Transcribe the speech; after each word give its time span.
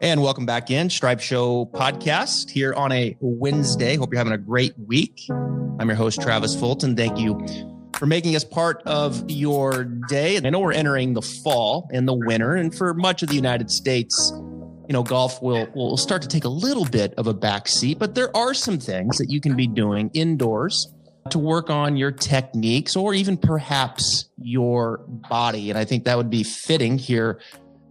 And 0.00 0.20
welcome 0.22 0.44
back 0.44 0.72
in 0.72 0.90
Stripe 0.90 1.20
Show 1.20 1.66
podcast 1.66 2.50
here 2.50 2.74
on 2.74 2.90
a 2.90 3.16
Wednesday. 3.20 3.94
Hope 3.94 4.12
you're 4.12 4.18
having 4.18 4.32
a 4.32 4.38
great 4.38 4.74
week. 4.76 5.20
I'm 5.30 5.86
your 5.86 5.94
host, 5.94 6.20
Travis 6.20 6.58
Fulton. 6.58 6.96
Thank 6.96 7.16
you 7.18 7.40
for 7.94 8.06
making 8.06 8.34
us 8.34 8.42
part 8.42 8.82
of 8.86 9.24
your 9.30 9.84
day. 10.08 10.36
I 10.36 10.50
know 10.50 10.58
we're 10.58 10.72
entering 10.72 11.14
the 11.14 11.22
fall 11.22 11.88
and 11.92 12.08
the 12.08 12.12
winter, 12.12 12.56
and 12.56 12.74
for 12.74 12.92
much 12.92 13.22
of 13.22 13.28
the 13.28 13.36
United 13.36 13.70
States, 13.70 14.32
you 14.34 14.92
know, 14.92 15.04
golf 15.04 15.40
will 15.40 15.68
will 15.76 15.96
start 15.96 16.22
to 16.22 16.28
take 16.28 16.44
a 16.44 16.48
little 16.48 16.86
bit 16.86 17.14
of 17.14 17.28
a 17.28 17.34
back 17.34 17.68
seat, 17.68 18.00
but 18.00 18.16
there 18.16 18.36
are 18.36 18.52
some 18.52 18.80
things 18.80 19.16
that 19.18 19.30
you 19.30 19.40
can 19.40 19.54
be 19.54 19.68
doing 19.68 20.10
indoors 20.12 20.92
to 21.30 21.38
work 21.38 21.70
on 21.70 21.96
your 21.96 22.10
techniques 22.10 22.96
or 22.96 23.14
even 23.14 23.36
perhaps 23.36 24.28
your 24.38 24.98
body. 25.08 25.70
And 25.70 25.78
I 25.78 25.84
think 25.84 26.04
that 26.04 26.16
would 26.16 26.30
be 26.30 26.42
fitting 26.42 26.98
here 26.98 27.40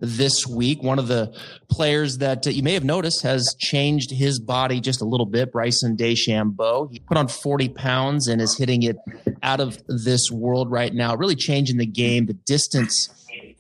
this 0.04 0.46
week. 0.46 0.84
One 0.84 1.00
of 1.00 1.08
the 1.08 1.34
players 1.70 2.18
that 2.18 2.46
uh, 2.46 2.50
you 2.50 2.62
may 2.62 2.74
have 2.74 2.84
noticed 2.84 3.24
has 3.24 3.56
changed 3.58 4.12
his 4.12 4.38
body 4.38 4.82
just 4.82 5.02
a 5.02 5.06
little 5.06 5.26
bit, 5.26 5.52
Bryson 5.54 5.96
DeChambeau. 5.96 6.92
He 6.92 7.00
put 7.00 7.18
on 7.18 7.30
40 7.30 7.70
pounds 7.70 8.28
and 8.28 8.42
is 8.42 8.58
hitting 8.58 8.84
it 8.84 8.98
out 9.42 9.62
of 9.62 9.82
this 9.88 10.30
world 10.30 10.70
right 10.70 10.94
now, 10.94 11.16
really 11.16 11.36
changing 11.36 11.78
the 11.78 11.86
game, 11.86 12.26
the 12.26 12.34
distance 12.34 13.10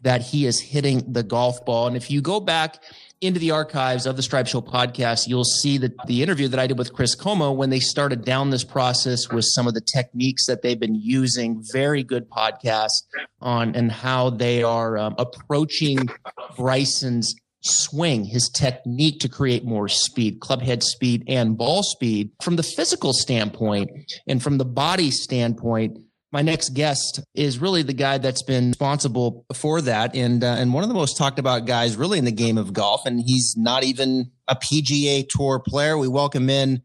that 0.01 0.21
he 0.21 0.45
is 0.45 0.59
hitting 0.59 1.11
the 1.11 1.23
golf 1.23 1.63
ball. 1.65 1.87
And 1.87 1.95
if 1.95 2.11
you 2.11 2.21
go 2.21 2.41
back 2.41 2.83
into 3.23 3.39
the 3.39 3.51
archives 3.51 4.05
of 4.05 4.17
the 4.17 4.21
Stripe 4.21 4.47
Show 4.47 4.61
podcast, 4.61 5.27
you'll 5.27 5.45
see 5.45 5.77
that 5.79 5.93
the 6.07 6.21
interview 6.21 6.47
that 6.49 6.59
I 6.59 6.67
did 6.67 6.77
with 6.77 6.93
Chris 6.93 7.15
Como 7.15 7.51
when 7.51 7.69
they 7.69 7.79
started 7.79 8.25
down 8.25 8.49
this 8.49 8.63
process 8.63 9.29
with 9.29 9.45
some 9.45 9.65
of 9.65 9.73
the 9.73 9.81
techniques 9.81 10.45
that 10.47 10.61
they've 10.61 10.79
been 10.79 10.95
using. 10.95 11.63
Very 11.71 12.03
good 12.03 12.29
podcast 12.29 13.03
on 13.41 13.75
and 13.75 13.91
how 13.91 14.29
they 14.29 14.61
are 14.61 14.97
um, 14.97 15.15
approaching 15.17 16.09
Bryson's 16.57 17.33
swing, 17.61 18.25
his 18.25 18.49
technique 18.49 19.19
to 19.21 19.29
create 19.29 19.63
more 19.63 19.87
speed, 19.87 20.41
club 20.41 20.61
head 20.61 20.83
speed 20.83 21.23
and 21.27 21.57
ball 21.57 21.81
speed 21.81 22.29
from 22.41 22.57
the 22.57 22.63
physical 22.63 23.13
standpoint 23.13 23.89
and 24.27 24.43
from 24.43 24.57
the 24.57 24.65
body 24.65 25.09
standpoint 25.11 25.97
my 26.33 26.41
next 26.41 26.69
guest 26.69 27.21
is 27.35 27.59
really 27.59 27.83
the 27.83 27.93
guy 27.93 28.17
that's 28.17 28.41
been 28.41 28.69
responsible 28.69 29.45
for 29.53 29.81
that 29.81 30.15
and 30.15 30.43
uh, 30.43 30.47
and 30.47 30.73
one 30.73 30.83
of 30.83 30.89
the 30.89 30.95
most 30.95 31.15
talked 31.15 31.37
about 31.37 31.65
guys 31.65 31.95
really 31.95 32.17
in 32.17 32.25
the 32.25 32.31
game 32.31 32.57
of 32.57 32.73
golf 32.73 33.05
and 33.05 33.21
he's 33.21 33.55
not 33.55 33.83
even 33.83 34.31
a 34.47 34.55
PGA 34.55 35.25
Tour 35.29 35.59
player. 35.65 35.95
We 35.97 36.07
welcome 36.07 36.49
in 36.49 36.81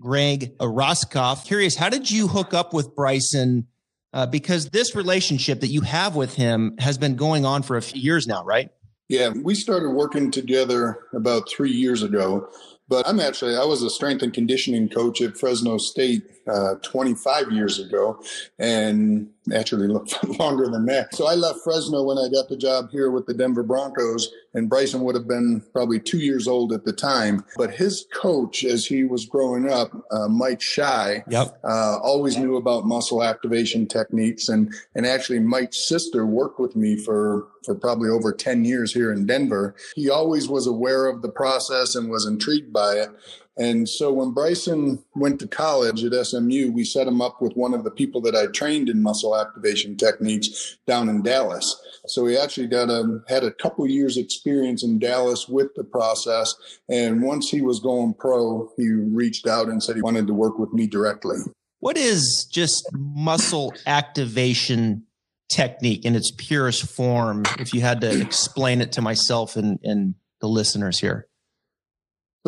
Greg 0.00 0.58
Roskopf. 0.58 1.46
Curious, 1.46 1.76
how 1.76 1.88
did 1.88 2.10
you 2.10 2.26
hook 2.26 2.52
up 2.52 2.74
with 2.74 2.94
Bryson? 2.94 3.68
Uh, 4.12 4.26
because 4.26 4.70
this 4.70 4.96
relationship 4.96 5.60
that 5.60 5.68
you 5.68 5.82
have 5.82 6.16
with 6.16 6.34
him 6.34 6.74
has 6.78 6.98
been 6.98 7.14
going 7.14 7.44
on 7.44 7.62
for 7.62 7.76
a 7.76 7.82
few 7.82 8.00
years 8.00 8.26
now, 8.26 8.42
right? 8.42 8.70
Yeah, 9.08 9.30
we 9.30 9.54
started 9.54 9.90
working 9.90 10.30
together 10.30 10.98
about 11.12 11.48
three 11.48 11.70
years 11.70 12.02
ago. 12.02 12.48
But 12.88 13.06
I'm 13.06 13.20
actually, 13.20 13.54
I 13.54 13.64
was 13.64 13.82
a 13.82 13.90
strength 13.90 14.22
and 14.22 14.32
conditioning 14.32 14.88
coach 14.88 15.20
at 15.20 15.36
Fresno 15.36 15.76
State 15.76 16.22
uh, 16.48 16.74
25 16.82 17.52
years 17.52 17.78
ago. 17.78 18.22
And 18.58 19.30
actually 19.52 19.86
longer 20.38 20.68
than 20.68 20.86
that. 20.86 21.14
So 21.14 21.26
I 21.26 21.34
left 21.34 21.60
Fresno 21.60 22.02
when 22.02 22.18
I 22.18 22.28
got 22.28 22.48
the 22.48 22.56
job 22.56 22.90
here 22.90 23.10
with 23.10 23.26
the 23.26 23.34
Denver 23.34 23.62
Broncos, 23.62 24.30
and 24.54 24.68
Bryson 24.68 25.02
would 25.02 25.14
have 25.14 25.28
been 25.28 25.62
probably 25.72 26.00
two 26.00 26.18
years 26.18 26.48
old 26.48 26.72
at 26.72 26.84
the 26.84 26.92
time. 26.92 27.44
But 27.56 27.74
his 27.74 28.06
coach, 28.14 28.64
as 28.64 28.86
he 28.86 29.04
was 29.04 29.26
growing 29.26 29.70
up, 29.70 29.92
uh, 30.10 30.28
Mike 30.28 30.60
Schy, 30.60 31.24
yep. 31.28 31.58
uh, 31.64 31.98
always 32.02 32.36
knew 32.36 32.56
about 32.56 32.86
muscle 32.86 33.22
activation 33.22 33.86
techniques, 33.86 34.48
and 34.48 34.72
and 34.94 35.06
actually 35.06 35.40
Mike's 35.40 35.88
sister 35.88 36.26
worked 36.26 36.58
with 36.58 36.76
me 36.76 36.96
for 36.96 37.46
for 37.64 37.74
probably 37.74 38.08
over 38.08 38.32
10 38.32 38.64
years 38.64 38.94
here 38.94 39.12
in 39.12 39.26
Denver. 39.26 39.74
He 39.94 40.08
always 40.08 40.48
was 40.48 40.66
aware 40.66 41.06
of 41.06 41.22
the 41.22 41.28
process 41.28 41.94
and 41.94 42.08
was 42.08 42.24
intrigued 42.24 42.72
by 42.72 42.94
it. 42.94 43.10
And 43.58 43.88
so 43.88 44.12
when 44.12 44.30
Bryson 44.30 45.02
went 45.16 45.40
to 45.40 45.48
college 45.48 46.04
at 46.04 46.14
SMU, 46.26 46.70
we 46.70 46.84
set 46.84 47.08
him 47.08 47.20
up 47.20 47.42
with 47.42 47.56
one 47.56 47.74
of 47.74 47.82
the 47.82 47.90
people 47.90 48.20
that 48.20 48.36
I 48.36 48.46
trained 48.46 48.88
in 48.88 49.02
muscle 49.02 49.36
activation 49.36 49.96
techniques 49.96 50.78
down 50.86 51.08
in 51.08 51.22
Dallas. 51.22 51.76
So 52.06 52.24
he 52.26 52.36
actually 52.36 52.68
got 52.68 52.88
a, 52.88 53.20
had 53.28 53.42
a 53.42 53.50
couple 53.50 53.86
years 53.88 54.16
experience 54.16 54.84
in 54.84 55.00
Dallas 55.00 55.48
with 55.48 55.74
the 55.74 55.82
process. 55.82 56.54
And 56.88 57.22
once 57.22 57.50
he 57.50 57.60
was 57.60 57.80
going 57.80 58.14
pro, 58.14 58.70
he 58.76 58.90
reached 58.90 59.48
out 59.48 59.66
and 59.68 59.82
said 59.82 59.96
he 59.96 60.02
wanted 60.02 60.28
to 60.28 60.34
work 60.34 60.58
with 60.58 60.72
me 60.72 60.86
directly. 60.86 61.38
What 61.80 61.96
is 61.96 62.48
just 62.50 62.88
muscle 62.92 63.74
activation 63.86 65.04
technique 65.48 66.04
in 66.04 66.14
its 66.14 66.30
purest 66.36 66.86
form? 66.86 67.42
If 67.58 67.74
you 67.74 67.80
had 67.80 68.00
to 68.02 68.20
explain 68.20 68.80
it 68.80 68.92
to 68.92 69.02
myself 69.02 69.56
and, 69.56 69.80
and 69.82 70.14
the 70.40 70.48
listeners 70.48 70.98
here. 70.98 71.27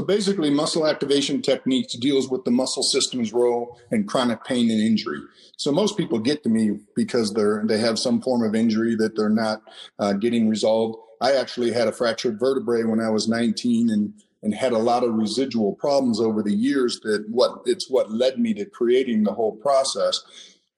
So 0.01 0.07
basically, 0.07 0.49
muscle 0.49 0.87
activation 0.87 1.43
techniques 1.43 1.93
deals 1.93 2.31
with 2.31 2.45
the 2.45 2.51
muscle 2.51 2.83
system's 2.83 3.35
role 3.35 3.79
in 3.91 4.07
chronic 4.07 4.45
pain 4.45 4.71
and 4.71 4.81
injury. 4.81 5.21
So 5.59 5.73
most 5.73 5.99
people 5.99 6.19
get 6.19 6.43
to 6.45 6.49
me 6.49 6.79
because 6.97 7.35
they're 7.35 7.63
they 7.67 7.77
have 7.81 7.99
some 7.99 8.23
form 8.23 8.43
of 8.43 8.55
injury 8.55 8.97
that 8.97 9.15
they're 9.15 9.29
not 9.29 9.61
uh, 9.99 10.15
getting 10.15 10.49
resolved. 10.49 10.97
I 11.21 11.35
actually 11.35 11.73
had 11.73 11.87
a 11.87 11.93
fractured 11.93 12.41
vertebrae 12.41 12.85
when 12.85 12.99
I 12.99 13.11
was 13.11 13.29
19 13.29 13.91
and 13.91 14.15
and 14.43 14.55
had 14.55 14.73
a 14.73 14.79
lot 14.79 15.05
of 15.05 15.13
residual 15.13 15.75
problems 15.75 16.19
over 16.19 16.43
the 16.43 16.55
years 16.55 16.99
that 17.01 17.27
what 17.29 17.61
it's 17.67 17.91
what 17.91 18.11
led 18.11 18.39
me 18.39 18.55
to 18.55 18.65
creating 18.65 19.25
the 19.25 19.35
whole 19.35 19.57
process 19.57 20.23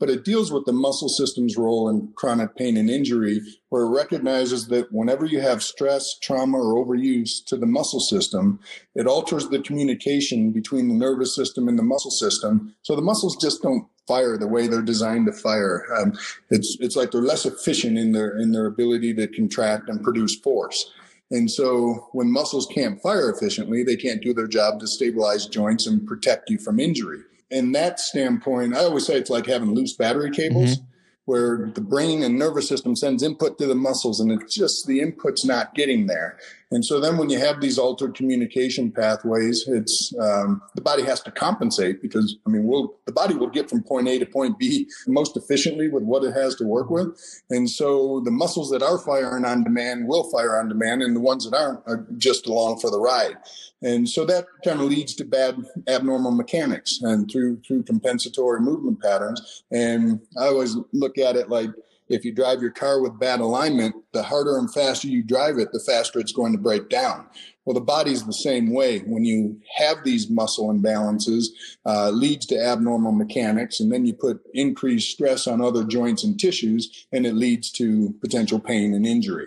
but 0.02 0.10
it 0.10 0.24
deals 0.24 0.50
with 0.50 0.64
the 0.64 0.72
muscle 0.72 1.08
system's 1.08 1.56
role 1.56 1.88
in 1.88 2.12
chronic 2.16 2.56
pain 2.56 2.76
and 2.76 2.90
injury, 2.90 3.40
where 3.68 3.84
it 3.84 3.90
recognizes 3.90 4.66
that 4.66 4.90
whenever 4.90 5.24
you 5.24 5.40
have 5.40 5.62
stress, 5.62 6.18
trauma, 6.18 6.58
or 6.58 6.84
overuse 6.84 7.44
to 7.46 7.56
the 7.56 7.66
muscle 7.66 8.00
system, 8.00 8.58
it 8.96 9.06
alters 9.06 9.48
the 9.48 9.60
communication 9.60 10.50
between 10.50 10.88
the 10.88 10.94
nervous 10.94 11.36
system 11.36 11.68
and 11.68 11.78
the 11.78 11.84
muscle 11.84 12.10
system. 12.10 12.74
So 12.82 12.96
the 12.96 13.00
muscles 13.00 13.36
just 13.36 13.62
don't 13.62 13.86
fire 14.08 14.36
the 14.36 14.48
way 14.48 14.66
they're 14.66 14.82
designed 14.82 15.26
to 15.26 15.32
fire. 15.32 15.86
Um, 15.96 16.18
it's 16.50 16.76
it's 16.80 16.96
like 16.96 17.12
they're 17.12 17.22
less 17.22 17.46
efficient 17.46 17.96
in 17.96 18.10
their 18.10 18.36
in 18.36 18.50
their 18.50 18.66
ability 18.66 19.14
to 19.14 19.28
contract 19.28 19.88
and 19.88 20.02
produce 20.02 20.34
force. 20.34 20.90
And 21.30 21.48
so 21.48 22.08
when 22.10 22.28
muscles 22.28 22.66
can't 22.74 23.00
fire 23.00 23.30
efficiently, 23.30 23.84
they 23.84 23.94
can't 23.94 24.20
do 24.20 24.34
their 24.34 24.48
job 24.48 24.80
to 24.80 24.88
stabilize 24.88 25.46
joints 25.46 25.86
and 25.86 26.04
protect 26.04 26.50
you 26.50 26.58
from 26.58 26.80
injury 26.80 27.20
in 27.52 27.72
that 27.72 28.00
standpoint, 28.00 28.74
I 28.74 28.80
always 28.80 29.06
say 29.06 29.14
it's 29.14 29.30
like 29.30 29.46
having 29.46 29.74
loose 29.74 29.94
battery 29.94 30.30
cables. 30.30 30.76
Mm-hmm 30.76 30.86
where 31.24 31.70
the 31.74 31.80
brain 31.80 32.22
and 32.22 32.38
nervous 32.38 32.68
system 32.68 32.96
sends 32.96 33.22
input 33.22 33.56
to 33.58 33.66
the 33.66 33.74
muscles 33.74 34.18
and 34.18 34.32
it's 34.32 34.54
just 34.54 34.86
the 34.86 35.00
input's 35.00 35.44
not 35.44 35.74
getting 35.74 36.06
there. 36.06 36.36
And 36.72 36.82
so 36.84 37.00
then 37.00 37.18
when 37.18 37.28
you 37.28 37.38
have 37.38 37.60
these 37.60 37.78
altered 37.78 38.14
communication 38.14 38.90
pathways, 38.90 39.68
it's 39.68 40.12
um, 40.18 40.62
the 40.74 40.80
body 40.80 41.02
has 41.04 41.20
to 41.22 41.30
compensate 41.30 42.00
because 42.00 42.36
I 42.46 42.50
mean, 42.50 42.64
we'll, 42.64 42.94
the 43.04 43.12
body 43.12 43.34
will 43.34 43.50
get 43.50 43.68
from 43.68 43.82
point 43.82 44.08
A 44.08 44.18
to 44.18 44.26
point 44.26 44.58
B 44.58 44.88
most 45.06 45.36
efficiently 45.36 45.88
with 45.88 46.02
what 46.02 46.24
it 46.24 46.32
has 46.32 46.56
to 46.56 46.64
work 46.64 46.88
with. 46.88 47.08
And 47.50 47.68
so 47.68 48.22
the 48.24 48.30
muscles 48.30 48.70
that 48.70 48.82
are 48.82 48.98
firing 48.98 49.44
on 49.44 49.64
demand 49.64 50.08
will 50.08 50.30
fire 50.30 50.58
on 50.58 50.68
demand, 50.68 51.02
and 51.02 51.14
the 51.14 51.20
ones 51.20 51.48
that 51.48 51.56
aren't 51.56 51.80
are 51.86 52.06
just 52.16 52.46
along 52.46 52.80
for 52.80 52.90
the 52.90 52.98
ride. 52.98 53.36
And 53.82 54.08
so 54.08 54.24
that 54.24 54.46
kind 54.64 54.80
of 54.80 54.86
leads 54.86 55.14
to 55.16 55.24
bad 55.24 55.56
abnormal 55.88 56.30
mechanics 56.30 57.00
and 57.02 57.30
through 57.30 57.60
through 57.66 57.82
compensatory 57.82 58.60
movement 58.60 59.02
patterns. 59.02 59.64
And 59.70 60.20
I 60.38 60.46
always 60.46 60.76
look 60.92 61.18
at 61.18 61.36
it 61.36 61.50
like 61.50 61.70
if 62.12 62.24
you 62.24 62.32
drive 62.32 62.60
your 62.60 62.70
car 62.70 63.00
with 63.00 63.18
bad 63.18 63.40
alignment, 63.40 63.94
the 64.12 64.22
harder 64.22 64.58
and 64.58 64.72
faster 64.72 65.08
you 65.08 65.22
drive 65.22 65.58
it, 65.58 65.72
the 65.72 65.80
faster 65.80 66.20
it's 66.20 66.32
going 66.32 66.52
to 66.52 66.58
break 66.58 66.90
down. 66.90 67.26
Well, 67.64 67.74
the 67.74 67.80
body's 67.80 68.24
the 68.24 68.32
same 68.32 68.72
way. 68.72 68.98
When 69.00 69.24
you 69.24 69.60
have 69.76 69.98
these 70.04 70.28
muscle 70.28 70.68
imbalances, 70.68 71.46
uh, 71.86 72.10
leads 72.10 72.44
to 72.46 72.60
abnormal 72.60 73.12
mechanics, 73.12 73.80
and 73.80 73.90
then 73.90 74.04
you 74.04 74.14
put 74.14 74.42
increased 74.52 75.12
stress 75.12 75.46
on 75.46 75.62
other 75.62 75.84
joints 75.84 76.24
and 76.24 76.38
tissues, 76.38 77.06
and 77.12 77.24
it 77.24 77.34
leads 77.34 77.70
to 77.72 78.14
potential 78.20 78.58
pain 78.58 78.94
and 78.94 79.06
injury. 79.06 79.46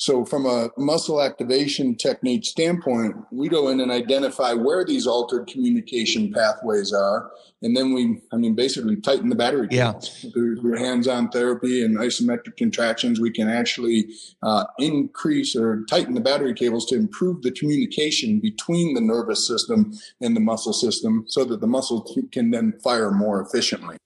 So, 0.00 0.24
from 0.24 0.46
a 0.46 0.70
muscle 0.78 1.20
activation 1.20 1.94
technique 1.94 2.46
standpoint, 2.46 3.16
we 3.30 3.50
go 3.50 3.68
in 3.68 3.80
and 3.80 3.92
identify 3.92 4.54
where 4.54 4.82
these 4.82 5.06
altered 5.06 5.46
communication 5.46 6.32
pathways 6.32 6.90
are. 6.90 7.30
And 7.60 7.76
then 7.76 7.92
we, 7.92 8.18
I 8.32 8.36
mean, 8.36 8.54
basically 8.54 8.96
tighten 8.96 9.28
the 9.28 9.34
battery. 9.34 9.68
Yeah. 9.70 9.92
Through, 9.92 10.62
through 10.62 10.78
hands 10.78 11.06
on 11.06 11.28
therapy 11.28 11.84
and 11.84 11.98
isometric 11.98 12.56
contractions, 12.56 13.20
we 13.20 13.30
can 13.30 13.50
actually 13.50 14.06
uh, 14.42 14.64
increase 14.78 15.54
or 15.54 15.84
tighten 15.84 16.14
the 16.14 16.22
battery 16.22 16.54
cables 16.54 16.86
to 16.86 16.94
improve 16.94 17.42
the 17.42 17.52
communication 17.52 18.40
between 18.40 18.94
the 18.94 19.02
nervous 19.02 19.46
system 19.46 19.92
and 20.22 20.34
the 20.34 20.40
muscle 20.40 20.72
system 20.72 21.26
so 21.28 21.44
that 21.44 21.60
the 21.60 21.66
muscle 21.66 22.10
can 22.32 22.52
then 22.52 22.72
fire 22.82 23.10
more 23.10 23.42
efficiently. 23.42 23.98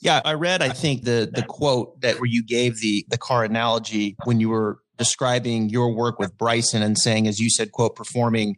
Yeah, 0.00 0.20
I 0.26 0.34
read, 0.34 0.60
I 0.62 0.68
think 0.68 1.04
the 1.04 1.28
the 1.32 1.42
quote 1.42 2.00
that 2.02 2.16
where 2.20 2.26
you 2.26 2.44
gave 2.44 2.80
the 2.80 3.04
the 3.08 3.18
car 3.18 3.42
analogy 3.44 4.14
when 4.24 4.38
you 4.38 4.50
were 4.50 4.78
describing 4.98 5.68
your 5.68 5.94
work 5.94 6.18
with 6.18 6.36
Bryson 6.36 6.82
and 6.82 6.98
saying, 6.98 7.26
as 7.26 7.38
you 7.38 7.48
said, 7.48 7.72
quote, 7.72 7.96
performing, 7.96 8.56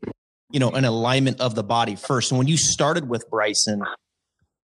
you 0.50 0.58
know, 0.58 0.70
an 0.70 0.84
alignment 0.84 1.40
of 1.40 1.54
the 1.54 1.62
body 1.62 1.96
first. 1.96 2.30
And 2.30 2.38
when 2.38 2.48
you 2.48 2.56
started 2.56 3.08
with 3.08 3.28
Bryson, 3.30 3.82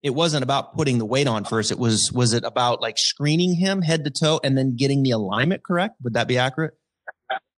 it 0.01 0.12
wasn't 0.12 0.44
about 0.44 0.75
putting 0.75 0.98
the 0.98 1.06
weight 1.06 1.27
on 1.27 1.45
first. 1.45 1.72
It 1.72 1.80
was, 1.80 2.12
was 2.13 2.33
it 2.33 2.44
about 2.44 2.81
like 2.81 2.98
screening 2.98 3.56
him 3.56 3.81
head 3.81 4.04
to 4.06 4.12
toe 4.12 4.39
and 4.44 4.57
then 4.57 4.75
getting 4.75 5.04
the 5.04 5.12
alignment 5.12 5.63
correct? 5.63 5.95
Would 6.04 6.13
that 6.13 6.27
be 6.27 6.38
accurate? 6.38 6.74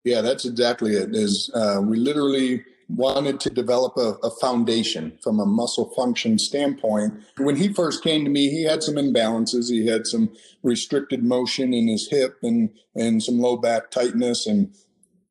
Yeah, 0.03 0.21
that's 0.21 0.45
exactly 0.45 0.93
it. 0.93 1.09
Is 1.13 1.51
uh, 1.53 1.81
we 1.81 1.97
literally 1.97 2.63
wanted 2.89 3.39
to 3.41 3.49
develop 3.49 3.97
a, 3.97 4.13
a, 4.23 4.31
foundation 4.39 5.17
from 5.21 5.39
a 5.39 5.45
muscle 5.45 5.93
function 5.95 6.39
standpoint. 6.39 7.13
When 7.37 7.57
he 7.57 7.73
first 7.73 8.03
came 8.03 8.23
to 8.23 8.29
me, 8.29 8.49
he 8.49 8.63
had 8.63 8.81
some 8.81 8.95
imbalances. 8.95 9.69
He 9.69 9.87
had 9.87 10.07
some 10.07 10.29
restricted 10.63 11.23
motion 11.23 11.73
in 11.73 11.87
his 11.87 12.07
hip 12.09 12.37
and 12.43 12.69
and 12.95 13.21
some 13.21 13.39
low 13.39 13.57
back 13.57 13.91
tightness 13.91 14.47
and 14.47 14.73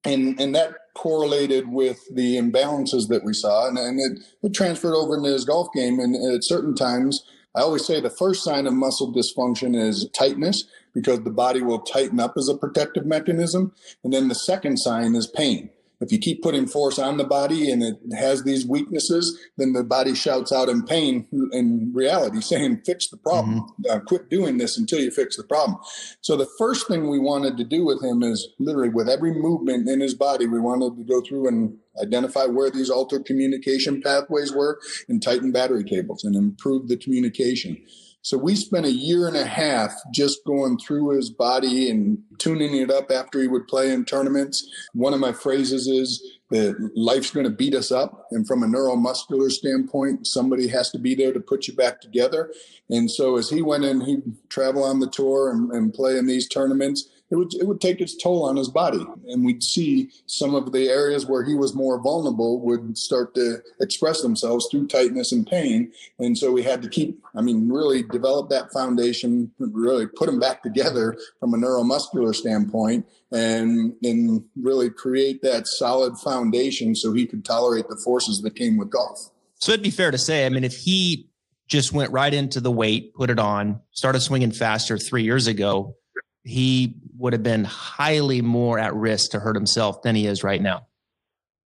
and 0.04 0.38
and 0.40 0.54
that 0.54 0.74
correlated 0.94 1.68
with 1.68 2.00
the 2.14 2.36
imbalances 2.36 3.08
that 3.08 3.24
we 3.24 3.32
saw 3.32 3.68
and, 3.68 3.78
and 3.78 4.00
it, 4.00 4.22
it 4.42 4.54
transferred 4.54 4.94
over 4.94 5.16
into 5.16 5.28
his 5.28 5.44
golf 5.44 5.68
game 5.74 5.98
and 5.98 6.14
at 6.34 6.42
certain 6.42 6.74
times 6.74 7.22
I 7.56 7.60
always 7.60 7.86
say 7.86 8.00
the 8.00 8.10
first 8.10 8.44
sign 8.44 8.66
of 8.66 8.74
muscle 8.74 9.12
dysfunction 9.12 9.74
is 9.74 10.08
tightness 10.14 10.64
because 10.92 11.22
the 11.22 11.30
body 11.30 11.62
will 11.62 11.78
tighten 11.78 12.20
up 12.20 12.34
as 12.36 12.48
a 12.48 12.56
protective 12.56 13.06
mechanism. 13.06 13.72
And 14.04 14.12
then 14.12 14.28
the 14.28 14.34
second 14.34 14.76
sign 14.76 15.14
is 15.14 15.26
pain. 15.26 15.70
If 16.00 16.12
you 16.12 16.18
keep 16.18 16.42
putting 16.42 16.66
force 16.66 16.98
on 16.98 17.16
the 17.16 17.24
body 17.24 17.70
and 17.70 17.82
it 17.82 17.96
has 18.16 18.44
these 18.44 18.66
weaknesses, 18.66 19.38
then 19.56 19.72
the 19.72 19.82
body 19.82 20.14
shouts 20.14 20.52
out 20.52 20.68
in 20.68 20.84
pain 20.84 21.26
in 21.52 21.90
reality, 21.94 22.40
saying, 22.40 22.82
fix 22.84 23.08
the 23.08 23.16
problem. 23.16 23.60
Mm-hmm. 23.60 23.90
Uh, 23.90 24.00
quit 24.00 24.28
doing 24.28 24.58
this 24.58 24.76
until 24.76 25.00
you 25.00 25.10
fix 25.10 25.36
the 25.36 25.44
problem. 25.44 25.78
So 26.20 26.36
the 26.36 26.48
first 26.58 26.86
thing 26.86 27.08
we 27.08 27.18
wanted 27.18 27.56
to 27.56 27.64
do 27.64 27.84
with 27.84 28.02
him 28.02 28.22
is 28.22 28.48
literally 28.58 28.90
with 28.90 29.08
every 29.08 29.32
movement 29.32 29.88
in 29.88 30.00
his 30.00 30.14
body, 30.14 30.46
we 30.46 30.60
wanted 30.60 30.96
to 30.96 31.04
go 31.04 31.22
through 31.22 31.48
and 31.48 31.78
identify 32.02 32.44
where 32.44 32.70
these 32.70 32.90
altered 32.90 33.24
communication 33.24 34.02
pathways 34.02 34.52
were 34.52 34.78
and 35.08 35.22
tighten 35.22 35.50
battery 35.50 35.84
cables 35.84 36.24
and 36.24 36.36
improve 36.36 36.88
the 36.88 36.96
communication. 36.96 37.82
So 38.26 38.36
we 38.36 38.56
spent 38.56 38.86
a 38.86 38.90
year 38.90 39.28
and 39.28 39.36
a 39.36 39.46
half 39.46 39.92
just 40.12 40.44
going 40.44 40.78
through 40.78 41.10
his 41.10 41.30
body 41.30 41.88
and 41.88 42.18
tuning 42.38 42.74
it 42.74 42.90
up 42.90 43.12
after 43.12 43.40
he 43.40 43.46
would 43.46 43.68
play 43.68 43.92
in 43.92 44.04
tournaments. 44.04 44.68
One 44.94 45.14
of 45.14 45.20
my 45.20 45.30
phrases 45.30 45.86
is 45.86 46.20
that 46.50 46.90
life's 46.96 47.30
going 47.30 47.44
to 47.44 47.54
beat 47.54 47.72
us 47.72 47.92
up. 47.92 48.26
And 48.32 48.44
from 48.44 48.64
a 48.64 48.66
neuromuscular 48.66 49.48
standpoint, 49.52 50.26
somebody 50.26 50.66
has 50.66 50.90
to 50.90 50.98
be 50.98 51.14
there 51.14 51.32
to 51.32 51.38
put 51.38 51.68
you 51.68 51.76
back 51.76 52.00
together. 52.00 52.52
And 52.90 53.08
so 53.08 53.36
as 53.36 53.48
he 53.48 53.62
went 53.62 53.84
in, 53.84 54.00
he'd 54.00 54.24
travel 54.48 54.82
on 54.82 54.98
the 54.98 55.08
tour 55.08 55.52
and, 55.52 55.70
and 55.70 55.94
play 55.94 56.18
in 56.18 56.26
these 56.26 56.48
tournaments 56.48 57.08
it 57.30 57.36
would 57.36 57.54
it 57.54 57.66
would 57.66 57.80
take 57.80 58.00
its 58.00 58.16
toll 58.16 58.44
on 58.44 58.56
his 58.56 58.68
body, 58.68 59.04
and 59.28 59.44
we'd 59.44 59.62
see 59.62 60.10
some 60.26 60.54
of 60.54 60.72
the 60.72 60.88
areas 60.88 61.26
where 61.26 61.44
he 61.44 61.54
was 61.54 61.74
more 61.74 62.00
vulnerable 62.00 62.60
would 62.60 62.96
start 62.96 63.34
to 63.34 63.58
express 63.80 64.22
themselves 64.22 64.68
through 64.70 64.86
tightness 64.86 65.32
and 65.32 65.46
pain, 65.46 65.92
and 66.18 66.38
so 66.38 66.52
we 66.52 66.62
had 66.62 66.82
to 66.82 66.88
keep, 66.88 67.20
I 67.34 67.40
mean, 67.40 67.68
really 67.68 68.02
develop 68.02 68.48
that 68.50 68.72
foundation, 68.72 69.50
really 69.58 70.06
put 70.06 70.26
them 70.26 70.38
back 70.38 70.62
together 70.62 71.16
from 71.40 71.54
a 71.54 71.56
neuromuscular 71.56 72.34
standpoint, 72.34 73.06
and 73.32 73.94
and 74.02 74.44
really 74.54 74.88
create 74.88 75.42
that 75.42 75.66
solid 75.66 76.16
foundation 76.18 76.94
so 76.94 77.12
he 77.12 77.26
could 77.26 77.44
tolerate 77.44 77.88
the 77.88 77.96
forces 77.96 78.42
that 78.42 78.54
came 78.54 78.76
with 78.76 78.90
golf. 78.90 79.30
So 79.58 79.72
it'd 79.72 79.82
be 79.82 79.90
fair 79.90 80.10
to 80.10 80.18
say, 80.18 80.46
I 80.46 80.48
mean, 80.48 80.64
if 80.64 80.76
he 80.76 81.28
just 81.66 81.92
went 81.92 82.12
right 82.12 82.32
into 82.32 82.60
the 82.60 82.70
weight, 82.70 83.14
put 83.14 83.30
it 83.30 83.38
on, 83.38 83.80
started 83.90 84.20
swinging 84.20 84.52
faster 84.52 84.98
three 84.98 85.24
years 85.24 85.46
ago, 85.46 85.96
he 86.44 86.94
would 87.18 87.32
have 87.32 87.42
been 87.42 87.64
highly 87.64 88.42
more 88.42 88.78
at 88.78 88.94
risk 88.94 89.30
to 89.32 89.40
hurt 89.40 89.56
himself 89.56 90.02
than 90.02 90.14
he 90.14 90.26
is 90.26 90.42
right 90.44 90.60
now. 90.60 90.86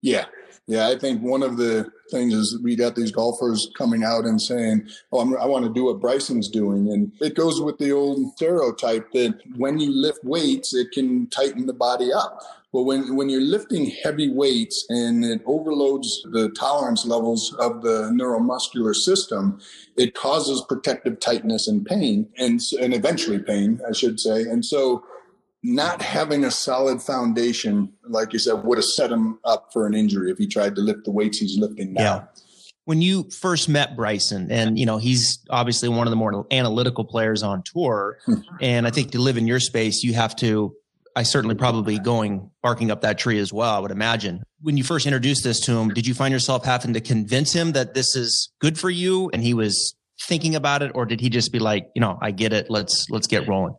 Yeah. 0.02 0.26
Yeah. 0.66 0.88
I 0.88 0.98
think 0.98 1.22
one 1.22 1.42
of 1.42 1.56
the 1.56 1.90
things 2.10 2.34
is 2.34 2.58
we 2.62 2.76
got 2.76 2.94
these 2.94 3.10
golfers 3.10 3.70
coming 3.76 4.04
out 4.04 4.24
and 4.24 4.40
saying, 4.40 4.88
Oh, 5.12 5.20
I'm, 5.20 5.36
i 5.36 5.46
want 5.46 5.64
to 5.64 5.72
do 5.72 5.86
what 5.86 6.00
Bryson's 6.00 6.48
doing. 6.48 6.90
And 6.92 7.12
it 7.20 7.34
goes 7.34 7.60
with 7.60 7.78
the 7.78 7.92
old 7.92 8.32
stereotype 8.36 9.10
that 9.12 9.38
when 9.56 9.78
you 9.78 9.90
lift 9.90 10.24
weights, 10.24 10.74
it 10.74 10.92
can 10.92 11.28
tighten 11.28 11.66
the 11.66 11.72
body 11.72 12.12
up. 12.12 12.40
Well, 12.72 12.84
when, 12.84 13.16
when 13.16 13.28
you're 13.28 13.40
lifting 13.40 13.90
heavy 14.04 14.30
weights 14.32 14.86
and 14.88 15.24
it 15.24 15.42
overloads 15.44 16.22
the 16.30 16.50
tolerance 16.50 17.04
levels 17.04 17.52
of 17.54 17.82
the 17.82 18.10
neuromuscular 18.12 18.94
system, 18.94 19.60
it 19.96 20.14
causes 20.14 20.64
protective 20.68 21.18
tightness 21.18 21.66
and 21.66 21.84
pain 21.84 22.28
and, 22.38 22.60
and 22.80 22.94
eventually 22.94 23.40
pain, 23.40 23.80
I 23.88 23.92
should 23.92 24.20
say. 24.20 24.42
And 24.42 24.64
so 24.64 25.04
not 25.62 26.00
having 26.00 26.44
a 26.44 26.50
solid 26.50 27.02
foundation, 27.02 27.92
like 28.08 28.32
you 28.32 28.38
said, 28.38 28.64
would 28.64 28.78
have 28.78 28.84
set 28.84 29.10
him 29.10 29.38
up 29.44 29.70
for 29.72 29.86
an 29.86 29.94
injury 29.94 30.30
if 30.30 30.38
he 30.38 30.46
tried 30.46 30.74
to 30.76 30.80
lift 30.80 31.04
the 31.04 31.10
weights 31.10 31.38
he's 31.38 31.58
lifting 31.58 31.92
now. 31.92 32.02
Yeah. 32.02 32.24
When 32.86 33.02
you 33.02 33.28
first 33.30 33.68
met 33.68 33.94
Bryson, 33.94 34.50
and 34.50 34.78
you 34.78 34.86
know 34.86 34.96
he's 34.96 35.38
obviously 35.50 35.88
one 35.88 36.06
of 36.06 36.10
the 36.10 36.16
more 36.16 36.46
analytical 36.50 37.04
players 37.04 37.42
on 37.42 37.62
tour, 37.62 38.18
hmm. 38.24 38.36
and 38.60 38.86
I 38.86 38.90
think 38.90 39.12
to 39.12 39.20
live 39.20 39.36
in 39.36 39.46
your 39.46 39.60
space, 39.60 40.02
you 40.02 40.14
have 40.14 40.34
to 40.36 40.74
I 41.16 41.22
certainly 41.22 41.54
probably 41.54 41.98
going 41.98 42.50
barking 42.62 42.90
up 42.90 43.02
that 43.02 43.18
tree 43.18 43.38
as 43.38 43.52
well, 43.52 43.74
I 43.74 43.78
would 43.78 43.90
imagine. 43.90 44.42
When 44.60 44.76
you 44.76 44.84
first 44.84 45.06
introduced 45.06 45.44
this 45.44 45.60
to 45.60 45.72
him, 45.72 45.88
did 45.88 46.06
you 46.06 46.14
find 46.14 46.32
yourself 46.32 46.64
having 46.64 46.94
to 46.94 47.00
convince 47.00 47.52
him 47.52 47.72
that 47.72 47.94
this 47.94 48.14
is 48.16 48.50
good 48.60 48.78
for 48.78 48.90
you 48.90 49.30
and 49.32 49.42
he 49.42 49.54
was 49.54 49.94
thinking 50.22 50.54
about 50.54 50.82
it 50.82 50.92
or 50.94 51.06
did 51.06 51.20
he 51.20 51.28
just 51.28 51.52
be 51.52 51.58
like, 51.58 51.88
you 51.94 52.00
know, 52.00 52.18
I 52.20 52.30
get 52.30 52.52
it, 52.52 52.70
let's 52.70 53.06
let's 53.10 53.26
get 53.26 53.48
rolling? 53.48 53.74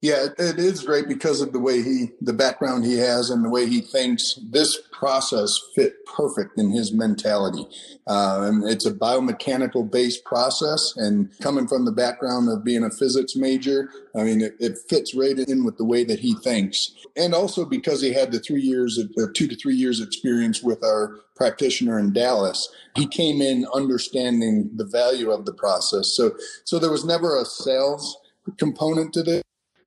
Yeah, 0.00 0.26
it 0.38 0.60
is 0.60 0.84
great 0.84 1.08
because 1.08 1.40
of 1.40 1.52
the 1.52 1.58
way 1.58 1.82
he, 1.82 2.10
the 2.20 2.32
background 2.32 2.84
he 2.84 2.98
has 2.98 3.30
and 3.30 3.44
the 3.44 3.50
way 3.50 3.66
he 3.66 3.80
thinks. 3.80 4.38
This 4.48 4.78
process 4.92 5.52
fit 5.74 6.06
perfect 6.06 6.56
in 6.56 6.70
his 6.70 6.92
mentality. 6.92 7.66
Uh, 8.06 8.42
and 8.42 8.68
it's 8.68 8.86
a 8.86 8.92
biomechanical 8.92 9.90
based 9.90 10.24
process. 10.24 10.94
And 10.96 11.36
coming 11.40 11.66
from 11.66 11.84
the 11.84 11.90
background 11.90 12.48
of 12.48 12.62
being 12.62 12.84
a 12.84 12.90
physics 12.90 13.34
major, 13.34 13.90
I 14.16 14.22
mean, 14.22 14.40
it, 14.40 14.54
it 14.60 14.78
fits 14.88 15.16
right 15.16 15.36
in 15.36 15.64
with 15.64 15.78
the 15.78 15.84
way 15.84 16.04
that 16.04 16.20
he 16.20 16.34
thinks. 16.34 16.94
And 17.16 17.34
also 17.34 17.64
because 17.64 18.00
he 18.00 18.12
had 18.12 18.30
the 18.30 18.38
three 18.38 18.62
years, 18.62 18.98
of, 18.98 19.32
two 19.34 19.48
to 19.48 19.56
three 19.56 19.74
years 19.74 20.00
experience 20.00 20.62
with 20.62 20.84
our 20.84 21.16
practitioner 21.34 21.98
in 21.98 22.12
Dallas, 22.12 22.68
he 22.94 23.08
came 23.08 23.42
in 23.42 23.66
understanding 23.74 24.70
the 24.76 24.86
value 24.86 25.32
of 25.32 25.44
the 25.44 25.54
process. 25.54 26.14
So, 26.14 26.36
so 26.62 26.78
there 26.78 26.92
was 26.92 27.04
never 27.04 27.36
a 27.36 27.44
sales 27.44 28.16
component 28.58 29.12
to 29.14 29.24
this 29.24 29.42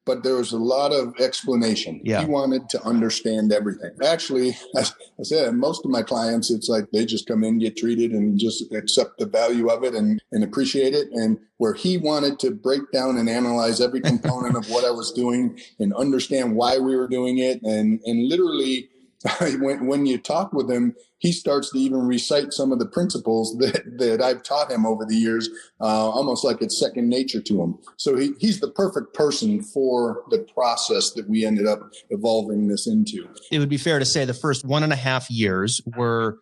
but 0.06 0.24
there 0.24 0.36
was 0.36 0.51
a 0.51 0.57
lot 0.57 0.92
of 0.92 1.13
explanation. 1.19 2.01
Yeah. 2.03 2.21
He 2.21 2.25
wanted 2.25 2.69
to 2.69 2.83
understand 2.83 3.51
everything. 3.51 3.92
Actually, 4.03 4.57
as 4.75 4.94
I 5.19 5.24
said, 5.24 5.53
most 5.56 5.86
of 5.86 5.92
my 5.92 6.01
clients, 6.01 6.50
it's 6.50 6.69
like 6.69 6.86
they 6.92 7.06
just 7.06 7.27
come 7.27 7.44
in, 7.44 7.59
get 7.59 7.77
treated, 7.77 8.12
and 8.12 8.39
just 8.39 8.71
accept 8.74 9.18
the 9.18 9.25
value 9.25 9.69
of 9.69 9.83
it 9.83 9.94
and, 9.94 10.21
and 10.31 10.44
appreciate 10.44 10.94
it. 10.94 11.09
And 11.12 11.38
where 11.57 11.74
he 11.74 11.98
wanted 11.98 12.39
to 12.39 12.51
break 12.51 12.92
down 12.92 13.18
and 13.18 13.30
analyze 13.30 13.80
every 13.81 14.01
component 14.12 14.56
of 14.56 14.69
what 14.69 14.86
I 14.86 14.92
was 14.92 15.12
doing 15.12 15.59
and 15.80 15.94
understand 15.94 16.56
why 16.56 16.77
we 16.77 16.95
were 16.95 17.07
doing 17.07 17.38
it 17.38 17.62
and, 17.63 18.00
and 18.06 18.27
literally 18.27 18.89
when, 19.59 19.85
when 19.88 20.06
you 20.06 20.18
talk 20.18 20.53
with 20.53 20.69
him, 20.69 20.95
he 21.19 21.31
starts 21.31 21.71
to 21.71 21.79
even 21.79 22.07
recite 22.07 22.53
some 22.53 22.72
of 22.72 22.79
the 22.79 22.88
principles 22.88 23.55
that, 23.60 23.84
that 23.98 24.22
I've 24.22 24.43
taught 24.43 24.72
him 24.72 24.86
over 24.86 25.05
the 25.05 25.15
years, 25.15 25.50
uh, 25.79 26.10
almost 26.10 26.43
like 26.43 26.62
it's 26.62 26.79
second 26.79 27.10
nature 27.10 27.41
to 27.41 27.62
him. 27.62 27.77
So 27.98 28.15
he, 28.17 28.34
he's 28.39 28.60
the 28.60 28.72
perfect 28.72 29.13
person 29.13 29.62
for 29.62 30.24
the 30.29 30.39
process 30.53 31.12
that 31.12 31.29
we 31.29 31.45
ended 31.45 31.67
up 31.67 31.91
evolving 32.10 32.67
this 32.67 32.88
into. 32.88 33.27
It 33.51 33.60
would 33.60 33.69
be 33.69 33.77
fair 33.77 34.00
to 34.00 34.05
say 34.05 34.25
the 34.25 34.34
first 34.34 34.65
one 34.65 34.84
and 34.84 34.93
a 34.93 34.98
half 34.98 35.29
years 35.29 35.81
were 35.95 36.39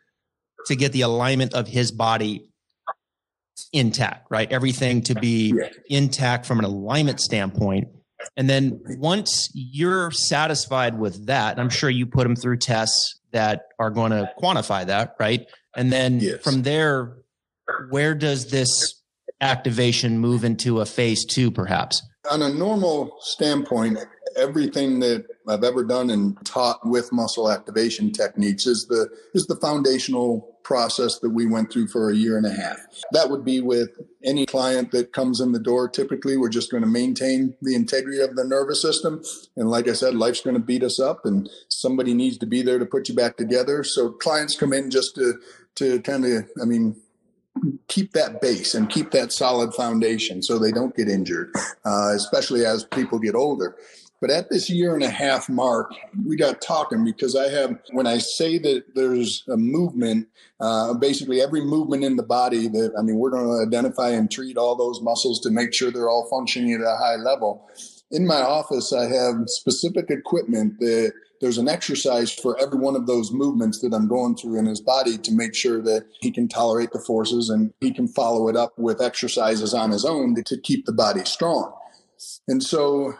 to 0.68 0.75
get 0.75 0.92
the 0.92 1.01
alignment 1.01 1.53
of 1.53 1.68
his 1.68 1.92
body 1.92 2.50
intact, 3.74 4.27
right? 4.30 4.51
Everything 4.51 5.01
to 5.03 5.15
be 5.15 5.53
yeah. 5.56 5.70
intact 5.89 6.46
from 6.46 6.60
an 6.60 6.65
alignment 6.65 7.20
standpoint 7.20 7.89
and 8.36 8.50
then 8.50 8.82
once 8.98 9.50
you're 9.54 10.12
satisfied 10.12 11.00
with 11.00 11.28
that, 11.28 11.60
I'm 11.60 11.70
sure 11.70 11.90
you 11.90 12.06
put 12.06 12.24
them 12.24 12.36
through 12.36 12.58
tests 12.58 13.20
that 13.32 13.64
are 13.80 13.90
going 13.90 14.12
to 14.12 14.32
quantify 14.42 14.86
that, 14.88 15.16
right? 15.20 15.46
And 15.76 15.92
then 15.92 16.20
yes. 16.20 16.42
from 16.42 16.64
there, 16.64 17.18
where 17.90 18.16
does 18.16 18.50
this 18.50 19.02
activation 19.42 20.20
move 20.20 20.44
into 20.44 20.82
a 20.82 20.86
phase 20.86 21.26
two, 21.26 21.52
perhaps? 21.52 22.02
On 22.30 22.42
a 22.42 22.50
normal 22.50 23.16
standpoint, 23.22 24.00
everything 24.36 25.00
that 25.00 25.26
I've 25.48 25.64
ever 25.64 25.84
done 25.84 26.10
and 26.10 26.38
taught 26.46 26.80
with 26.86 27.12
muscle 27.12 27.52
activation 27.52 28.12
techniques 28.12 28.68
is 28.68 28.86
the 28.88 29.10
is 29.34 29.46
the 29.48 29.56
foundational 29.56 30.49
process 30.70 31.18
that 31.18 31.32
we 31.32 31.48
went 31.48 31.74
through 31.74 31.88
for 31.88 32.12
a 32.12 32.16
year 32.16 32.38
and 32.38 32.46
a 32.46 32.54
half. 32.54 32.78
That 33.12 33.32
would 33.32 33.44
be 33.44 33.60
with 33.60 33.90
any 34.24 34.46
client 34.46 34.92
that 34.92 35.14
comes 35.14 35.42
in 35.42 35.52
the 35.52 35.60
door. 35.60 35.90
Typically, 35.90 36.38
we're 36.38 36.48
just 36.48 36.70
going 36.70 36.84
to 36.84 36.90
maintain 36.90 37.56
the 37.60 37.74
integrity 37.74 38.20
of 38.20 38.36
the 38.36 38.44
nervous 38.44 38.80
system. 38.80 39.24
And 39.58 39.68
like 39.68 39.88
I 39.88 39.94
said, 39.94 40.14
life's 40.14 40.42
going 40.42 40.56
to 40.56 40.62
beat 40.62 40.84
us 40.84 41.00
up 41.00 41.26
and 41.26 41.50
somebody 41.70 42.14
needs 42.14 42.38
to 42.38 42.46
be 42.46 42.62
there 42.62 42.78
to 42.78 42.86
put 42.86 43.10
you 43.10 43.16
back 43.16 43.36
together. 43.36 43.84
So 43.84 44.12
clients 44.12 44.56
come 44.56 44.72
in 44.72 44.92
just 44.92 45.16
to, 45.16 45.40
to 45.78 46.02
kind 46.04 46.24
of, 46.24 46.48
I 46.62 46.66
mean, 46.66 46.96
keep 47.88 48.14
that 48.14 48.40
base 48.40 48.76
and 48.76 48.92
keep 48.92 49.10
that 49.10 49.32
solid 49.32 49.74
foundation 49.74 50.44
so 50.44 50.60
they 50.60 50.72
don't 50.72 50.96
get 50.96 51.10
injured, 51.10 51.52
uh, 51.84 52.12
especially 52.14 52.64
as 52.64 52.84
people 52.84 53.18
get 53.18 53.34
older. 53.34 53.76
But 54.22 54.32
at 54.32 54.50
this 54.50 54.70
year 54.70 54.96
and 54.96 55.04
a 55.04 55.10
half 55.10 55.48
mark, 55.48 55.94
we 56.26 56.36
got 56.36 56.62
talking 56.62 57.06
because 57.06 57.36
I 57.36 57.48
have, 57.50 57.80
when 57.92 58.06
I 58.06 58.18
say 58.18 58.58
that 58.58 58.84
there's 58.94 59.44
a 59.48 59.56
movement, 59.56 60.28
uh, 60.60 60.94
basically 60.94 61.42
every 61.42 61.62
movement 61.62 62.04
in 62.04 62.18
the 62.18 62.24
body 62.24 62.68
that, 62.68 62.94
I 62.98 63.02
mean, 63.02 63.16
we're 63.16 63.30
going 63.30 63.48
to 63.48 63.66
identify 63.66 64.10
and 64.10 64.30
treat 64.30 64.58
all 64.58 64.76
those 64.76 65.02
muscles 65.02 65.40
to 65.42 65.52
make 65.52 65.74
sure 65.74 65.90
they're 65.90 66.10
all 66.10 66.28
functioning 66.30 66.74
at 66.74 66.82
a 66.82 66.98
high 66.98 67.16
level. 67.16 67.70
In 68.12 68.28
my 68.28 68.42
office, 68.42 68.92
I 68.92 69.06
have 69.06 69.44
specific 69.48 70.10
equipment 70.10 70.80
that 70.80 71.14
there's 71.42 71.58
an 71.58 71.70
exercise 71.70 72.34
for 72.34 72.60
every 72.60 72.78
one 72.78 72.96
of 72.96 73.08
those 73.08 73.32
movements 73.32 73.80
that 73.80 73.94
I'm 73.94 74.08
going 74.08 74.36
through 74.36 74.60
in 74.60 74.66
his 74.66 74.82
body 74.82 75.18
to 75.18 75.32
make 75.32 75.56
sure 75.56 75.82
that 75.82 76.06
he 76.20 76.32
can 76.32 76.48
tolerate 76.48 76.92
the 76.92 77.00
forces 77.00 77.50
and 77.50 77.74
he 77.80 77.94
can 77.94 78.08
follow 78.08 78.50
it 78.50 78.58
up 78.58 78.78
with 78.78 79.02
exercises 79.02 79.74
on 79.74 79.92
his 79.92 80.04
own 80.04 80.36
to, 80.36 80.44
to 80.44 80.60
keep 80.60 80.86
the 80.86 80.92
body 80.92 81.24
strong. 81.24 81.74
And 82.50 82.62
so, 82.62 83.14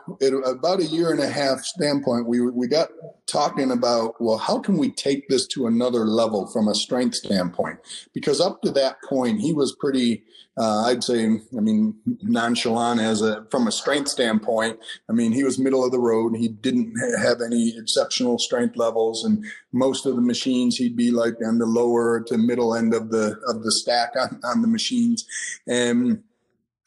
about 0.46 0.82
a 0.82 0.86
year 0.86 1.12
and 1.12 1.22
a 1.22 1.30
half 1.30 1.62
standpoint, 1.62 2.28
we 2.28 2.42
we 2.42 2.68
got 2.68 2.90
talking 3.28 3.72
about 3.72 4.20
well, 4.20 4.38
how 4.38 4.60
can 4.60 4.78
we 4.78 4.92
take 4.92 5.30
this 5.30 5.48
to 5.48 5.68
another 5.68 6.06
level 6.06 6.48
from 6.48 6.68
a 6.68 6.76
strength 6.76 7.16
standpoint? 7.16 7.80
Because 8.14 8.42
up 8.42 8.62
to 8.64 8.72
that 8.72 8.98
point, 9.08 9.40
he 9.40 9.54
was 9.54 9.74
pretty, 9.80 10.24
uh, 10.58 10.84
I'd 10.86 11.04
say, 11.04 11.26
I 11.26 11.62
mean, 11.62 11.96
nonchalant 12.24 13.00
as 13.00 13.22
a 13.22 13.46
from 13.50 13.68
a 13.68 13.72
strength 13.72 14.10
standpoint. 14.10 14.80
I 15.10 15.14
mean, 15.14 15.32
he 15.32 15.46
was 15.46 15.58
middle 15.58 15.86
of 15.86 15.94
the 15.94 16.00
road. 16.00 16.36
He 16.36 16.50
didn't 16.50 16.94
have 17.20 17.40
any 17.40 17.78
exceptional 17.78 18.38
strength 18.38 18.76
levels, 18.76 19.24
and 19.24 19.46
most 19.72 20.06
of 20.08 20.18
the 20.18 20.22
machines 20.22 20.76
he'd 20.76 20.98
be 20.98 21.12
like 21.12 21.36
on 21.46 21.60
the 21.60 21.66
lower 21.66 22.20
to 22.28 22.38
middle 22.38 22.76
end 22.76 22.94
of 22.94 23.12
the 23.12 23.40
of 23.48 23.64
the 23.64 23.72
stack 23.72 24.12
on, 24.20 24.42
on 24.44 24.62
the 24.62 24.68
machines, 24.68 25.26
and 25.68 26.22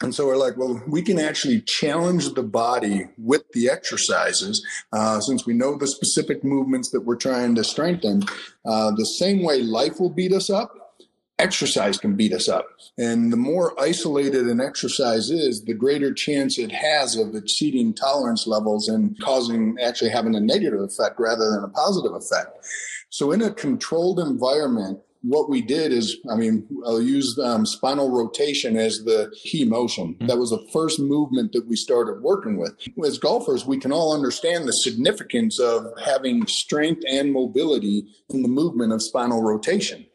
and 0.02 0.14
so 0.14 0.26
we're 0.26 0.36
like, 0.36 0.56
well, 0.56 0.82
we 0.86 1.00
can 1.02 1.18
actually 1.18 1.60
challenge 1.62 2.34
the 2.34 2.42
body 2.42 3.08
with 3.18 3.50
the 3.52 3.70
exercises, 3.70 4.64
uh, 4.92 5.20
since 5.20 5.46
we 5.46 5.54
know 5.54 5.76
the 5.76 5.86
specific 5.86 6.42
movements 6.42 6.90
that 6.90 7.02
we're 7.02 7.16
trying 7.16 7.54
to 7.54 7.64
strengthen. 7.64 8.22
Uh, 8.64 8.90
the 8.90 9.06
same 9.06 9.42
way 9.42 9.62
life 9.62 10.00
will 10.00 10.10
beat 10.10 10.32
us 10.32 10.50
up, 10.50 10.96
exercise 11.38 11.98
can 11.98 12.14
beat 12.14 12.32
us 12.32 12.48
up. 12.48 12.66
And 12.98 13.32
the 13.32 13.36
more 13.36 13.78
isolated 13.80 14.46
an 14.46 14.60
exercise 14.60 15.30
is, 15.30 15.64
the 15.64 15.74
greater 15.74 16.12
chance 16.12 16.58
it 16.58 16.72
has 16.72 17.16
of 17.16 17.34
exceeding 17.34 17.94
tolerance 17.94 18.46
levels 18.46 18.88
and 18.88 19.18
causing 19.20 19.76
actually 19.82 20.10
having 20.10 20.34
a 20.34 20.40
negative 20.40 20.80
effect 20.80 21.18
rather 21.18 21.50
than 21.50 21.64
a 21.64 21.68
positive 21.68 22.14
effect. 22.14 22.66
So 23.10 23.32
in 23.32 23.42
a 23.42 23.52
controlled 23.52 24.18
environment, 24.18 25.00
what 25.22 25.48
we 25.48 25.62
did 25.62 25.92
is, 25.92 26.16
I 26.30 26.36
mean, 26.36 26.66
I'll 26.84 27.00
use 27.00 27.38
um, 27.38 27.64
spinal 27.64 28.10
rotation 28.10 28.76
as 28.76 29.04
the 29.04 29.32
key 29.42 29.64
motion. 29.64 30.14
Mm-hmm. 30.14 30.26
That 30.26 30.38
was 30.38 30.50
the 30.50 30.66
first 30.72 30.98
movement 30.98 31.52
that 31.52 31.66
we 31.68 31.76
started 31.76 32.22
working 32.22 32.56
with. 32.56 32.74
As 33.04 33.18
golfers, 33.18 33.64
we 33.64 33.78
can 33.78 33.92
all 33.92 34.14
understand 34.14 34.66
the 34.66 34.72
significance 34.72 35.60
of 35.60 35.86
having 36.04 36.46
strength 36.46 37.02
and 37.08 37.32
mobility 37.32 38.04
in 38.30 38.42
the 38.42 38.48
movement 38.48 38.92
of 38.92 39.02
spinal 39.02 39.42
rotation. 39.42 40.06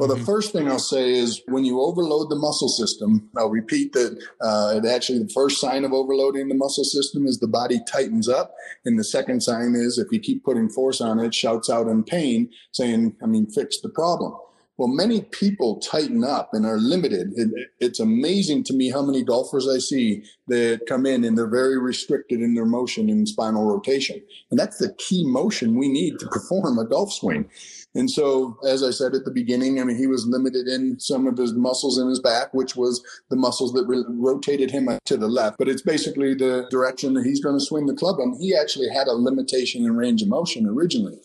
Well, 0.00 0.08
the 0.08 0.14
mm-hmm. 0.14 0.24
first 0.24 0.52
thing 0.54 0.66
I'll 0.66 0.78
say 0.78 1.12
is 1.12 1.42
when 1.48 1.66
you 1.66 1.82
overload 1.82 2.30
the 2.30 2.36
muscle 2.36 2.70
system, 2.70 3.28
I'll 3.36 3.50
repeat 3.50 3.92
that 3.92 4.18
uh, 4.40 4.80
actually 4.88 5.18
the 5.18 5.28
first 5.28 5.60
sign 5.60 5.84
of 5.84 5.92
overloading 5.92 6.48
the 6.48 6.54
muscle 6.54 6.84
system 6.84 7.26
is 7.26 7.38
the 7.38 7.46
body 7.46 7.80
tightens 7.86 8.26
up. 8.26 8.54
And 8.86 8.98
the 8.98 9.04
second 9.04 9.42
sign 9.42 9.74
is 9.74 9.98
if 9.98 10.10
you 10.10 10.18
keep 10.18 10.42
putting 10.42 10.70
force 10.70 11.02
on 11.02 11.20
it, 11.20 11.34
shouts 11.34 11.68
out 11.68 11.86
in 11.86 12.02
pain, 12.02 12.48
saying, 12.72 13.14
I 13.22 13.26
mean, 13.26 13.44
fix 13.44 13.78
the 13.82 13.90
problem. 13.90 14.32
Well, 14.78 14.88
many 14.88 15.20
people 15.20 15.78
tighten 15.80 16.24
up 16.24 16.54
and 16.54 16.64
are 16.64 16.78
limited. 16.78 17.34
It, 17.36 17.50
it's 17.80 18.00
amazing 18.00 18.64
to 18.64 18.72
me 18.72 18.88
how 18.88 19.02
many 19.02 19.22
golfers 19.22 19.68
I 19.68 19.76
see 19.76 20.24
that 20.48 20.86
come 20.88 21.04
in 21.04 21.24
and 21.24 21.36
they're 21.36 21.46
very 21.46 21.78
restricted 21.78 22.40
in 22.40 22.54
their 22.54 22.64
motion 22.64 23.10
and 23.10 23.28
spinal 23.28 23.66
rotation. 23.66 24.22
And 24.50 24.58
that's 24.58 24.78
the 24.78 24.94
key 24.94 25.26
motion 25.26 25.78
we 25.78 25.90
need 25.90 26.18
to 26.20 26.26
perform 26.28 26.78
a 26.78 26.86
golf 26.86 27.12
swing. 27.12 27.50
And 27.94 28.08
so, 28.08 28.56
as 28.66 28.84
I 28.84 28.90
said 28.90 29.14
at 29.14 29.24
the 29.24 29.32
beginning, 29.32 29.80
I 29.80 29.84
mean, 29.84 29.96
he 29.96 30.06
was 30.06 30.26
limited 30.26 30.68
in 30.68 31.00
some 31.00 31.26
of 31.26 31.36
his 31.36 31.52
muscles 31.54 31.98
in 31.98 32.08
his 32.08 32.20
back, 32.20 32.54
which 32.54 32.76
was 32.76 33.02
the 33.30 33.36
muscles 33.36 33.72
that 33.72 33.86
re- 33.86 34.04
rotated 34.08 34.70
him 34.70 34.88
to 35.06 35.16
the 35.16 35.26
left. 35.26 35.58
But 35.58 35.68
it's 35.68 35.82
basically 35.82 36.34
the 36.34 36.68
direction 36.70 37.14
that 37.14 37.24
he's 37.24 37.40
going 37.40 37.58
to 37.58 37.64
swing 37.64 37.86
the 37.86 37.94
club. 37.94 38.20
And 38.20 38.40
he 38.40 38.54
actually 38.54 38.88
had 38.88 39.08
a 39.08 39.12
limitation 39.12 39.84
in 39.84 39.96
range 39.96 40.22
of 40.22 40.28
motion 40.28 40.66
originally. 40.68 41.18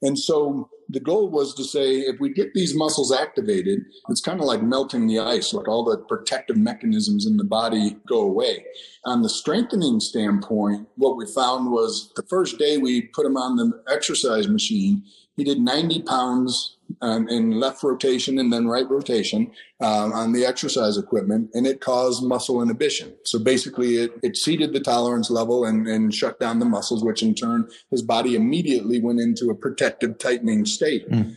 And 0.00 0.18
so 0.18 0.68
the 0.92 1.00
goal 1.00 1.30
was 1.30 1.54
to 1.54 1.64
say 1.64 2.00
if 2.00 2.20
we 2.20 2.32
get 2.32 2.52
these 2.52 2.74
muscles 2.74 3.12
activated, 3.12 3.80
it's 4.10 4.20
kind 4.20 4.40
of 4.40 4.46
like 4.46 4.62
melting 4.62 5.06
the 5.06 5.18
ice, 5.18 5.54
like 5.54 5.66
all 5.66 5.84
the 5.84 5.96
protective 5.96 6.56
mechanisms 6.56 7.26
in 7.26 7.38
the 7.38 7.44
body 7.44 7.96
go 8.06 8.20
away. 8.20 8.64
On 9.06 9.22
the 9.22 9.28
strengthening 9.28 10.00
standpoint, 10.00 10.86
what 10.96 11.16
we 11.16 11.26
found 11.26 11.72
was 11.72 12.12
the 12.14 12.22
first 12.24 12.58
day 12.58 12.76
we 12.76 13.02
put 13.02 13.26
him 13.26 13.38
on 13.38 13.56
the 13.56 13.82
exercise 13.90 14.48
machine, 14.48 15.02
he 15.36 15.44
did 15.44 15.60
90 15.60 16.02
pounds 16.02 16.76
um, 17.02 17.28
in 17.28 17.60
left 17.60 17.82
rotation 17.82 18.38
and 18.38 18.52
then 18.52 18.66
right 18.66 18.88
rotation 18.88 19.50
um, 19.80 20.12
on 20.12 20.32
the 20.32 20.46
exercise 20.46 20.96
equipment, 20.96 21.50
and 21.52 21.66
it 21.66 21.80
caused 21.80 22.24
muscle 22.24 22.62
inhibition. 22.62 23.12
So 23.24 23.38
basically, 23.38 23.96
it 23.96 24.12
exceeded 24.22 24.72
the 24.72 24.80
tolerance 24.80 25.30
level 25.30 25.64
and, 25.64 25.86
and 25.86 26.14
shut 26.14 26.40
down 26.40 26.60
the 26.60 26.64
muscles, 26.64 27.04
which 27.04 27.22
in 27.22 27.34
turn, 27.34 27.68
his 27.90 28.02
body 28.02 28.36
immediately 28.36 29.00
went 29.00 29.20
into 29.20 29.50
a 29.50 29.54
protective 29.54 30.18
tightening 30.18 30.64
state. 30.64 31.10
Mm. 31.10 31.34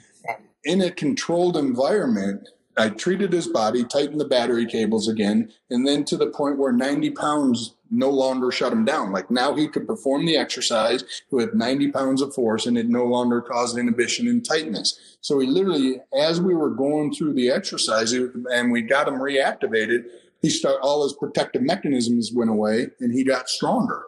In 0.63 0.81
a 0.81 0.91
controlled 0.91 1.57
environment, 1.57 2.49
I 2.77 2.89
treated 2.89 3.31
his 3.31 3.47
body, 3.47 3.83
tightened 3.83 4.19
the 4.19 4.25
battery 4.25 4.65
cables 4.65 5.07
again, 5.07 5.51
and 5.69 5.87
then 5.87 6.03
to 6.05 6.17
the 6.17 6.27
point 6.27 6.57
where 6.57 6.73
90 6.73 7.11
pounds 7.11 7.75
no 7.91 8.09
longer 8.09 8.51
shut 8.51 8.73
him 8.73 8.83
down. 8.83 9.11
Like 9.11 9.31
now 9.31 9.53
he 9.53 9.67
could 9.67 9.87
perform 9.87 10.25
the 10.25 10.37
exercise 10.37 11.03
with 11.31 11.53
90 11.53 11.91
pounds 11.91 12.21
of 12.21 12.33
force 12.33 12.65
and 12.65 12.77
it 12.77 12.89
no 12.89 13.05
longer 13.05 13.41
caused 13.41 13.77
inhibition 13.77 14.27
and 14.27 14.43
tightness. 14.43 15.17
So 15.21 15.39
he 15.39 15.47
literally, 15.47 16.01
as 16.17 16.41
we 16.41 16.55
were 16.55 16.71
going 16.71 17.13
through 17.13 17.33
the 17.33 17.49
exercise 17.49 18.11
and 18.13 18.71
we 18.71 18.81
got 18.81 19.07
him 19.07 19.15
reactivated, 19.15 20.05
he 20.41 20.49
start 20.49 20.81
all 20.81 21.03
his 21.03 21.13
protective 21.13 21.61
mechanisms 21.61 22.31
went 22.33 22.49
away 22.49 22.87
and 22.99 23.13
he 23.13 23.23
got 23.23 23.49
stronger. 23.49 24.03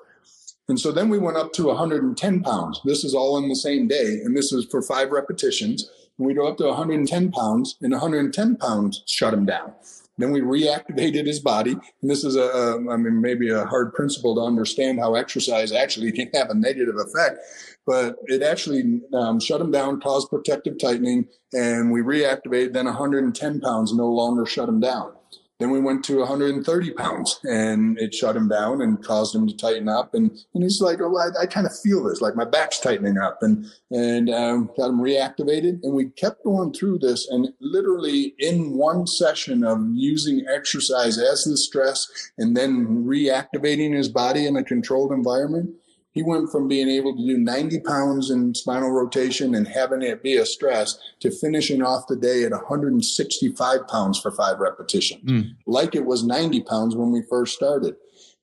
And 0.70 0.80
so 0.80 0.92
then 0.92 1.08
we 1.08 1.18
went 1.18 1.38
up 1.38 1.54
to 1.54 1.68
110 1.68 2.44
pounds. 2.44 2.82
This 2.84 3.06
is 3.06 3.16
all 3.16 3.38
in 3.38 3.48
the 3.48 3.56
same 3.56 3.88
day. 3.88 4.20
And 4.24 4.36
this 4.36 4.52
is 4.52 4.66
for 4.66 4.82
five 4.82 5.12
repetitions. 5.12 5.90
We 6.18 6.34
go 6.34 6.48
up 6.48 6.58
to 6.58 6.66
110 6.66 7.32
pounds 7.32 7.78
and 7.82 7.92
110 7.92 8.56
pounds 8.58 9.04
shut 9.06 9.34
him 9.34 9.46
down. 9.46 9.74
Then 10.18 10.32
we 10.32 10.42
reactivated 10.42 11.28
his 11.28 11.40
body. 11.40 11.74
And 11.74 12.10
this 12.10 12.24
is 12.24 12.36
a, 12.36 12.42
a, 12.42 12.92
I 12.92 12.98
mean, 12.98 13.22
maybe 13.22 13.50
a 13.50 13.66
hard 13.66 13.94
principle 13.94 14.36
to 14.36 14.42
understand 14.42 15.00
how 15.00 15.14
exercise 15.14 15.72
actually 15.72 16.12
can 16.12 16.30
have 16.34 16.50
a 16.50 16.56
negative 16.56 16.96
effect, 16.98 17.40
but 17.86 18.16
it 18.26 18.42
actually 18.42 19.02
um, 19.14 19.40
shut 19.40 19.62
him 19.62 19.72
down, 19.72 20.02
caused 20.02 20.30
protective 20.30 20.80
tightening, 20.80 21.28
and 21.54 21.92
we 21.92 22.02
reactivated. 22.02 22.74
Then 22.74 22.86
110 22.86 23.62
pounds 23.62 23.94
no 23.94 24.08
longer 24.08 24.46
shut 24.46 24.68
him 24.68 24.80
down. 24.80 25.14
Then 25.60 25.72
we 25.72 25.80
went 25.80 26.06
to 26.06 26.20
130 26.20 26.92
pounds 26.92 27.40
and 27.44 27.98
it 27.98 28.14
shut 28.14 28.36
him 28.36 28.48
down 28.48 28.82
and 28.82 29.04
caused 29.04 29.34
him 29.34 29.48
to 29.48 29.58
tighten 29.58 29.90
up. 29.90 30.14
And, 30.14 30.30
and 30.54 30.64
he's 30.64 30.82
like, 30.82 31.02
oh, 31.02 31.18
I, 31.18 31.42
I 31.42 31.46
kind 31.48 31.66
of 31.66 31.78
feel 31.80 32.04
this, 32.04 32.22
like 32.22 32.36
my 32.36 32.46
back's 32.46 32.80
tightening 32.80 33.18
up 33.18 33.42
and, 33.42 33.66
and 33.90 34.30
um, 34.30 34.70
got 34.78 34.90
him 34.90 35.00
reactivated. 35.00 35.80
And 35.82 35.94
we 35.94 36.10
kept 36.12 36.44
going 36.44 36.74
through 36.74 37.00
this 37.00 37.28
and 37.30 37.48
literally 37.60 38.36
in 38.38 38.74
one 38.74 39.08
session 39.08 39.64
of 39.64 39.80
using 39.94 40.46
exercise 40.48 41.18
as 41.18 41.44
the 41.44 41.58
stress 41.58 42.08
and 42.38 42.56
then 42.56 43.06
reactivating 43.06 43.96
his 43.96 44.10
body 44.10 44.46
in 44.46 44.58
a 44.58 44.64
controlled 44.64 45.12
environment, 45.12 45.72
he 46.18 46.24
went 46.24 46.52
from 46.52 46.68
being 46.68 46.90
able 46.90 47.16
to 47.16 47.24
do 47.24 47.38
90 47.38 47.82
pounds 47.82 48.32
in 48.32 48.56
spinal 48.56 48.90
rotation 48.90 49.54
and 49.54 49.68
having 49.68 50.02
it 50.02 50.24
be 50.24 50.36
a 50.36 50.48
stress 50.48 50.98
to 51.20 51.30
finishing 51.30 51.84
off 51.84 52.08
the 52.08 52.16
day 52.16 52.44
at 52.44 52.52
165 52.52 53.88
pounds 53.88 54.20
for 54.20 54.32
five 54.32 54.58
repetitions, 54.58 55.24
mm. 55.24 55.56
like 55.68 55.94
it 55.94 56.08
was 56.08 56.24
90 56.24 56.62
pounds 56.62 56.96
when 56.96 57.12
we 57.12 57.22
first 57.30 57.54
started. 57.54 57.96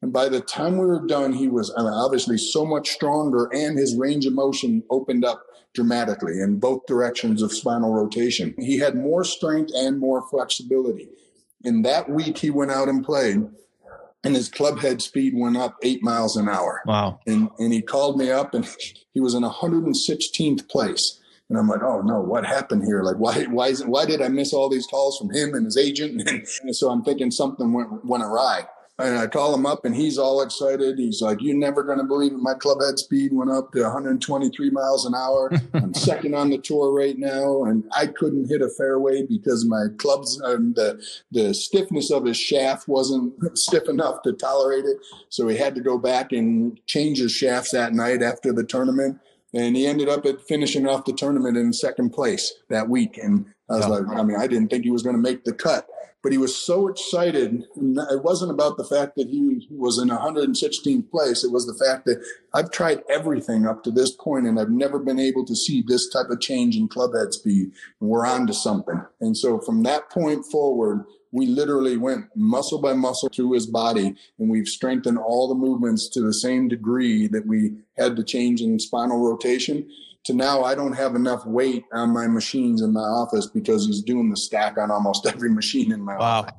And 0.02 0.12
by 0.12 0.28
the 0.28 0.40
time 0.40 0.78
we 0.78 0.87
were 0.87 1.04
done, 1.04 1.33
he 1.33 1.49
was 1.49 1.75
I 1.76 1.83
mean, 1.83 1.93
obviously 1.93 2.38
so 2.38 2.64
much 2.64 2.90
stronger 2.90 3.52
and 3.52 3.76
his 3.76 3.97
range 3.97 4.25
of 4.25 4.35
motion 4.35 4.85
opened 4.88 5.25
up 5.25 5.43
dramatically 5.75 6.40
in 6.40 6.61
both 6.61 6.87
directions 6.87 7.43
of 7.43 7.52
spinal 7.52 7.93
rotation. 7.93 8.54
He 8.57 8.78
had 8.78 8.95
more 8.95 9.25
strength 9.25 9.73
and 9.75 9.99
more 9.99 10.23
flexibility. 10.31 11.09
In 11.64 11.83
that 11.83 12.09
week, 12.09 12.38
he 12.38 12.50
went 12.50 12.71
out 12.71 12.88
and 12.88 13.04
played 13.04 13.49
and 14.25 14.35
his 14.35 14.49
club 14.49 14.81
head 14.81 15.02
speed 15.02 15.35
went 15.37 15.57
up 15.57 15.76
eight 15.83 16.02
miles 16.02 16.37
an 16.37 16.49
hour. 16.49 16.83
Wow. 16.87 17.21
And, 17.26 17.50
and 17.59 17.73
he 17.73 17.83
called 17.83 18.19
me 18.19 18.31
up 18.31 18.54
and 18.54 18.66
he 19.12 19.21
was 19.21 19.35
in 19.35 19.43
116th 19.43 20.69
place. 20.69 21.21
And 21.49 21.59
I'm 21.59 21.69
like, 21.69 21.83
oh 21.83 22.00
no, 22.00 22.21
what 22.21 22.47
happened 22.47 22.85
here? 22.85 23.02
Like, 23.02 23.16
why, 23.16 23.45
why, 23.45 23.69
is 23.69 23.83
it, 23.83 23.88
why 23.88 24.07
did 24.07 24.23
I 24.23 24.28
miss 24.28 24.52
all 24.54 24.71
these 24.71 24.87
calls 24.87 25.19
from 25.19 25.31
him 25.31 25.54
and 25.54 25.66
his 25.66 25.76
agent? 25.76 26.21
And, 26.23 26.47
and 26.62 26.75
so 26.75 26.90
I'm 26.90 27.04
thinking 27.04 27.31
something 27.31 27.73
went, 27.73 28.04
went 28.04 28.25
awry. 28.25 28.66
And 28.96 29.18
I 29.18 29.26
call 29.26 29.52
him 29.52 29.66
up 29.66 29.84
and 29.84 29.94
he's 29.94 30.18
all 30.18 30.40
excited. 30.40 30.98
He's 30.98 31.20
like, 31.20 31.38
You're 31.40 31.56
never 31.56 31.82
going 31.82 31.98
to 31.98 32.04
believe 32.04 32.32
it. 32.32 32.38
My 32.38 32.54
club 32.54 32.78
head 32.80 32.98
speed 32.98 33.32
went 33.32 33.50
up 33.50 33.72
to 33.72 33.82
123 33.82 34.70
miles 34.70 35.04
an 35.04 35.14
hour. 35.16 35.50
I'm 35.74 35.92
second 35.94 36.34
on 36.36 36.50
the 36.50 36.58
tour 36.58 36.92
right 36.92 37.18
now. 37.18 37.64
And 37.64 37.84
I 37.96 38.06
couldn't 38.06 38.48
hit 38.48 38.62
a 38.62 38.68
fairway 38.68 39.24
because 39.26 39.64
my 39.64 39.86
clubs, 39.98 40.40
um, 40.44 40.74
the, 40.74 41.04
the 41.32 41.52
stiffness 41.54 42.12
of 42.12 42.24
his 42.24 42.36
shaft 42.36 42.86
wasn't 42.86 43.34
stiff 43.58 43.88
enough 43.88 44.22
to 44.22 44.32
tolerate 44.32 44.84
it. 44.84 44.98
So 45.28 45.48
he 45.48 45.56
had 45.56 45.74
to 45.74 45.80
go 45.80 45.98
back 45.98 46.30
and 46.30 46.78
change 46.86 47.18
his 47.18 47.32
shafts 47.32 47.72
that 47.72 47.94
night 47.94 48.22
after 48.22 48.52
the 48.52 48.64
tournament 48.64 49.18
and 49.54 49.76
he 49.76 49.86
ended 49.86 50.08
up 50.08 50.26
at 50.26 50.42
finishing 50.42 50.86
off 50.86 51.04
the 51.04 51.12
tournament 51.12 51.56
in 51.56 51.72
second 51.72 52.10
place 52.10 52.52
that 52.68 52.88
week. 52.88 53.18
And 53.18 53.46
I 53.70 53.76
was 53.76 53.84
yeah. 53.84 53.88
like, 53.88 54.18
I 54.18 54.22
mean, 54.22 54.36
I 54.36 54.46
didn't 54.46 54.68
think 54.68 54.84
he 54.84 54.90
was 54.90 55.02
going 55.02 55.16
to 55.16 55.22
make 55.22 55.44
the 55.44 55.52
cut, 55.52 55.88
but 56.25 56.33
he 56.33 56.38
was 56.38 56.57
so 56.57 56.88
excited. 56.88 57.66
And 57.76 57.99
it 58.11 58.25
wasn't 58.25 58.50
about 58.50 58.78
the 58.78 58.85
fact 58.85 59.14
that 59.16 59.28
he 59.28 59.69
was 59.71 59.99
in 59.99 60.09
116th 60.09 61.11
place. 61.11 61.45
It 61.45 61.52
was 61.52 61.66
the 61.66 61.85
fact 61.85 62.07
that 62.07 62.25
I've 62.54 62.71
tried 62.71 63.02
everything 63.11 63.66
up 63.66 63.85
to 63.85 63.90
this 63.90 64.11
point 64.11 64.47
and 64.47 64.59
I've 64.59 64.71
never 64.71 64.99
been 64.99 65.21
able 65.21 65.45
to 65.45 65.54
see 65.54 65.85
this 65.87 66.09
type 66.09 66.31
of 66.31 66.40
change 66.40 66.76
in 66.76 66.88
club 66.88 67.14
head 67.14 67.35
speed. 67.35 67.73
And 68.00 68.09
we're 68.09 68.26
on 68.26 68.47
to 68.47 68.54
something. 68.54 69.04
And 69.21 69.37
so 69.37 69.59
from 69.59 69.83
that 69.83 70.09
point 70.09 70.47
forward, 70.47 71.04
we 71.31 71.47
literally 71.47 71.99
went 71.99 72.35
muscle 72.35 72.81
by 72.81 72.95
muscle 72.95 73.28
through 73.28 73.52
his 73.52 73.66
body 73.66 74.14
and 74.38 74.49
we've 74.49 74.69
strengthened 74.69 75.19
all 75.19 75.49
the 75.49 75.54
movements 75.54 76.09
to 76.11 76.23
the 76.23 76.33
same 76.33 76.69
degree 76.69 77.26
that 77.26 77.47
we 77.47 77.73
had 77.99 78.16
to 78.16 78.25
change 78.25 78.62
in 78.62 78.78
spinal 78.78 79.19
rotation 79.19 79.87
to 80.25 80.35
now 80.35 80.64
I 80.64 80.75
don't 80.75 80.95
have 80.95 81.14
enough 81.14 81.45
weight 81.47 81.85
on 81.93 82.11
my 82.11 82.26
machines 82.26 82.83
in 82.83 82.93
my 82.93 83.00
office 83.00 83.47
because 83.47 83.87
he's 83.87 84.02
doing 84.02 84.31
the 84.31 84.37
stack 84.37 84.78
on 84.78 84.90
almost 84.90 85.26
every 85.33 85.50
machine 85.50 85.93
in 85.93 86.02
my 86.02 86.16
wow. 86.16 86.40
office. 86.40 86.54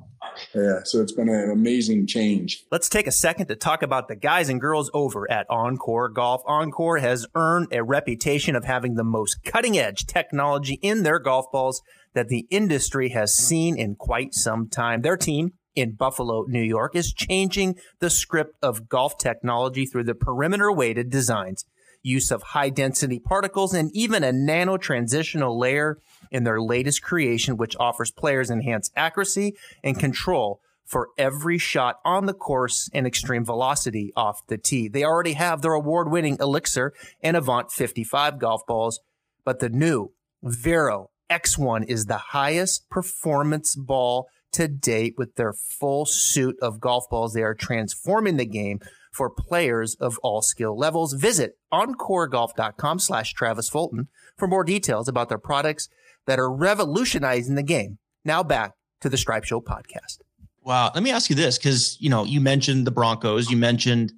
Yeah, 0.54 0.80
so 0.84 1.00
it's 1.00 1.12
been 1.12 1.28
an 1.28 1.50
amazing 1.50 2.06
change. 2.06 2.64
Let's 2.70 2.88
take 2.88 3.06
a 3.06 3.12
second 3.12 3.46
to 3.46 3.56
talk 3.56 3.82
about 3.82 4.08
the 4.08 4.16
guys 4.16 4.48
and 4.48 4.60
girls 4.60 4.90
over 4.92 5.30
at 5.30 5.48
OnCore 5.48 6.12
Golf. 6.12 6.42
OnCore 6.44 7.00
has 7.00 7.26
earned 7.34 7.68
a 7.72 7.82
reputation 7.82 8.54
of 8.54 8.64
having 8.64 8.94
the 8.94 9.04
most 9.04 9.44
cutting 9.44 9.78
edge 9.78 10.06
technology 10.06 10.78
in 10.82 11.04
their 11.04 11.18
golf 11.18 11.46
balls 11.52 11.80
that 12.14 12.28
the 12.28 12.46
industry 12.50 13.10
has 13.10 13.34
seen 13.34 13.78
in 13.78 13.94
quite 13.94 14.34
some 14.34 14.68
time. 14.68 15.02
Their 15.02 15.16
team 15.16 15.52
in 15.74 15.94
Buffalo, 15.94 16.44
New 16.48 16.62
York 16.62 16.96
is 16.96 17.12
changing 17.12 17.76
the 18.00 18.10
script 18.10 18.56
of 18.62 18.88
golf 18.88 19.16
technology 19.18 19.86
through 19.86 20.04
the 20.04 20.14
perimeter 20.14 20.72
weighted 20.72 21.08
designs 21.10 21.64
use 22.06 22.30
of 22.30 22.42
high 22.42 22.70
density 22.70 23.18
particles, 23.18 23.74
and 23.74 23.90
even 23.94 24.22
a 24.22 24.32
nano 24.32 24.76
transitional 24.76 25.58
layer 25.58 25.98
in 26.30 26.44
their 26.44 26.60
latest 26.60 27.02
creation, 27.02 27.56
which 27.56 27.76
offers 27.78 28.10
players 28.10 28.50
enhanced 28.50 28.92
accuracy 28.96 29.54
and 29.82 29.98
control 29.98 30.60
for 30.84 31.08
every 31.18 31.58
shot 31.58 31.98
on 32.04 32.26
the 32.26 32.32
course 32.32 32.88
and 32.94 33.06
extreme 33.06 33.44
velocity 33.44 34.12
off 34.16 34.46
the 34.46 34.56
tee. 34.56 34.86
They 34.88 35.04
already 35.04 35.32
have 35.32 35.60
their 35.60 35.72
award 35.72 36.10
winning 36.10 36.36
Elixir 36.40 36.94
and 37.22 37.36
Avant 37.36 37.72
55 37.72 38.38
golf 38.38 38.64
balls, 38.66 39.00
but 39.44 39.58
the 39.58 39.68
new 39.68 40.12
Vero 40.42 41.10
X1 41.28 41.86
is 41.88 42.06
the 42.06 42.18
highest 42.18 42.88
performance 42.88 43.74
ball 43.74 44.28
to 44.52 44.68
date 44.68 45.14
with 45.18 45.34
their 45.34 45.52
full 45.52 46.06
suit 46.06 46.56
of 46.62 46.80
golf 46.80 47.10
balls. 47.10 47.32
They 47.32 47.42
are 47.42 47.54
transforming 47.54 48.36
the 48.36 48.46
game 48.46 48.80
for 49.16 49.30
players 49.30 49.96
of 49.96 50.18
all 50.22 50.42
skill 50.42 50.76
levels. 50.76 51.14
Visit 51.14 51.58
oncoregolf.com 51.72 52.98
slash 52.98 53.32
Travis 53.32 53.68
Fulton 53.68 54.08
for 54.36 54.46
more 54.46 54.64
details 54.64 55.08
about 55.08 55.28
their 55.28 55.38
products 55.38 55.88
that 56.26 56.38
are 56.38 56.52
revolutionizing 56.52 57.54
the 57.54 57.62
game. 57.62 57.98
Now 58.24 58.42
back 58.42 58.72
to 59.00 59.08
the 59.08 59.16
Stripe 59.16 59.44
Show 59.44 59.60
podcast. 59.60 60.18
Wow. 60.62 60.90
Let 60.94 61.02
me 61.02 61.12
ask 61.12 61.30
you 61.30 61.36
this 61.36 61.56
because, 61.58 61.96
you 62.00 62.10
know, 62.10 62.24
you 62.24 62.40
mentioned 62.40 62.86
the 62.86 62.90
Broncos, 62.90 63.50
you 63.50 63.56
mentioned 63.56 64.12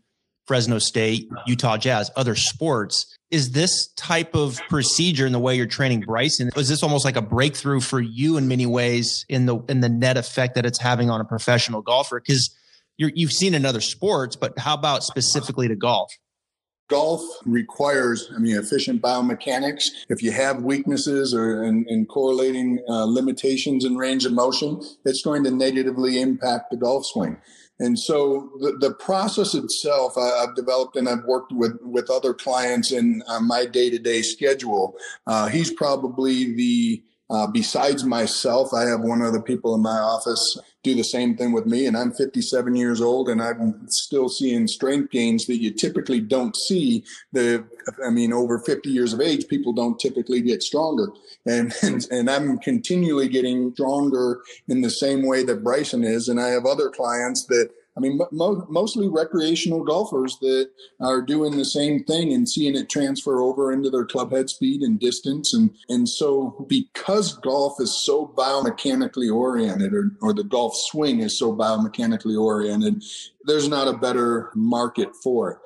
Fresno 0.47 0.79
State, 0.79 1.29
Utah 1.47 1.77
Jazz, 1.77 2.11
other 2.17 2.35
sports. 2.35 3.15
Is 3.31 3.51
this 3.51 3.89
type 3.97 4.35
of 4.35 4.59
procedure 4.71 5.27
in 5.27 5.33
the 5.33 5.39
way 5.39 5.55
you're 5.55 5.67
training 5.67 6.01
Bryson, 6.01 6.51
is 6.57 6.71
this 6.71 6.83
almost 6.83 7.05
like 7.05 7.17
a 7.17 7.23
breakthrough 7.23 7.81
for 7.81 8.01
you 8.01 8.39
in 8.39 8.49
many 8.49 8.65
ways 8.65 9.27
in 9.29 9.45
the 9.45 9.59
in 9.69 9.81
the 9.81 9.91
net 9.91 10.17
effect 10.17 10.55
that 10.55 10.65
it's 10.65 10.79
having 10.79 11.11
on 11.11 11.21
a 11.21 11.25
professional 11.25 11.83
golfer? 11.83 12.19
Because 12.19 12.57
you 12.99 13.27
have 13.27 13.33
seen 13.33 13.55
in 13.55 13.65
other 13.65 13.81
sports, 13.81 14.37
but 14.37 14.59
how 14.59 14.75
about 14.75 15.05
specifically 15.05 15.69
to 15.69 15.77
golf? 15.77 16.13
Golf 16.89 17.23
requires, 17.45 18.33
I 18.35 18.39
mean, 18.39 18.57
efficient 18.57 19.03
biomechanics. 19.03 19.85
If 20.09 20.23
you 20.23 20.33
have 20.33 20.63
weaknesses 20.63 21.35
or 21.35 21.63
in, 21.63 21.85
in 21.87 22.07
correlating 22.07 22.83
uh, 22.89 23.05
limitations 23.05 23.85
in 23.85 23.97
range 23.97 24.25
of 24.25 24.33
motion, 24.33 24.81
it's 25.05 25.23
going 25.23 25.45
to 25.45 25.51
negatively 25.51 26.21
impact 26.21 26.71
the 26.71 26.79
golf 26.79 27.05
swing. 27.05 27.37
And 27.79 27.99
so 27.99 28.51
the, 28.61 28.77
the 28.81 28.95
process 28.95 29.55
itself, 29.55 30.17
I, 30.17 30.41
have 30.41 30.57
developed 30.57 30.97
and 30.97 31.09
I've 31.09 31.25
worked 31.25 31.53
with, 31.53 31.79
with 31.83 32.11
other 32.11 32.35
clients 32.35 32.91
in 32.91 33.23
uh, 33.29 33.41
my 33.41 33.67
day 33.67 33.91
to 33.91 33.99
day 33.99 34.23
schedule. 34.23 34.97
Uh, 35.27 35.49
he's 35.49 35.71
probably 35.71 36.55
the 36.55 37.03
uh, 37.31 37.47
besides 37.47 38.05
myself, 38.05 38.73
I 38.73 38.85
have 38.85 39.01
one 39.01 39.23
other 39.23 39.43
people 39.43 39.75
in 39.75 39.83
my 39.83 39.99
office 39.99 40.59
do 40.83 40.95
the 40.95 41.05
same 41.05 41.37
thing 41.37 41.53
with 41.53 41.67
me, 41.67 41.87
and 41.87 41.97
I'm 41.97 42.13
57 42.13 42.75
years 42.75 43.01
old, 43.01 43.29
and 43.29 43.43
I'm 43.43 43.89
still 43.89 44.29
seeing 44.29 44.67
strength 44.67 45.11
gains 45.11 45.47
that 45.47 45.61
you 45.61 45.73
typically 45.73 46.21
don't 46.21 46.57
see. 46.57 47.05
The, 47.33 47.67
I 48.07 48.11
mean, 48.11 48.33
over 48.33 48.59
50 48.59 48.89
years 48.89 49.13
of 49.13 49.21
age, 49.21 49.47
people 49.49 49.73
don't 49.73 49.99
typically 49.99 50.41
get 50.41 50.63
stronger, 50.63 51.09
and 51.45 51.75
and, 51.83 52.07
and 52.11 52.31
I'm 52.31 52.59
continually 52.59 53.29
getting 53.29 53.73
stronger 53.75 54.41
in 54.69 54.81
the 54.81 54.91
same 54.91 55.27
way 55.27 55.43
that 55.45 55.65
Bryson 55.65 56.05
is. 56.05 56.29
And 56.29 56.41
I 56.41 56.49
have 56.49 56.65
other 56.65 56.89
clients 56.89 57.45
that 57.47 57.71
I 57.99 58.01
mean, 58.01 58.21
mo- 58.31 58.65
mostly 58.71 59.09
recreational 59.09 59.83
golfers 59.83 60.39
that 60.41 60.71
are 61.01 61.21
doing 61.21 61.57
the 61.57 61.65
same 61.65 62.05
thing 62.05 62.33
and 62.33 62.49
seeing 62.49 62.77
it 62.77 62.89
transfer 62.89 63.41
over 63.41 63.73
into 63.73 63.91
their 63.91 64.07
club 64.07 64.31
head 64.31 64.49
speed 64.49 64.83
and 64.83 65.01
distance. 65.01 65.53
And, 65.53 65.75
and 65.89 66.09
so 66.09 66.65
because 66.69 67.37
golf 67.39 67.81
is 67.81 67.93
so 67.93 68.33
biomechanically 68.37 69.35
oriented 69.35 69.93
or, 69.93 70.13
or 70.23 70.33
the 70.33 70.45
golf 70.45 70.77
swing 70.77 71.19
is 71.21 71.37
so 71.37 71.55
biomechanically 71.55 72.41
oriented, 72.41 73.03
there's 73.45 73.69
not 73.69 73.89
a 73.89 73.99
better 73.99 74.53
market 74.55 75.09
for 75.17 75.51
it. 75.51 75.59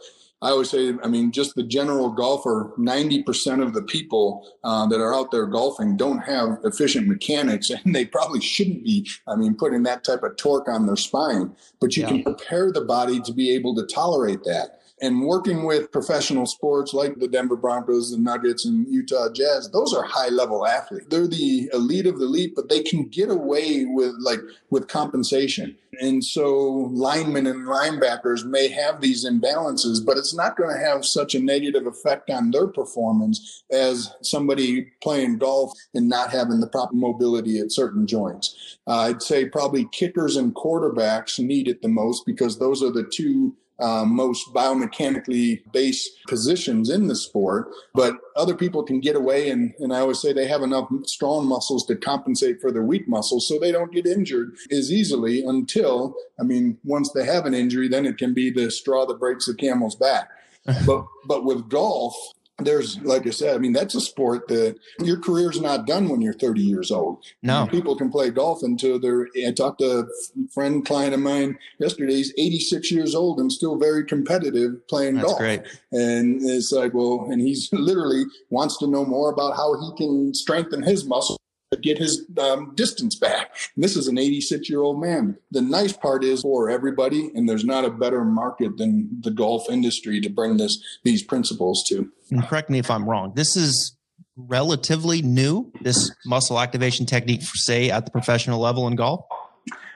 I 0.42 0.50
always 0.50 0.70
say, 0.70 0.92
I 1.04 1.06
mean, 1.06 1.30
just 1.30 1.54
the 1.54 1.62
general 1.62 2.10
golfer, 2.10 2.72
90% 2.76 3.62
of 3.62 3.74
the 3.74 3.82
people 3.82 4.46
uh, 4.64 4.86
that 4.86 5.00
are 5.00 5.14
out 5.14 5.30
there 5.30 5.46
golfing 5.46 5.96
don't 5.96 6.18
have 6.18 6.58
efficient 6.64 7.06
mechanics 7.06 7.70
and 7.84 7.94
they 7.94 8.04
probably 8.04 8.40
shouldn't 8.40 8.84
be, 8.84 9.08
I 9.28 9.36
mean, 9.36 9.54
putting 9.54 9.84
that 9.84 10.02
type 10.02 10.24
of 10.24 10.36
torque 10.36 10.68
on 10.68 10.86
their 10.86 10.96
spine. 10.96 11.54
But 11.80 11.96
you 11.96 12.02
yeah. 12.02 12.08
can 12.08 12.22
prepare 12.24 12.72
the 12.72 12.80
body 12.80 13.20
to 13.20 13.32
be 13.32 13.50
able 13.52 13.76
to 13.76 13.86
tolerate 13.86 14.42
that 14.44 14.81
and 15.02 15.20
working 15.20 15.64
with 15.64 15.90
professional 15.90 16.46
sports 16.46 16.94
like 16.94 17.18
the 17.18 17.26
Denver 17.26 17.56
Broncos, 17.56 18.12
the 18.12 18.18
Nuggets, 18.18 18.64
and 18.64 18.86
Utah 18.86 19.30
Jazz, 19.32 19.68
those 19.72 19.92
are 19.92 20.04
high 20.04 20.28
level 20.28 20.64
athletes. 20.64 21.06
They're 21.10 21.26
the 21.26 21.68
elite 21.74 22.06
of 22.06 22.20
the 22.20 22.24
elite, 22.24 22.54
but 22.54 22.68
they 22.68 22.84
can 22.84 23.08
get 23.08 23.28
away 23.28 23.84
with 23.84 24.14
like 24.20 24.38
with 24.70 24.86
compensation. 24.86 25.76
And 26.00 26.24
so 26.24 26.88
linemen 26.92 27.46
and 27.46 27.66
linebackers 27.66 28.44
may 28.44 28.68
have 28.68 29.00
these 29.00 29.26
imbalances, 29.26 30.04
but 30.04 30.16
it's 30.16 30.34
not 30.34 30.56
going 30.56 30.74
to 30.74 30.80
have 30.80 31.04
such 31.04 31.34
a 31.34 31.40
negative 31.40 31.86
effect 31.86 32.30
on 32.30 32.52
their 32.52 32.68
performance 32.68 33.64
as 33.70 34.14
somebody 34.22 34.86
playing 35.02 35.38
golf 35.38 35.72
and 35.94 36.08
not 36.08 36.30
having 36.30 36.60
the 36.60 36.66
proper 36.68 36.94
mobility 36.94 37.58
at 37.58 37.72
certain 37.72 38.06
joints. 38.06 38.78
Uh, 38.86 39.00
I'd 39.00 39.22
say 39.22 39.46
probably 39.46 39.86
kickers 39.92 40.36
and 40.36 40.54
quarterbacks 40.54 41.38
need 41.38 41.68
it 41.68 41.82
the 41.82 41.88
most 41.88 42.24
because 42.24 42.58
those 42.58 42.82
are 42.82 42.92
the 42.92 43.04
two 43.04 43.54
uh, 43.82 44.04
most 44.04 44.54
biomechanically 44.54 45.60
based 45.72 46.10
positions 46.28 46.88
in 46.88 47.08
the 47.08 47.16
sport, 47.16 47.68
but 47.94 48.14
other 48.36 48.54
people 48.54 48.82
can 48.82 49.00
get 49.00 49.16
away. 49.16 49.50
And, 49.50 49.74
and 49.80 49.92
I 49.92 50.00
always 50.00 50.20
say 50.20 50.32
they 50.32 50.46
have 50.46 50.62
enough 50.62 50.88
strong 51.04 51.46
muscles 51.46 51.84
to 51.86 51.96
compensate 51.96 52.60
for 52.60 52.70
their 52.70 52.84
weak 52.84 53.08
muscles 53.08 53.48
so 53.48 53.58
they 53.58 53.72
don't 53.72 53.92
get 53.92 54.06
injured 54.06 54.54
as 54.70 54.92
easily 54.92 55.44
until, 55.44 56.14
I 56.38 56.44
mean, 56.44 56.78
once 56.84 57.10
they 57.10 57.26
have 57.26 57.44
an 57.44 57.54
injury, 57.54 57.88
then 57.88 58.06
it 58.06 58.18
can 58.18 58.32
be 58.32 58.50
the 58.50 58.70
straw 58.70 59.04
that 59.06 59.18
breaks 59.18 59.46
the 59.46 59.54
camel's 59.54 59.96
back. 59.96 60.30
but, 60.86 61.04
but 61.26 61.44
with 61.44 61.68
golf, 61.68 62.14
there's 62.58 63.00
like 63.00 63.26
I 63.26 63.30
said, 63.30 63.54
I 63.54 63.58
mean 63.58 63.72
that's 63.72 63.94
a 63.94 64.00
sport 64.00 64.48
that 64.48 64.76
your 65.00 65.18
career's 65.18 65.60
not 65.60 65.86
done 65.86 66.08
when 66.08 66.20
you're 66.20 66.32
30 66.32 66.60
years 66.60 66.90
old. 66.90 67.24
No, 67.42 67.66
people 67.66 67.96
can 67.96 68.10
play 68.10 68.30
golf 68.30 68.62
until 68.62 68.98
they're. 68.98 69.28
I 69.46 69.52
talked 69.52 69.80
to 69.80 70.00
a 70.00 70.48
friend 70.52 70.84
client 70.84 71.14
of 71.14 71.20
mine 71.20 71.58
yesterday. 71.78 72.14
He's 72.14 72.32
86 72.36 72.90
years 72.92 73.14
old 73.14 73.40
and 73.40 73.50
still 73.50 73.76
very 73.76 74.04
competitive 74.04 74.86
playing 74.88 75.16
that's 75.16 75.28
golf. 75.28 75.38
Great. 75.38 75.62
And 75.92 76.42
it's 76.42 76.72
like, 76.72 76.94
well, 76.94 77.28
and 77.30 77.40
he's 77.40 77.68
literally 77.72 78.24
wants 78.50 78.78
to 78.78 78.86
know 78.86 79.04
more 79.04 79.30
about 79.30 79.56
how 79.56 79.80
he 79.80 79.96
can 79.96 80.34
strengthen 80.34 80.82
his 80.82 81.04
muscle 81.04 81.41
get 81.76 81.98
his 81.98 82.24
um, 82.38 82.74
distance 82.74 83.14
back. 83.14 83.54
And 83.74 83.84
this 83.84 83.96
is 83.96 84.08
an 84.08 84.18
86 84.18 84.68
year 84.68 84.80
old 84.80 85.00
man. 85.00 85.36
The 85.50 85.62
nice 85.62 85.92
part 85.92 86.24
is 86.24 86.42
for 86.42 86.70
everybody, 86.70 87.30
and 87.34 87.48
there's 87.48 87.64
not 87.64 87.84
a 87.84 87.90
better 87.90 88.24
market 88.24 88.76
than 88.76 89.08
the 89.20 89.30
golf 89.30 89.70
industry 89.70 90.20
to 90.20 90.28
bring 90.28 90.56
this 90.56 90.78
these 91.04 91.22
principles 91.22 91.84
to. 91.88 92.10
And 92.30 92.46
correct 92.46 92.70
me 92.70 92.78
if 92.78 92.90
I'm 92.90 93.08
wrong. 93.08 93.32
This 93.34 93.56
is 93.56 93.96
relatively 94.36 95.22
new. 95.22 95.72
This 95.82 96.10
muscle 96.26 96.60
activation 96.60 97.06
technique, 97.06 97.42
for 97.42 97.56
say 97.56 97.90
at 97.90 98.04
the 98.04 98.10
professional 98.10 98.60
level 98.60 98.86
in 98.86 98.96
golf. 98.96 99.24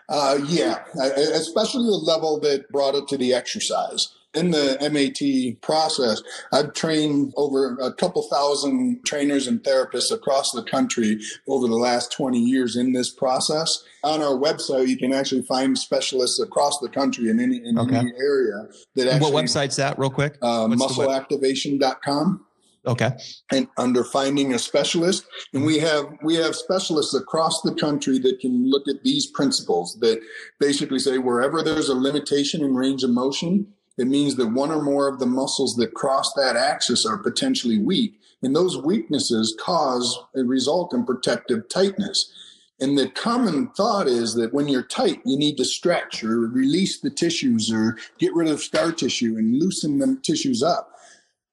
Uh, 0.09 0.39
yeah, 0.47 0.85
especially 0.95 1.83
the 1.83 2.03
level 2.07 2.39
that 2.39 2.71
brought 2.71 2.95
it 2.95 3.09
to 3.09 3.17
the 3.17 3.35
exercise 3.35 4.16
in 4.37 4.51
the 4.51 4.77
MAT 4.81 5.61
process, 5.63 6.23
I've 6.53 6.73
trained 6.75 7.33
over 7.37 7.77
a 7.81 7.93
couple 7.93 8.23
thousand 8.23 9.05
trainers 9.05 9.47
and 9.47 9.61
therapists 9.63 10.13
across 10.13 10.53
the 10.53 10.63
country 10.63 11.19
over 11.49 11.67
the 11.67 11.77
last 11.77 12.13
20 12.13 12.39
years 12.39 12.77
in 12.77 12.93
this 12.93 13.11
process. 13.11 13.83
On 14.05 14.23
our 14.23 14.39
website, 14.39 14.89
you 14.89 14.97
can 14.97 15.13
actually 15.13 15.43
find 15.43 15.77
specialists 15.77 16.41
across 16.41 16.79
the 16.81 16.89
country 16.89 17.31
in 17.31 17.41
any, 17.41 17.57
in 17.65 17.79
okay. 17.79 17.97
any 17.97 18.13
area 18.19 18.69
that 18.95 19.09
actually. 19.09 19.33
What 19.33 19.45
website's 19.45 19.77
that, 19.77 19.99
real 19.99 20.11
quick? 20.11 20.37
Uh, 20.43 20.67
muscleactivation.com. 20.69 22.47
Okay. 22.87 23.11
And 23.51 23.67
under 23.77 24.05
finding 24.05 24.55
a 24.55 24.59
specialist, 24.59 25.27
and 25.53 25.65
we 25.65 25.79
have 25.81 26.07
we 26.23 26.37
have 26.37 26.55
specialists 26.55 27.15
across 27.15 27.61
the 27.63 27.75
country 27.75 28.19
that 28.21 28.39
can 28.41 28.71
look 28.71 28.87
at 28.89 29.03
these 29.03 29.27
principles 29.27 29.99
that 30.01 30.21
basically 30.61 31.01
say 31.01 31.19
wherever 31.19 31.63
there's 31.63 31.89
a 31.89 31.95
limitation 31.95 32.63
in 32.63 32.77
range 32.77 33.03
of 33.03 33.11
motion, 33.11 33.67
it 33.99 34.07
means 34.07 34.37
that 34.37 34.49
one 34.49 34.71
or 34.71 34.83
more 34.83 35.09
of 35.09 35.19
the 35.19 35.27
muscles 35.27 35.77
that 35.77 35.95
cross 35.95 36.33
that 36.35 36.57
axis 36.57 37.07
are 37.07 37.19
potentially 37.19 37.79
weak, 37.79 38.21
and 38.43 38.55
those 38.55 38.77
weaknesses 38.77 39.57
cause 39.61 40.19
a 40.35 40.45
result 40.45 40.93
in 40.93 41.05
protective 41.05 41.69
tightness. 41.69 42.33
And 42.79 42.99
the 42.99 43.09
common 43.09 43.69
thought 43.69 44.07
is 44.07 44.35
that 44.35 44.53
when 44.53 44.69
you're 44.69 44.83
tight, 44.83 45.23
you 45.25 45.39
need 45.39 45.57
to 45.57 45.65
stretch 45.65 46.23
or 46.23 46.41
release 46.41 47.01
the 47.01 47.09
tissues 47.09 47.73
or 47.73 47.97
get 48.19 48.35
rid 48.35 48.49
of 48.49 48.61
scar 48.61 48.93
tissue 48.93 49.37
and 49.39 49.59
loosen 49.59 49.99
the 49.99 50.19
tissues 50.23 50.63
up. 50.63 50.93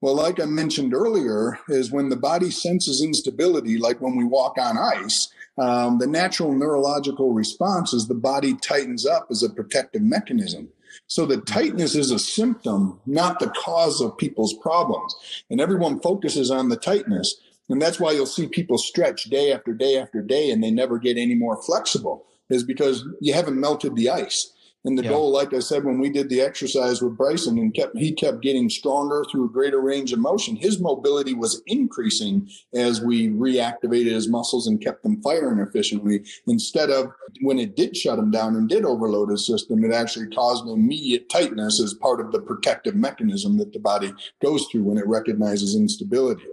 Well, 0.01 0.15
like 0.15 0.41
I 0.41 0.45
mentioned 0.45 0.93
earlier, 0.93 1.59
is 1.69 1.93
when 1.93 2.09
the 2.09 2.17
body 2.17 2.51
senses 2.51 3.01
instability, 3.01 3.77
like 3.77 4.01
when 4.01 4.17
we 4.17 4.25
walk 4.25 4.57
on 4.57 4.77
ice, 4.77 5.29
um, 5.57 5.97
the 5.97 6.07
natural 6.07 6.51
neurological 6.51 7.31
response 7.31 7.93
is 7.93 8.09
the 8.09 8.13
body 8.13 8.55
tightens 8.55 9.05
up 9.05 9.27
as 9.31 9.43
a 9.43 9.49
protective 9.49 10.01
mechanism. 10.01 10.67
So 11.07 11.25
the 11.25 11.37
tightness 11.37 11.95
is 11.95 12.11
a 12.11 12.19
symptom, 12.19 12.99
not 13.05 13.39
the 13.39 13.49
cause 13.49 14.01
of 14.01 14.17
people's 14.17 14.53
problems. 14.53 15.15
And 15.49 15.59
everyone 15.59 15.99
focuses 15.99 16.51
on 16.51 16.69
the 16.69 16.77
tightness. 16.77 17.35
And 17.69 17.81
that's 17.81 17.99
why 17.99 18.11
you'll 18.11 18.25
see 18.25 18.47
people 18.47 18.77
stretch 18.77 19.25
day 19.25 19.51
after 19.51 19.73
day 19.73 19.97
after 19.97 20.21
day 20.21 20.51
and 20.51 20.63
they 20.63 20.71
never 20.71 20.99
get 20.99 21.17
any 21.17 21.35
more 21.35 21.61
flexible, 21.61 22.25
is 22.49 22.63
because 22.63 23.05
you 23.19 23.33
haven't 23.33 23.59
melted 23.59 23.95
the 23.95 24.09
ice. 24.09 24.52
And 24.85 24.97
the 24.97 25.03
yeah. 25.03 25.11
goal, 25.11 25.31
like 25.31 25.53
I 25.53 25.59
said, 25.59 25.85
when 25.85 25.99
we 25.99 26.09
did 26.09 26.27
the 26.27 26.41
exercise 26.41 27.01
with 27.01 27.17
Bryson 27.17 27.57
and 27.57 27.73
kept 27.73 27.97
he 27.97 28.11
kept 28.11 28.41
getting 28.41 28.69
stronger 28.69 29.23
through 29.31 29.45
a 29.45 29.51
greater 29.51 29.79
range 29.79 30.11
of 30.11 30.19
motion, 30.19 30.57
his 30.57 30.79
mobility 30.79 31.33
was 31.33 31.61
increasing 31.67 32.49
as 32.73 33.01
we 33.01 33.29
reactivated 33.29 34.11
his 34.11 34.27
muscles 34.27 34.67
and 34.67 34.83
kept 34.83 35.03
them 35.03 35.21
firing 35.21 35.59
efficiently. 35.59 36.25
Instead 36.47 36.89
of 36.89 37.11
when 37.41 37.59
it 37.59 37.77
did 37.77 37.95
shut 37.95 38.19
him 38.19 38.29
down 38.29 38.55
and 38.55 38.67
did 38.67 38.83
overload 38.83 39.29
his 39.29 39.47
system, 39.47 39.85
it 39.85 39.93
actually 39.93 40.27
caused 40.27 40.67
immediate 40.67 41.29
tightness 41.29 41.81
as 41.81 41.93
part 41.93 42.19
of 42.19 42.33
the 42.33 42.41
protective 42.41 42.95
mechanism 42.95 43.57
that 43.57 43.71
the 43.71 43.79
body 43.79 44.13
goes 44.41 44.67
through 44.69 44.83
when 44.83 44.97
it 44.97 45.07
recognizes 45.07 45.75
instability. 45.75 46.43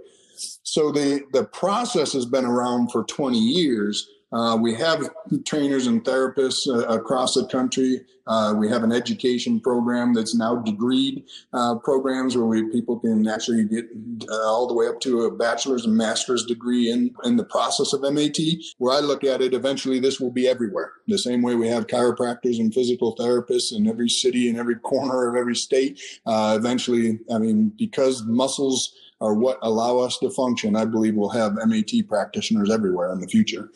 So 0.63 0.91
the 0.91 1.25
the 1.33 1.43
process 1.43 2.13
has 2.13 2.25
been 2.25 2.45
around 2.45 2.91
for 2.91 3.03
20 3.03 3.37
years 3.37 4.07
uh, 4.31 4.57
we 4.59 4.73
have 4.73 5.09
trainers 5.45 5.87
and 5.87 6.03
therapists 6.03 6.67
uh, 6.67 6.87
across 6.87 7.33
the 7.33 7.45
country. 7.47 8.01
Uh, 8.27 8.53
we 8.55 8.69
have 8.69 8.83
an 8.83 8.91
education 8.91 9.59
program 9.59 10.13
that's 10.13 10.35
now 10.35 10.55
degreed 10.55 11.23
uh, 11.53 11.75
programs 11.75 12.37
where 12.37 12.45
we, 12.45 12.69
people 12.71 12.99
can 12.99 13.27
actually 13.27 13.65
get 13.65 13.85
uh, 14.29 14.43
all 14.43 14.67
the 14.67 14.73
way 14.73 14.87
up 14.87 14.99
to 15.01 15.23
a 15.23 15.31
bachelor's 15.31 15.85
and 15.85 15.97
master's 15.97 16.45
degree 16.45 16.91
in, 16.91 17.13
in 17.25 17.35
the 17.35 17.43
process 17.43 17.93
of 17.93 18.01
MAT. 18.01 18.37
Where 18.77 18.95
I 18.95 18.99
look 18.99 19.23
at 19.23 19.41
it, 19.41 19.53
eventually 19.53 19.99
this 19.99 20.19
will 20.19 20.31
be 20.31 20.47
everywhere. 20.47 20.93
The 21.07 21.17
same 21.17 21.41
way 21.41 21.55
we 21.55 21.67
have 21.67 21.87
chiropractors 21.87 22.59
and 22.59 22.73
physical 22.73 23.15
therapists 23.15 23.75
in 23.75 23.87
every 23.87 24.09
city 24.09 24.49
and 24.49 24.57
every 24.57 24.75
corner 24.75 25.29
of 25.29 25.35
every 25.35 25.55
state. 25.55 25.99
Uh, 26.25 26.55
eventually, 26.57 27.19
I 27.33 27.37
mean, 27.37 27.73
because 27.77 28.23
muscles 28.23 28.93
are 29.19 29.33
what 29.33 29.59
allow 29.61 29.99
us 29.99 30.17
to 30.19 30.29
function, 30.29 30.75
I 30.75 30.85
believe 30.85 31.15
we'll 31.15 31.29
have 31.29 31.53
MAT 31.65 31.91
practitioners 32.07 32.71
everywhere 32.71 33.11
in 33.11 33.19
the 33.19 33.27
future. 33.27 33.71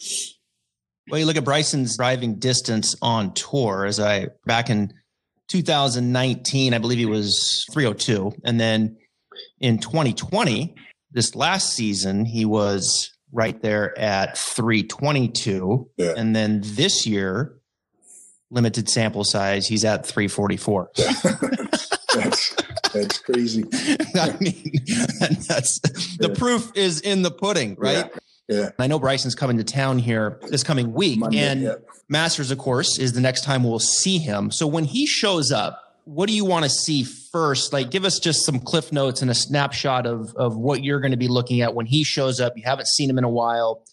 Well, 1.09 1.19
you 1.19 1.25
look 1.25 1.37
at 1.37 1.45
Bryson's 1.45 1.97
driving 1.97 2.39
distance 2.39 2.95
on 3.01 3.33
tour 3.33 3.85
as 3.85 3.99
I 3.99 4.27
back 4.45 4.69
in 4.69 4.91
2019, 5.49 6.73
I 6.73 6.77
believe 6.79 6.97
he 6.97 7.05
was 7.05 7.65
302. 7.71 8.33
And 8.43 8.59
then 8.59 8.97
in 9.59 9.77
2020, 9.77 10.75
this 11.11 11.35
last 11.35 11.73
season, 11.73 12.25
he 12.25 12.45
was 12.45 13.11
right 13.31 13.61
there 13.61 13.97
at 13.99 14.37
322. 14.37 15.89
Yeah. 15.97 16.13
And 16.17 16.35
then 16.35 16.61
this 16.63 17.05
year, 17.05 17.55
limited 18.49 18.89
sample 18.89 19.23
size, 19.23 19.67
he's 19.67 19.85
at 19.85 20.05
344. 20.05 20.89
that's, 20.95 22.55
that's 22.93 23.19
crazy. 23.19 23.63
I 24.15 24.35
mean, 24.39 24.71
that's 25.47 25.79
the 26.17 26.29
yeah. 26.29 26.39
proof 26.39 26.71
is 26.75 27.01
in 27.01 27.21
the 27.21 27.31
pudding, 27.31 27.75
right? 27.77 28.11
Yeah. 28.47 28.69
I 28.77 28.87
know 28.87 28.99
Bryson's 28.99 29.35
coming 29.35 29.57
to 29.57 29.63
town 29.63 29.99
here 29.99 30.39
this 30.49 30.63
coming 30.63 30.93
week. 30.93 31.19
Monday, 31.19 31.39
and 31.39 31.61
yeah. 31.61 31.75
Masters, 32.09 32.51
of 32.51 32.57
course, 32.57 32.99
is 32.99 33.13
the 33.13 33.21
next 33.21 33.43
time 33.43 33.63
we'll 33.63 33.79
see 33.79 34.17
him. 34.19 34.51
So 34.51 34.67
when 34.67 34.83
he 34.83 35.07
shows 35.07 35.51
up, 35.51 35.81
what 36.03 36.27
do 36.27 36.35
you 36.35 36.45
want 36.45 36.63
to 36.63 36.69
see 36.69 37.03
first? 37.03 37.73
Like, 37.73 37.89
give 37.89 38.05
us 38.05 38.19
just 38.19 38.45
some 38.45 38.59
cliff 38.59 38.91
notes 38.91 39.23
and 39.23 39.31
a 39.31 39.35
snapshot 39.35 40.05
of, 40.05 40.35
of 40.35 40.55
what 40.55 40.83
you're 40.83 40.99
going 40.99 41.11
to 41.11 41.17
be 41.17 41.27
looking 41.27 41.61
at 41.61 41.73
when 41.73 41.87
he 41.87 42.03
shows 42.03 42.39
up. 42.39 42.53
You 42.55 42.63
haven't 42.63 42.87
seen 42.87 43.09
him 43.09 43.17
in 43.17 43.23
a 43.23 43.29
while 43.29 43.83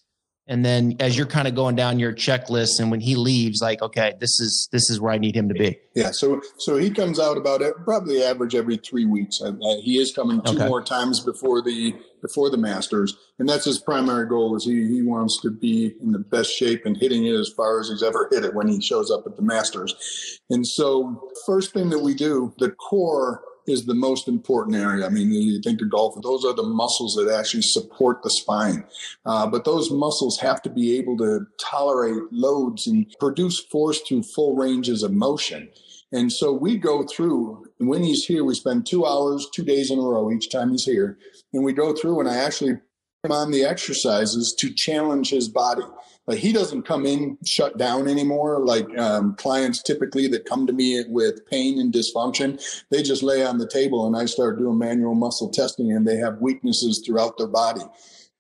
and 0.48 0.64
then 0.64 0.96
as 0.98 1.16
you're 1.16 1.26
kind 1.26 1.46
of 1.46 1.55
going 1.55 1.76
down 1.76 1.98
your 1.98 2.12
checklist 2.12 2.81
and 2.81 2.90
when 2.90 3.00
he 3.00 3.14
leaves 3.14 3.61
like 3.62 3.81
okay 3.81 4.14
this 4.18 4.40
is 4.40 4.68
this 4.72 4.90
is 4.90 5.00
where 5.00 5.12
i 5.12 5.18
need 5.18 5.37
him 5.37 5.48
to 5.48 5.55
be 5.55 5.78
yeah 5.94 6.11
so 6.11 6.40
so 6.59 6.76
he 6.76 6.90
comes 6.90 7.20
out 7.20 7.37
about 7.37 7.62
it 7.62 7.74
probably 7.85 8.22
average 8.22 8.55
every 8.55 8.76
three 8.76 9.05
weeks 9.05 9.40
uh, 9.40 9.52
he 9.83 9.98
is 9.98 10.12
coming 10.12 10.40
two 10.42 10.57
okay. 10.57 10.68
more 10.68 10.83
times 10.83 11.20
before 11.20 11.62
the 11.62 11.94
before 12.20 12.50
the 12.50 12.57
masters 12.57 13.16
and 13.38 13.48
that's 13.48 13.64
his 13.64 13.78
primary 13.78 14.28
goal 14.28 14.57
is 14.57 14.64
he, 14.64 14.87
he 14.88 15.02
wants 15.02 15.40
to 15.40 15.50
be 15.50 15.94
in 16.00 16.12
the 16.12 16.18
best 16.18 16.50
shape 16.50 16.85
and 16.85 16.96
hitting 16.96 17.26
it 17.26 17.35
as 17.35 17.52
far 17.57 17.81
as 17.81 17.88
he's 17.88 18.02
ever 18.02 18.28
hit 18.31 18.44
it 18.44 18.55
when 18.55 18.68
he 18.68 18.81
shows 18.81 19.11
up 19.11 19.24
at 19.26 19.37
the 19.37 19.42
masters 19.42 20.38
and 20.50 20.66
so 20.66 21.31
first 21.46 21.72
thing 21.72 21.90
that 21.90 22.00
we 22.00 22.14
do 22.14 22.52
the 22.59 22.70
core 22.70 23.42
is 23.66 23.87
the 23.87 23.94
most 23.94 24.29
important 24.29 24.77
area. 24.77 25.07
I 25.07 25.09
mean, 25.09 25.33
you 25.33 25.61
think 25.61 25.81
of 25.81 25.90
golf, 25.90 26.14
those 26.22 26.44
are 26.44 26.55
the 26.55 26.62
muscles 26.62 27.14
that 27.14 27.33
actually 27.33 27.62
support 27.62 28.22
the 28.22 28.31
spine. 28.31 28.85
Uh, 29.25 29.46
but 29.46 29.64
those 29.64 29.90
muscles 29.90 30.38
have 30.40 30.62
to 30.62 30.70
be 30.70 30.98
able 30.98 31.16
to 31.18 31.46
tolerate 31.61 32.22
loads 32.33 32.87
and 32.87 33.07
produce 33.20 33.61
force 33.61 34.01
through 34.01 34.22
full 34.22 34.57
ranges 34.57 35.03
of 35.03 35.12
motion. 35.12 35.68
And 36.12 36.31
so 36.31 36.53
we 36.53 36.77
go 36.77 37.05
through, 37.05 37.66
when 37.79 38.03
he's 38.03 38.25
here, 38.25 38.44
we 38.44 38.55
spend 38.55 38.87
two 38.87 39.07
hours, 39.07 39.48
two 39.55 39.64
days 39.64 39.90
in 39.90 39.98
a 39.98 40.03
row 40.03 40.31
each 40.31 40.51
time 40.51 40.70
he's 40.70 40.85
here. 40.85 41.18
And 41.55 41.64
we 41.64 41.72
go 41.72 41.94
through 41.94 42.20
and 42.20 42.29
I 42.29 42.37
actually 42.37 42.75
put 42.75 43.31
him 43.31 43.33
on 43.33 43.51
the 43.51 43.64
exercises 43.64 44.55
to 44.59 44.75
challenge 44.75 45.31
his 45.31 45.48
body. 45.48 45.83
Like 46.26 46.38
he 46.38 46.52
doesn't 46.52 46.82
come 46.82 47.04
in 47.04 47.37
shut 47.44 47.78
down 47.78 48.06
anymore. 48.06 48.61
Like 48.61 48.87
um, 48.98 49.35
clients 49.37 49.82
typically 49.82 50.28
that 50.28 50.44
come 50.44 50.66
to 50.66 50.72
me 50.72 51.02
with 51.08 51.44
pain 51.46 51.80
and 51.80 51.92
dysfunction, 51.92 52.62
they 52.90 53.02
just 53.02 53.22
lay 53.22 53.44
on 53.44 53.58
the 53.58 53.68
table 53.68 54.06
and 54.06 54.16
I 54.16 54.26
start 54.26 54.58
doing 54.58 54.78
manual 54.78 55.14
muscle 55.14 55.50
testing 55.50 55.92
and 55.92 56.06
they 56.06 56.16
have 56.16 56.38
weaknesses 56.38 57.02
throughout 57.04 57.38
their 57.38 57.48
body. 57.48 57.82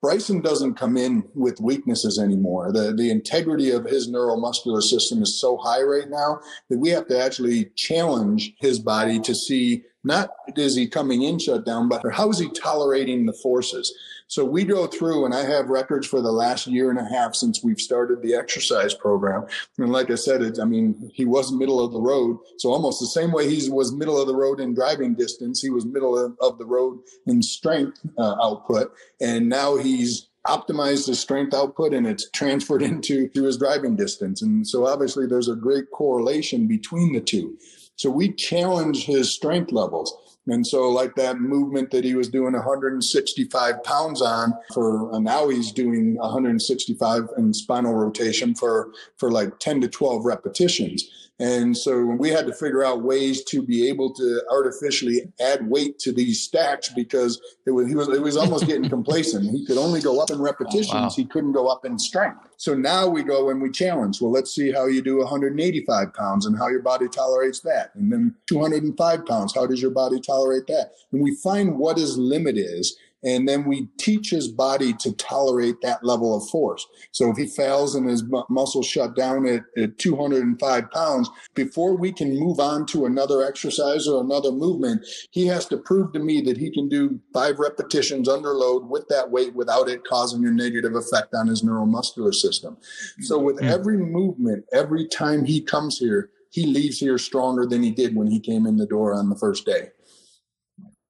Bryson 0.00 0.40
doesn't 0.40 0.74
come 0.74 0.96
in 0.96 1.22
with 1.34 1.60
weaknesses 1.60 2.18
anymore. 2.18 2.72
The 2.72 2.92
the 2.92 3.10
integrity 3.10 3.70
of 3.70 3.84
his 3.84 4.10
neuromuscular 4.10 4.82
system 4.82 5.22
is 5.22 5.40
so 5.40 5.56
high 5.58 5.82
right 5.82 6.10
now 6.10 6.40
that 6.70 6.78
we 6.78 6.88
have 6.90 7.06
to 7.06 7.22
actually 7.22 7.66
challenge 7.76 8.52
his 8.58 8.80
body 8.80 9.20
to 9.20 9.34
see 9.34 9.84
not 10.04 10.30
is 10.56 10.74
he 10.74 10.88
coming 10.88 11.22
in 11.22 11.38
shut 11.38 11.64
down, 11.64 11.88
but 11.88 12.02
how 12.12 12.30
is 12.30 12.38
he 12.38 12.48
tolerating 12.50 13.26
the 13.26 13.32
forces? 13.32 13.94
So 14.32 14.46
we 14.46 14.64
go 14.64 14.86
through, 14.86 15.26
and 15.26 15.34
I 15.34 15.44
have 15.44 15.68
records 15.68 16.06
for 16.06 16.22
the 16.22 16.32
last 16.32 16.66
year 16.66 16.88
and 16.88 16.98
a 16.98 17.04
half 17.04 17.34
since 17.34 17.62
we've 17.62 17.78
started 17.78 18.22
the 18.22 18.34
exercise 18.34 18.94
program. 18.94 19.44
And 19.76 19.92
like 19.92 20.10
I 20.10 20.14
said, 20.14 20.40
it, 20.40 20.58
I 20.58 20.64
mean, 20.64 21.10
he 21.12 21.26
was 21.26 21.52
middle 21.52 21.84
of 21.84 21.92
the 21.92 22.00
road. 22.00 22.38
So 22.56 22.70
almost 22.70 22.98
the 22.98 23.08
same 23.08 23.30
way 23.30 23.54
he 23.54 23.68
was 23.68 23.92
middle 23.92 24.18
of 24.18 24.26
the 24.26 24.34
road 24.34 24.58
in 24.58 24.72
driving 24.72 25.14
distance, 25.14 25.60
he 25.60 25.68
was 25.68 25.84
middle 25.84 26.16
of, 26.40 26.56
the 26.56 26.64
road 26.64 27.00
in 27.26 27.42
strength 27.42 28.00
uh, 28.16 28.36
output. 28.42 28.94
And 29.20 29.50
now 29.50 29.76
he's 29.76 30.28
optimized 30.46 31.08
his 31.08 31.20
strength 31.20 31.52
output 31.52 31.92
and 31.92 32.06
it's 32.06 32.30
transferred 32.30 32.82
into 32.90 33.28
to 33.28 33.44
his 33.44 33.58
driving 33.58 33.96
distance. 33.96 34.40
And 34.40 34.66
so 34.66 34.86
obviously 34.86 35.26
there's 35.26 35.50
a 35.50 35.56
great 35.56 35.90
correlation 35.90 36.66
between 36.66 37.12
the 37.12 37.20
two. 37.20 37.58
So 37.96 38.08
we 38.08 38.32
challenge 38.32 39.04
his 39.04 39.34
strength 39.34 39.72
levels. 39.72 40.16
And 40.48 40.66
so, 40.66 40.88
like 40.88 41.14
that 41.14 41.38
movement 41.38 41.92
that 41.92 42.02
he 42.04 42.16
was 42.16 42.28
doing 42.28 42.52
165 42.52 43.84
pounds 43.84 44.20
on 44.20 44.52
for 44.74 45.14
uh, 45.14 45.18
now, 45.20 45.48
he's 45.48 45.70
doing 45.70 46.16
165 46.16 47.28
in 47.38 47.54
spinal 47.54 47.94
rotation 47.94 48.54
for 48.54 48.90
for 49.16 49.30
like 49.30 49.58
10 49.60 49.82
to 49.82 49.88
12 49.88 50.24
repetitions. 50.24 51.21
And 51.42 51.76
so 51.76 52.04
we 52.04 52.30
had 52.30 52.46
to 52.46 52.52
figure 52.52 52.84
out 52.84 53.02
ways 53.02 53.42
to 53.46 53.62
be 53.62 53.88
able 53.88 54.14
to 54.14 54.42
artificially 54.48 55.22
add 55.40 55.68
weight 55.68 55.98
to 55.98 56.12
these 56.12 56.40
stacks 56.40 56.88
because 56.90 57.40
it 57.66 57.72
was 57.72 57.88
he 57.88 57.96
was 57.96 58.08
it 58.10 58.22
was 58.22 58.36
almost 58.36 58.68
getting 58.68 58.88
complacent. 58.88 59.50
He 59.50 59.66
could 59.66 59.76
only 59.76 60.00
go 60.00 60.20
up 60.20 60.30
in 60.30 60.40
repetitions. 60.40 60.92
Oh, 60.94 61.02
wow. 61.02 61.10
He 61.10 61.24
couldn't 61.24 61.50
go 61.50 61.66
up 61.66 61.84
in 61.84 61.98
strength. 61.98 62.46
So 62.58 62.74
now 62.74 63.08
we 63.08 63.24
go 63.24 63.50
and 63.50 63.60
we 63.60 63.72
challenge. 63.72 64.20
Well, 64.20 64.30
let's 64.30 64.54
see 64.54 64.70
how 64.70 64.86
you 64.86 65.02
do 65.02 65.18
185 65.18 66.14
pounds 66.14 66.46
and 66.46 66.56
how 66.56 66.68
your 66.68 66.82
body 66.82 67.08
tolerates 67.08 67.58
that. 67.62 67.90
And 67.96 68.12
then 68.12 68.36
205 68.46 69.26
pounds, 69.26 69.52
how 69.52 69.66
does 69.66 69.82
your 69.82 69.90
body 69.90 70.20
tolerate 70.20 70.68
that? 70.68 70.92
And 71.10 71.20
we 71.20 71.34
find 71.42 71.76
what 71.76 71.98
his 71.98 72.16
limit 72.16 72.56
is 72.56 72.96
and 73.24 73.48
then 73.48 73.64
we 73.64 73.88
teach 73.98 74.30
his 74.30 74.48
body 74.48 74.92
to 74.94 75.12
tolerate 75.12 75.80
that 75.82 76.04
level 76.04 76.36
of 76.36 76.48
force. 76.48 76.86
So 77.12 77.30
if 77.30 77.36
he 77.36 77.46
fails 77.46 77.94
and 77.94 78.08
his 78.08 78.24
muscles 78.48 78.86
shut 78.86 79.14
down 79.14 79.46
at, 79.46 79.62
at 79.76 79.98
205 79.98 80.90
pounds, 80.90 81.30
before 81.54 81.96
we 81.96 82.12
can 82.12 82.38
move 82.38 82.58
on 82.60 82.86
to 82.86 83.06
another 83.06 83.44
exercise 83.44 84.08
or 84.08 84.22
another 84.22 84.50
movement, 84.50 85.06
he 85.30 85.46
has 85.46 85.66
to 85.66 85.76
prove 85.76 86.12
to 86.12 86.18
me 86.18 86.40
that 86.42 86.56
he 86.56 86.70
can 86.70 86.88
do 86.88 87.20
five 87.32 87.58
repetitions 87.58 88.28
under 88.28 88.54
load 88.54 88.88
with 88.88 89.06
that 89.08 89.30
weight 89.30 89.54
without 89.54 89.88
it 89.88 90.04
causing 90.04 90.44
a 90.46 90.50
negative 90.50 90.94
effect 90.94 91.34
on 91.34 91.46
his 91.46 91.62
neuromuscular 91.62 92.34
system. 92.34 92.76
So 93.20 93.38
with 93.38 93.56
mm-hmm. 93.56 93.68
every 93.68 93.98
movement, 93.98 94.64
every 94.72 95.06
time 95.06 95.44
he 95.44 95.60
comes 95.60 95.98
here, 95.98 96.30
he 96.50 96.66
leaves 96.66 96.98
here 96.98 97.16
stronger 97.18 97.66
than 97.66 97.82
he 97.82 97.90
did 97.90 98.14
when 98.14 98.26
he 98.26 98.38
came 98.38 98.66
in 98.66 98.76
the 98.76 98.86
door 98.86 99.14
on 99.14 99.30
the 99.30 99.36
first 99.36 99.64
day. 99.64 99.90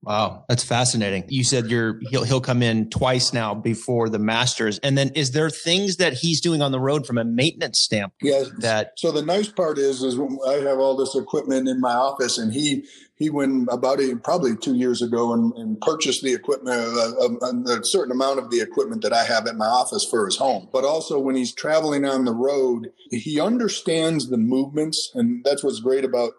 Wow, 0.02 0.44
that's 0.48 0.64
fascinating. 0.64 1.24
You 1.28 1.44
said 1.44 1.70
you're 1.70 2.00
he'll 2.10 2.24
he'll 2.24 2.40
come 2.40 2.60
in 2.60 2.90
twice 2.90 3.32
now 3.32 3.54
before 3.54 4.08
the 4.08 4.18
Masters, 4.18 4.80
and 4.80 4.98
then 4.98 5.10
is 5.10 5.30
there 5.30 5.48
things 5.48 5.98
that 5.98 6.12
he's 6.12 6.40
doing 6.40 6.60
on 6.60 6.72
the 6.72 6.80
road 6.80 7.06
from 7.06 7.18
a 7.18 7.24
maintenance 7.24 7.78
standpoint? 7.78 8.18
Yes. 8.20 8.50
That 8.58 8.94
so 8.96 9.12
the 9.12 9.22
nice 9.22 9.48
part 9.48 9.78
is 9.78 10.02
is 10.02 10.18
I 10.48 10.54
have 10.54 10.78
all 10.78 10.96
this 10.96 11.14
equipment 11.14 11.68
in 11.68 11.80
my 11.80 11.92
office, 11.92 12.36
and 12.36 12.52
he 12.52 12.84
he 13.14 13.30
went 13.30 13.68
about 13.70 14.00
a, 14.00 14.16
probably 14.16 14.56
two 14.56 14.74
years 14.74 15.00
ago 15.00 15.32
and, 15.32 15.52
and 15.52 15.80
purchased 15.80 16.24
the 16.24 16.34
equipment, 16.34 16.76
a, 16.76 16.82
uh, 16.82 17.74
a, 17.76 17.78
a, 17.78 17.84
certain 17.84 18.10
amount 18.10 18.40
of 18.40 18.50
the 18.50 18.60
equipment 18.60 19.02
that 19.02 19.12
I 19.12 19.22
have 19.22 19.46
at 19.46 19.54
my 19.54 19.66
office 19.66 20.04
for 20.04 20.26
his 20.26 20.36
home. 20.36 20.68
But 20.72 20.84
also 20.84 21.20
when 21.20 21.36
he's 21.36 21.54
traveling 21.54 22.04
on 22.04 22.24
the 22.24 22.34
road, 22.34 22.90
he 23.12 23.38
understands 23.38 24.28
the 24.28 24.38
movements, 24.38 25.12
and 25.14 25.44
that's 25.44 25.62
what's 25.62 25.78
great 25.78 26.04
about 26.04 26.32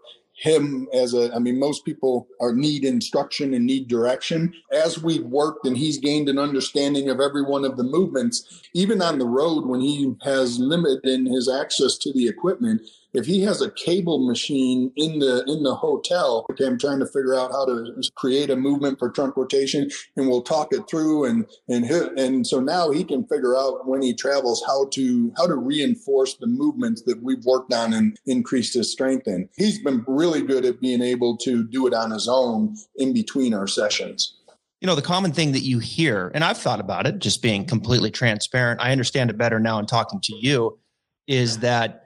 him 0.43 0.89
as 0.93 1.13
a 1.13 1.33
i 1.33 1.39
mean 1.39 1.57
most 1.57 1.85
people 1.85 2.27
are 2.41 2.53
need 2.53 2.83
instruction 2.83 3.53
and 3.53 3.65
need 3.65 3.87
direction. 3.87 4.53
As 4.71 5.01
we've 5.01 5.25
worked 5.25 5.65
and 5.65 5.77
he's 5.77 5.97
gained 5.97 6.27
an 6.27 6.37
understanding 6.37 7.09
of 7.09 7.21
every 7.21 7.43
one 7.43 7.63
of 7.63 7.77
the 7.77 7.83
movements 7.83 8.61
even 8.73 9.01
on 9.01 9.19
the 9.19 9.25
road 9.25 9.65
when 9.65 9.79
he 9.79 10.13
has 10.23 10.59
limit 10.59 10.99
in 11.05 11.25
his 11.25 11.49
access 11.49 11.97
to 11.99 12.11
the 12.11 12.27
equipment 12.27 12.81
if 13.13 13.25
he 13.25 13.41
has 13.41 13.61
a 13.61 13.71
cable 13.71 14.25
machine 14.25 14.91
in 14.95 15.19
the 15.19 15.43
in 15.47 15.63
the 15.63 15.75
hotel 15.75 16.45
okay 16.49 16.65
i'm 16.65 16.79
trying 16.79 16.99
to 16.99 17.05
figure 17.05 17.35
out 17.35 17.51
how 17.51 17.65
to 17.65 18.01
create 18.15 18.49
a 18.49 18.55
movement 18.55 18.99
for 18.99 19.09
trunk 19.09 19.35
rotation 19.37 19.89
and 20.15 20.27
we'll 20.27 20.41
talk 20.41 20.69
it 20.71 20.83
through 20.89 21.25
and 21.25 21.45
and 21.67 21.85
and 22.17 22.47
so 22.47 22.59
now 22.59 22.91
he 22.91 23.03
can 23.03 23.25
figure 23.27 23.55
out 23.55 23.87
when 23.87 24.01
he 24.01 24.13
travels 24.13 24.63
how 24.65 24.85
to 24.91 25.31
how 25.37 25.47
to 25.47 25.55
reinforce 25.55 26.35
the 26.37 26.47
movements 26.47 27.03
that 27.05 27.21
we've 27.21 27.43
worked 27.45 27.73
on 27.73 27.93
and 27.93 28.17
increased 28.25 28.73
his 28.73 28.91
strength 28.91 29.27
in. 29.27 29.49
He's 29.55 29.81
been 29.81 30.03
really 30.07 30.41
good 30.41 30.65
at 30.65 30.79
being 30.79 31.01
able 31.01 31.37
to 31.37 31.63
do 31.63 31.87
it 31.87 31.93
on 31.93 32.11
his 32.11 32.27
own 32.27 32.75
in 32.95 33.13
between 33.13 33.53
our 33.53 33.67
sessions. 33.67 34.37
You 34.81 34.87
know 34.87 34.95
the 34.95 35.01
common 35.01 35.31
thing 35.31 35.53
that 35.53 35.61
you 35.61 35.79
hear 35.79 36.29
and 36.33 36.43
i've 36.43 36.57
thought 36.57 36.81
about 36.81 37.07
it 37.07 37.19
just 37.19 37.41
being 37.41 37.63
completely 37.63 38.11
transparent 38.11 38.81
i 38.81 38.91
understand 38.91 39.29
it 39.29 39.37
better 39.37 39.57
now 39.57 39.79
in 39.79 39.85
talking 39.85 40.19
to 40.19 40.35
you 40.35 40.77
is 41.25 41.59
that 41.59 42.02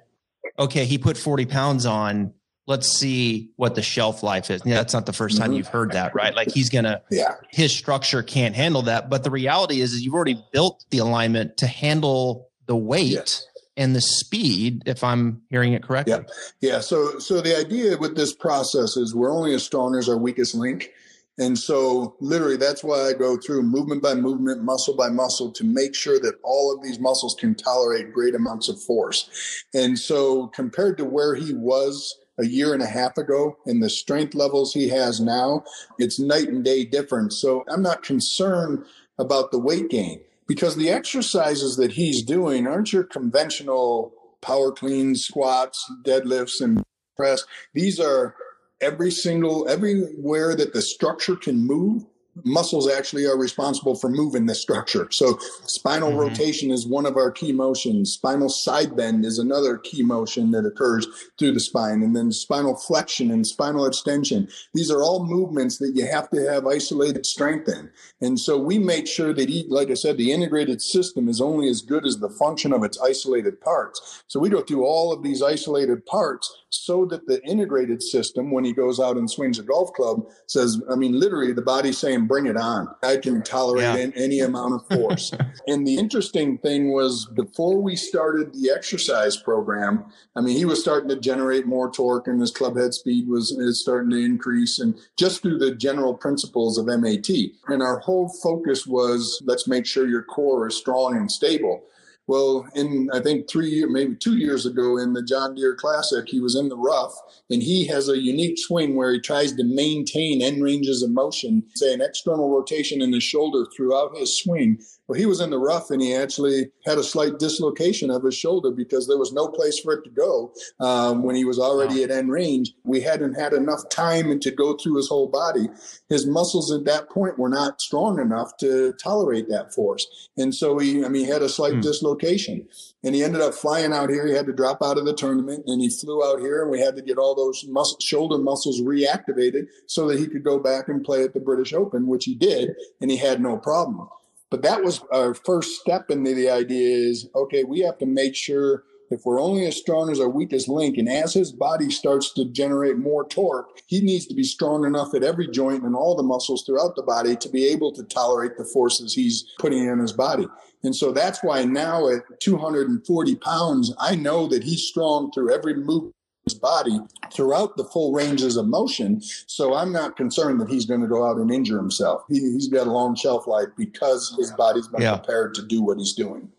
okay, 0.59 0.85
he 0.85 0.97
put 0.97 1.17
40 1.17 1.45
pounds 1.45 1.85
on. 1.85 2.33
Let's 2.65 2.89
see 2.89 3.51
what 3.55 3.75
the 3.75 3.81
shelf 3.81 4.23
life 4.23 4.51
is. 4.51 4.61
Yeah, 4.65 4.75
that's 4.75 4.93
not 4.93 5.05
the 5.05 5.13
1st 5.13 5.37
time 5.37 5.47
mm-hmm. 5.47 5.53
you've 5.53 5.67
heard 5.67 5.93
that, 5.93 6.13
right? 6.13 6.35
Like 6.35 6.51
he's 6.51 6.69
gonna, 6.69 7.01
yeah, 7.09 7.35
his 7.49 7.71
structure 7.71 8.21
can't 8.21 8.55
handle 8.55 8.81
that. 8.83 9.09
But 9.09 9.23
the 9.23 9.31
reality 9.31 9.79
is, 9.79 9.93
is 9.93 10.01
you've 10.01 10.13
already 10.13 10.43
built 10.51 10.83
the 10.89 10.97
alignment 10.97 11.55
to 11.57 11.67
handle 11.67 12.49
the 12.65 12.75
weight 12.75 13.11
yes. 13.11 13.47
and 13.77 13.95
the 13.95 14.01
speed. 14.01 14.83
If 14.85 15.01
I'm 15.01 15.41
hearing 15.49 15.71
it 15.71 15.83
correctly. 15.83 16.15
Yeah, 16.59 16.73
yeah. 16.73 16.79
So, 16.81 17.19
so 17.19 17.39
the 17.39 17.57
idea 17.57 17.95
with 17.95 18.17
this 18.17 18.35
process 18.35 18.97
is 18.97 19.15
we're 19.15 19.31
only 19.31 19.53
as 19.53 19.63
strong 19.63 19.95
as 19.95 20.09
our 20.09 20.17
weakest 20.17 20.53
link. 20.53 20.91
And 21.39 21.57
so, 21.57 22.15
literally, 22.19 22.57
that's 22.57 22.83
why 22.83 23.07
I 23.07 23.13
go 23.13 23.37
through 23.37 23.61
movement 23.63 24.01
by 24.01 24.15
movement, 24.15 24.63
muscle 24.63 24.95
by 24.95 25.09
muscle 25.09 25.51
to 25.51 25.63
make 25.63 25.93
sure 25.93 26.19
that 26.19 26.39
all 26.43 26.73
of 26.73 26.81
these 26.81 26.99
muscles 26.99 27.35
can 27.39 27.53
tolerate 27.53 28.11
great 28.11 28.33
amounts 28.33 28.69
of 28.69 28.81
force. 28.81 29.63
And 29.73 29.99
so, 29.99 30.47
compared 30.47 30.97
to 30.97 31.05
where 31.05 31.35
he 31.35 31.53
was 31.53 32.17
a 32.39 32.45
year 32.45 32.73
and 32.73 32.81
a 32.81 32.87
half 32.87 33.17
ago 33.17 33.57
and 33.65 33.83
the 33.83 33.89
strength 33.89 34.33
levels 34.33 34.73
he 34.73 34.89
has 34.89 35.19
now, 35.19 35.63
it's 35.99 36.19
night 36.19 36.47
and 36.47 36.63
day 36.63 36.85
difference. 36.85 37.37
So, 37.37 37.63
I'm 37.69 37.83
not 37.83 38.01
concerned 38.01 38.83
about 39.19 39.51
the 39.51 39.59
weight 39.59 39.89
gain 39.89 40.21
because 40.47 40.75
the 40.75 40.89
exercises 40.89 41.75
that 41.75 41.91
he's 41.91 42.23
doing 42.23 42.65
aren't 42.65 42.93
your 42.93 43.03
conventional 43.03 44.11
power 44.41 44.71
cleans, 44.71 45.25
squats, 45.25 45.83
deadlifts, 46.03 46.61
and 46.61 46.83
press. 47.15 47.43
These 47.73 47.99
are 47.99 48.35
every 48.81 49.11
single 49.11 49.67
everywhere 49.67 50.55
that 50.55 50.73
the 50.73 50.81
structure 50.81 51.35
can 51.35 51.65
move 51.65 52.05
muscles 52.43 52.89
actually 52.89 53.25
are 53.25 53.37
responsible 53.37 53.95
for 53.95 54.09
moving 54.09 54.45
the 54.45 54.55
structure. 54.55 55.07
So 55.11 55.37
spinal 55.65 56.09
mm-hmm. 56.09 56.19
rotation 56.19 56.71
is 56.71 56.87
one 56.87 57.05
of 57.05 57.17
our 57.17 57.31
key 57.31 57.51
motions. 57.51 58.13
Spinal 58.13 58.49
side 58.49 58.95
bend 58.95 59.25
is 59.25 59.39
another 59.39 59.77
key 59.77 60.03
motion 60.03 60.51
that 60.51 60.65
occurs 60.65 61.07
through 61.37 61.53
the 61.53 61.59
spine. 61.59 62.01
And 62.03 62.15
then 62.15 62.31
spinal 62.31 62.75
flexion 62.75 63.31
and 63.31 63.45
spinal 63.45 63.85
extension. 63.85 64.47
These 64.73 64.91
are 64.91 65.03
all 65.03 65.25
movements 65.25 65.77
that 65.79 65.93
you 65.95 66.05
have 66.07 66.29
to 66.31 66.49
have 66.49 66.65
isolated 66.65 67.25
strength 67.25 67.67
in. 67.69 67.89
And 68.21 68.39
so 68.39 68.57
we 68.57 68.79
make 68.79 69.07
sure 69.07 69.33
that, 69.33 69.65
like 69.69 69.89
I 69.89 69.95
said, 69.95 70.17
the 70.17 70.31
integrated 70.31 70.81
system 70.81 71.29
is 71.29 71.41
only 71.41 71.69
as 71.69 71.81
good 71.81 72.05
as 72.05 72.17
the 72.17 72.29
function 72.29 72.73
of 72.73 72.83
its 72.83 72.99
isolated 72.99 73.59
parts. 73.61 74.23
So 74.27 74.39
we 74.39 74.49
go 74.49 74.61
through 74.61 74.85
all 74.85 75.11
of 75.11 75.23
these 75.23 75.41
isolated 75.41 76.05
parts 76.05 76.63
so 76.69 77.05
that 77.05 77.27
the 77.27 77.43
integrated 77.45 78.03
system, 78.03 78.51
when 78.51 78.65
he 78.65 78.73
goes 78.73 78.99
out 78.99 79.17
and 79.17 79.29
swings 79.29 79.59
a 79.59 79.63
golf 79.63 79.93
club, 79.93 80.27
says, 80.47 80.81
I 80.91 80.95
mean, 80.95 81.19
literally 81.19 81.53
the 81.53 81.61
body's 81.61 81.97
saying, 81.97 82.26
bring 82.27 82.45
it 82.45 82.57
on. 82.57 82.93
I 83.03 83.17
can 83.17 83.41
tolerate 83.41 84.13
yeah. 84.15 84.23
any 84.23 84.39
amount 84.41 84.73
of 84.73 84.87
force. 84.87 85.31
and 85.67 85.87
the 85.87 85.97
interesting 85.97 86.57
thing 86.57 86.91
was 86.91 87.25
before 87.33 87.81
we 87.81 87.95
started 87.95 88.53
the 88.53 88.69
exercise 88.69 89.37
program, 89.37 90.05
I 90.35 90.41
mean, 90.41 90.57
he 90.57 90.65
was 90.65 90.81
starting 90.81 91.09
to 91.09 91.19
generate 91.19 91.65
more 91.65 91.91
torque 91.91 92.27
and 92.27 92.39
his 92.39 92.51
club 92.51 92.77
head 92.77 92.93
speed 92.93 93.27
was 93.27 93.51
is 93.51 93.81
starting 93.81 94.11
to 94.11 94.17
increase 94.17 94.79
and 94.79 94.95
just 95.17 95.41
through 95.41 95.57
the 95.57 95.75
general 95.75 96.13
principles 96.13 96.77
of 96.77 96.85
MAT. 96.85 97.29
And 97.67 97.81
our 97.81 97.99
whole 97.99 98.29
focus 98.43 98.85
was 98.85 99.41
let's 99.45 99.67
make 99.67 99.85
sure 99.85 100.07
your 100.07 100.23
core 100.23 100.67
is 100.67 100.75
strong 100.75 101.15
and 101.17 101.31
stable. 101.31 101.83
Well, 102.27 102.67
in 102.75 103.09
I 103.13 103.21
think 103.21 103.49
three, 103.49 103.69
years, 103.69 103.89
maybe 103.89 104.15
two 104.15 104.37
years 104.37 104.65
ago 104.65 104.97
in 104.97 105.13
the 105.13 105.23
John 105.23 105.55
Deere 105.55 105.75
Classic, 105.75 106.27
he 106.27 106.41
was 106.41 106.55
in 106.55 106.67
the 106.67 106.77
rough 106.77 107.13
and 107.49 107.63
he 107.63 107.87
has 107.87 108.09
a 108.09 108.21
unique 108.21 108.57
swing 108.57 108.95
where 108.95 109.13
he 109.13 109.19
tries 109.19 109.53
to 109.53 109.63
maintain 109.63 110.41
end 110.41 110.61
ranges 110.61 111.01
of 111.01 111.11
motion, 111.11 111.63
say 111.75 111.93
an 111.93 112.01
external 112.01 112.49
rotation 112.49 113.01
in 113.01 113.13
his 113.13 113.23
shoulder 113.23 113.65
throughout 113.75 114.17
his 114.17 114.37
swing. 114.37 114.79
Well, 115.07 115.17
he 115.17 115.25
was 115.25 115.39
in 115.39 115.49
the 115.49 115.57
rough 115.57 115.89
and 115.89 116.01
he 116.01 116.13
actually 116.13 116.69
had 116.85 116.97
a 116.97 117.03
slight 117.03 117.39
dislocation 117.39 118.11
of 118.11 118.23
his 118.23 118.35
shoulder 118.35 118.71
because 118.71 119.07
there 119.07 119.17
was 119.17 119.31
no 119.31 119.47
place 119.47 119.79
for 119.79 119.93
it 119.93 120.03
to 120.03 120.09
go 120.09 120.51
um, 120.81 121.23
when 121.23 121.35
he 121.35 121.45
was 121.45 121.59
already 121.59 121.99
wow. 121.99 122.03
at 122.03 122.11
end 122.11 122.29
range. 122.29 122.73
We 122.83 122.99
hadn't 122.99 123.35
had 123.35 123.53
enough 123.53 123.87
time 123.89 124.39
to 124.39 124.51
go 124.51 124.75
through 124.75 124.97
his 124.97 125.07
whole 125.07 125.27
body. 125.27 125.69
His 126.09 126.27
muscles 126.27 126.71
at 126.73 126.83
that 126.85 127.09
point 127.09 127.39
were 127.39 127.47
not 127.49 127.79
strong 127.79 128.19
enough 128.19 128.57
to 128.57 128.93
tolerate 129.01 129.47
that 129.49 129.73
force. 129.73 130.29
And 130.37 130.53
so 130.53 130.77
he, 130.77 131.05
I 131.05 131.07
mean, 131.07 131.25
he 131.25 131.31
had 131.31 131.41
a 131.41 131.49
slight 131.49 131.75
hmm. 131.75 131.81
dislocation 131.81 132.67
and 133.03 133.15
he 133.15 133.23
ended 133.23 133.41
up 133.41 133.53
flying 133.53 133.93
out 133.93 134.09
here. 134.09 134.27
He 134.27 134.33
had 134.33 134.47
to 134.47 134.53
drop 134.53 134.79
out 134.83 134.97
of 134.97 135.05
the 135.05 135.13
tournament 135.13 135.63
and 135.67 135.81
he 135.81 135.89
flew 135.89 136.21
out 136.21 136.41
here 136.41 136.61
and 136.63 136.71
we 136.71 136.81
had 136.81 136.97
to 136.97 137.01
get 137.01 137.17
all 137.17 137.33
those 137.33 137.65
muscle, 137.69 137.99
shoulder 138.01 138.37
muscles 138.37 138.81
reactivated 138.81 139.67
so 139.85 140.05
that 140.07 140.19
he 140.19 140.27
could 140.27 140.43
go 140.43 140.59
back 140.59 140.89
and 140.89 141.05
play 141.05 141.23
at 141.23 141.33
the 141.33 141.39
British 141.39 141.71
Open, 141.71 142.07
which 142.07 142.25
he 142.25 142.35
did. 142.35 142.75
And 142.99 143.09
he 143.09 143.15
had 143.15 143.39
no 143.39 143.57
problem. 143.57 144.09
But 144.49 144.61
that 144.61 144.83
was 144.83 145.01
our 145.11 145.33
first 145.33 145.81
step 145.81 146.09
into 146.09 146.33
the 146.33 146.49
idea 146.49 147.09
is 147.09 147.27
okay, 147.35 147.63
we 147.63 147.81
have 147.81 147.97
to 147.99 148.05
make 148.05 148.35
sure 148.35 148.83
if 149.09 149.21
we're 149.25 149.41
only 149.41 149.65
as 149.65 149.77
strong 149.77 150.09
as 150.09 150.19
our 150.19 150.29
weakest 150.29 150.67
link, 150.67 150.97
and 150.97 151.07
as 151.07 151.33
his 151.33 151.51
body 151.51 151.89
starts 151.89 152.33
to 152.33 152.45
generate 152.45 152.97
more 152.97 153.27
torque, 153.27 153.69
he 153.87 154.01
needs 154.01 154.25
to 154.27 154.35
be 154.35 154.43
strong 154.43 154.85
enough 154.85 155.13
at 155.13 155.23
every 155.23 155.47
joint 155.47 155.83
and 155.83 155.95
all 155.95 156.15
the 156.15 156.23
muscles 156.23 156.63
throughout 156.65 156.95
the 156.95 157.03
body 157.03 157.35
to 157.37 157.49
be 157.49 157.65
able 157.67 157.93
to 157.93 158.03
tolerate 158.03 158.57
the 158.57 158.65
forces 158.65 159.13
he's 159.13 159.45
putting 159.59 159.87
in 159.87 159.99
his 159.99 160.11
body. 160.11 160.45
And 160.83 160.95
so 160.95 161.11
that's 161.11 161.41
why 161.41 161.63
now 161.63 162.09
at 162.09 162.21
240 162.41 163.35
pounds, 163.37 163.93
I 163.99 164.15
know 164.15 164.47
that 164.47 164.63
he's 164.63 164.83
strong 164.83 165.31
through 165.31 165.53
every 165.53 165.75
move 165.75 166.11
body 166.53 166.99
throughout 167.33 167.77
the 167.77 167.85
full 167.85 168.13
ranges 168.13 168.57
of 168.57 168.67
motion. 168.67 169.21
So 169.47 169.73
I'm 169.73 169.91
not 169.91 170.15
concerned 170.15 170.61
that 170.61 170.69
he's 170.69 170.85
going 170.85 171.01
to 171.01 171.07
go 171.07 171.25
out 171.25 171.37
and 171.37 171.51
injure 171.51 171.77
himself. 171.77 172.23
He, 172.29 172.39
has 172.53 172.67
got 172.67 172.87
a 172.87 172.91
long 172.91 173.15
shelf 173.15 173.47
life 173.47 173.69
because 173.77 174.35
his 174.37 174.51
body's 174.51 174.87
been 174.87 175.01
yeah. 175.01 175.17
prepared 175.17 175.55
to 175.55 175.65
do 175.65 175.81
what 175.81 175.97
he's 175.97 176.13
doing. 176.13 176.49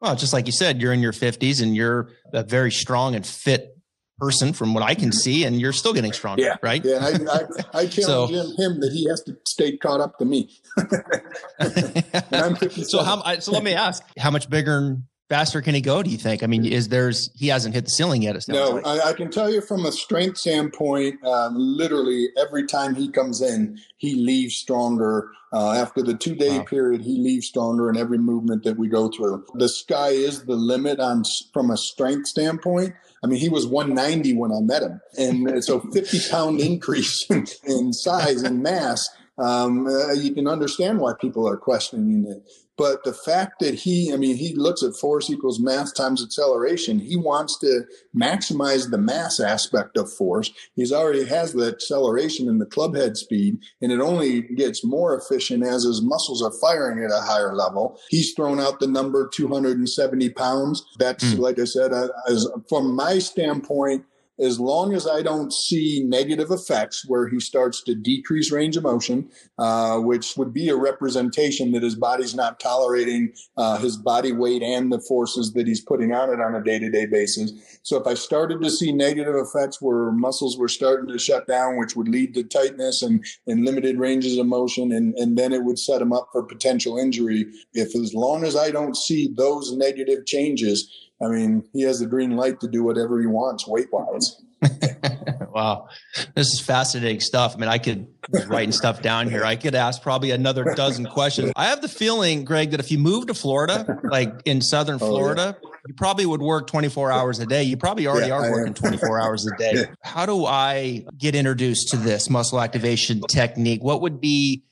Well, 0.00 0.16
just 0.16 0.32
like 0.32 0.46
you 0.46 0.52
said, 0.52 0.80
you're 0.80 0.92
in 0.92 1.00
your 1.00 1.12
50s 1.12 1.62
and 1.62 1.76
you're 1.76 2.10
a 2.32 2.42
very 2.42 2.72
strong 2.72 3.14
and 3.14 3.26
fit 3.26 3.76
person 4.20 4.52
from 4.52 4.74
what 4.74 4.82
I 4.82 4.94
can 4.94 5.10
see, 5.10 5.44
and 5.44 5.58
you're 5.60 5.72
still 5.72 5.94
getting 5.94 6.12
stronger, 6.12 6.42
yeah. 6.42 6.56
right? 6.62 6.84
Yeah, 6.84 6.98
I, 7.00 7.08
I, 7.08 7.80
I 7.80 7.86
challenge 7.86 8.04
so, 8.04 8.26
him, 8.26 8.80
that 8.80 8.92
he 8.92 9.08
has 9.08 9.22
to 9.22 9.36
stay 9.46 9.78
caught 9.78 10.00
up 10.00 10.18
to 10.18 10.24
me. 10.24 10.50
so 12.84 13.02
how? 13.02 13.40
So 13.40 13.50
let 13.52 13.64
me 13.64 13.74
ask, 13.74 14.04
how 14.18 14.30
much 14.30 14.48
bigger 14.48 14.98
faster 15.30 15.62
can 15.62 15.74
he 15.74 15.80
go? 15.80 16.02
Do 16.02 16.10
you 16.10 16.18
think? 16.18 16.42
I 16.42 16.46
mean, 16.46 16.66
is 16.66 16.88
there's 16.88 17.30
he 17.34 17.48
hasn't 17.48 17.74
hit 17.74 17.84
the 17.84 17.90
ceiling 17.90 18.22
yet? 18.22 18.36
no, 18.48 18.70
like. 18.70 18.86
I, 18.86 19.10
I, 19.10 19.12
can 19.14 19.30
tell 19.30 19.50
you 19.50 19.62
from 19.62 19.86
a 19.86 19.92
strength 19.92 20.36
standpoint. 20.36 21.24
Um, 21.24 21.54
literally, 21.56 22.28
every 22.36 22.66
time 22.66 22.94
he 22.94 23.08
comes 23.08 23.40
in, 23.40 23.78
he 23.96 24.14
leaves 24.16 24.56
stronger. 24.56 25.30
Uh, 25.52 25.72
after 25.72 26.02
the 26.02 26.14
two 26.14 26.34
day 26.34 26.58
wow. 26.58 26.64
period, 26.64 27.00
he 27.00 27.16
leaves 27.16 27.46
stronger 27.46 27.88
in 27.88 27.96
every 27.96 28.18
movement 28.18 28.64
that 28.64 28.76
we 28.76 28.88
go 28.88 29.08
through. 29.08 29.44
The 29.54 29.68
sky 29.68 30.10
is 30.10 30.44
the 30.44 30.56
limit 30.56 31.00
on 31.00 31.22
from 31.52 31.70
a 31.70 31.76
strength 31.76 32.26
standpoint. 32.26 32.94
I 33.22 33.26
mean, 33.26 33.40
he 33.40 33.48
was 33.48 33.66
190 33.66 34.34
when 34.34 34.52
I 34.52 34.60
met 34.60 34.82
him, 34.82 35.00
and 35.16 35.64
so 35.64 35.80
50 35.80 36.30
pound 36.30 36.60
increase 36.70 37.28
in 37.30 37.92
size 37.92 38.42
and 38.42 38.62
mass. 38.62 39.08
Um, 39.38 39.86
uh, 39.86 40.12
you 40.12 40.34
can 40.34 40.46
understand 40.46 40.98
why 41.00 41.14
people 41.18 41.48
are 41.48 41.56
questioning 41.56 42.26
it. 42.28 42.42
But 42.80 43.04
the 43.04 43.12
fact 43.12 43.58
that 43.60 43.74
he, 43.74 44.10
I 44.10 44.16
mean, 44.16 44.36
he 44.36 44.54
looks 44.54 44.82
at 44.82 44.96
force 44.96 45.28
equals 45.28 45.60
mass 45.60 45.92
times 45.92 46.24
acceleration. 46.24 46.98
He 46.98 47.14
wants 47.14 47.58
to 47.58 47.82
maximize 48.16 48.90
the 48.90 48.96
mass 48.96 49.38
aspect 49.38 49.98
of 49.98 50.10
force. 50.10 50.50
He's 50.76 50.90
already 50.90 51.26
has 51.26 51.52
the 51.52 51.66
acceleration 51.66 52.48
and 52.48 52.58
the 52.58 52.64
club 52.64 52.96
head 52.96 53.18
speed, 53.18 53.58
and 53.82 53.92
it 53.92 54.00
only 54.00 54.40
gets 54.40 54.82
more 54.82 55.14
efficient 55.14 55.62
as 55.62 55.82
his 55.82 56.00
muscles 56.00 56.42
are 56.42 56.58
firing 56.58 57.04
at 57.04 57.10
a 57.10 57.20
higher 57.20 57.54
level. 57.54 58.00
He's 58.08 58.32
thrown 58.32 58.58
out 58.58 58.80
the 58.80 58.86
number 58.86 59.28
270 59.28 60.30
pounds. 60.30 60.82
That's, 60.98 61.34
mm. 61.34 61.38
like 61.38 61.58
I 61.58 61.64
said, 61.64 61.92
uh, 61.92 62.08
as, 62.30 62.48
from 62.66 62.96
my 62.96 63.18
standpoint, 63.18 64.06
as 64.40 64.58
long 64.58 64.94
as 64.94 65.06
I 65.06 65.22
don't 65.22 65.52
see 65.52 66.04
negative 66.06 66.50
effects 66.50 67.04
where 67.06 67.28
he 67.28 67.40
starts 67.40 67.82
to 67.84 67.94
decrease 67.94 68.50
range 68.50 68.76
of 68.76 68.82
motion, 68.82 69.30
uh, 69.58 69.98
which 69.98 70.36
would 70.36 70.52
be 70.52 70.68
a 70.68 70.76
representation 70.76 71.72
that 71.72 71.82
his 71.82 71.94
body's 71.94 72.34
not 72.34 72.58
tolerating 72.60 73.32
uh, 73.56 73.78
his 73.78 73.96
body 73.96 74.32
weight 74.32 74.62
and 74.62 74.90
the 74.90 75.00
forces 75.00 75.52
that 75.52 75.66
he's 75.66 75.80
putting 75.80 76.12
on 76.12 76.30
it 76.30 76.40
on 76.40 76.54
a 76.54 76.62
day 76.62 76.78
to 76.78 76.90
day 76.90 77.06
basis. 77.06 77.52
So 77.82 77.96
if 77.96 78.06
I 78.06 78.14
started 78.14 78.62
to 78.62 78.70
see 78.70 78.92
negative 78.92 79.34
effects 79.36 79.80
where 79.80 80.12
muscles 80.12 80.56
were 80.58 80.68
starting 80.68 81.08
to 81.12 81.18
shut 81.18 81.46
down, 81.46 81.76
which 81.76 81.96
would 81.96 82.08
lead 82.08 82.34
to 82.34 82.44
tightness 82.44 83.02
and, 83.02 83.24
and 83.46 83.64
limited 83.64 83.98
ranges 83.98 84.38
of 84.38 84.46
motion, 84.46 84.92
and, 84.92 85.14
and 85.14 85.36
then 85.36 85.52
it 85.52 85.64
would 85.64 85.78
set 85.78 86.02
him 86.02 86.12
up 86.12 86.28
for 86.32 86.42
potential 86.42 86.98
injury. 86.98 87.46
If 87.74 87.94
as 87.94 88.14
long 88.14 88.44
as 88.44 88.56
I 88.56 88.70
don't 88.70 88.96
see 88.96 89.32
those 89.36 89.72
negative 89.72 90.26
changes, 90.26 91.09
I 91.22 91.28
mean, 91.28 91.64
he 91.72 91.82
has 91.82 92.00
the 92.00 92.06
green 92.06 92.36
light 92.36 92.60
to 92.60 92.68
do 92.68 92.82
whatever 92.82 93.20
he 93.20 93.26
wants 93.26 93.66
weight 93.66 93.88
wise. 93.92 94.40
wow. 95.52 95.88
This 96.34 96.48
is 96.48 96.60
fascinating 96.60 97.20
stuff. 97.20 97.54
I 97.54 97.58
mean, 97.58 97.68
I 97.68 97.78
could 97.78 98.06
writing 98.46 98.72
stuff 98.72 99.02
down 99.02 99.28
here. 99.28 99.44
I 99.44 99.56
could 99.56 99.74
ask 99.74 100.02
probably 100.02 100.30
another 100.30 100.64
dozen 100.74 101.04
questions. 101.06 101.52
I 101.56 101.66
have 101.66 101.82
the 101.82 101.88
feeling, 101.88 102.44
Greg, 102.44 102.70
that 102.70 102.80
if 102.80 102.90
you 102.90 102.98
moved 102.98 103.28
to 103.28 103.34
Florida, 103.34 103.98
like 104.04 104.32
in 104.44 104.62
Southern 104.62 104.98
Florida, 104.98 105.56
oh, 105.56 105.60
yeah. 105.62 105.70
you 105.88 105.94
probably 105.94 106.24
would 106.24 106.40
work 106.40 106.66
24 106.66 107.12
hours 107.12 107.38
a 107.38 107.46
day. 107.46 107.64
You 107.64 107.76
probably 107.76 108.06
already 108.06 108.28
yeah, 108.28 108.34
are 108.34 108.50
working 108.50 108.74
24 108.74 109.20
hours 109.20 109.46
a 109.46 109.56
day. 109.58 109.86
How 110.02 110.24
do 110.24 110.46
I 110.46 111.04
get 111.18 111.34
introduced 111.34 111.88
to 111.90 111.96
this 111.96 112.30
muscle 112.30 112.60
activation 112.60 113.20
technique? 113.28 113.82
What 113.82 114.00
would 114.02 114.20
be 114.20 114.64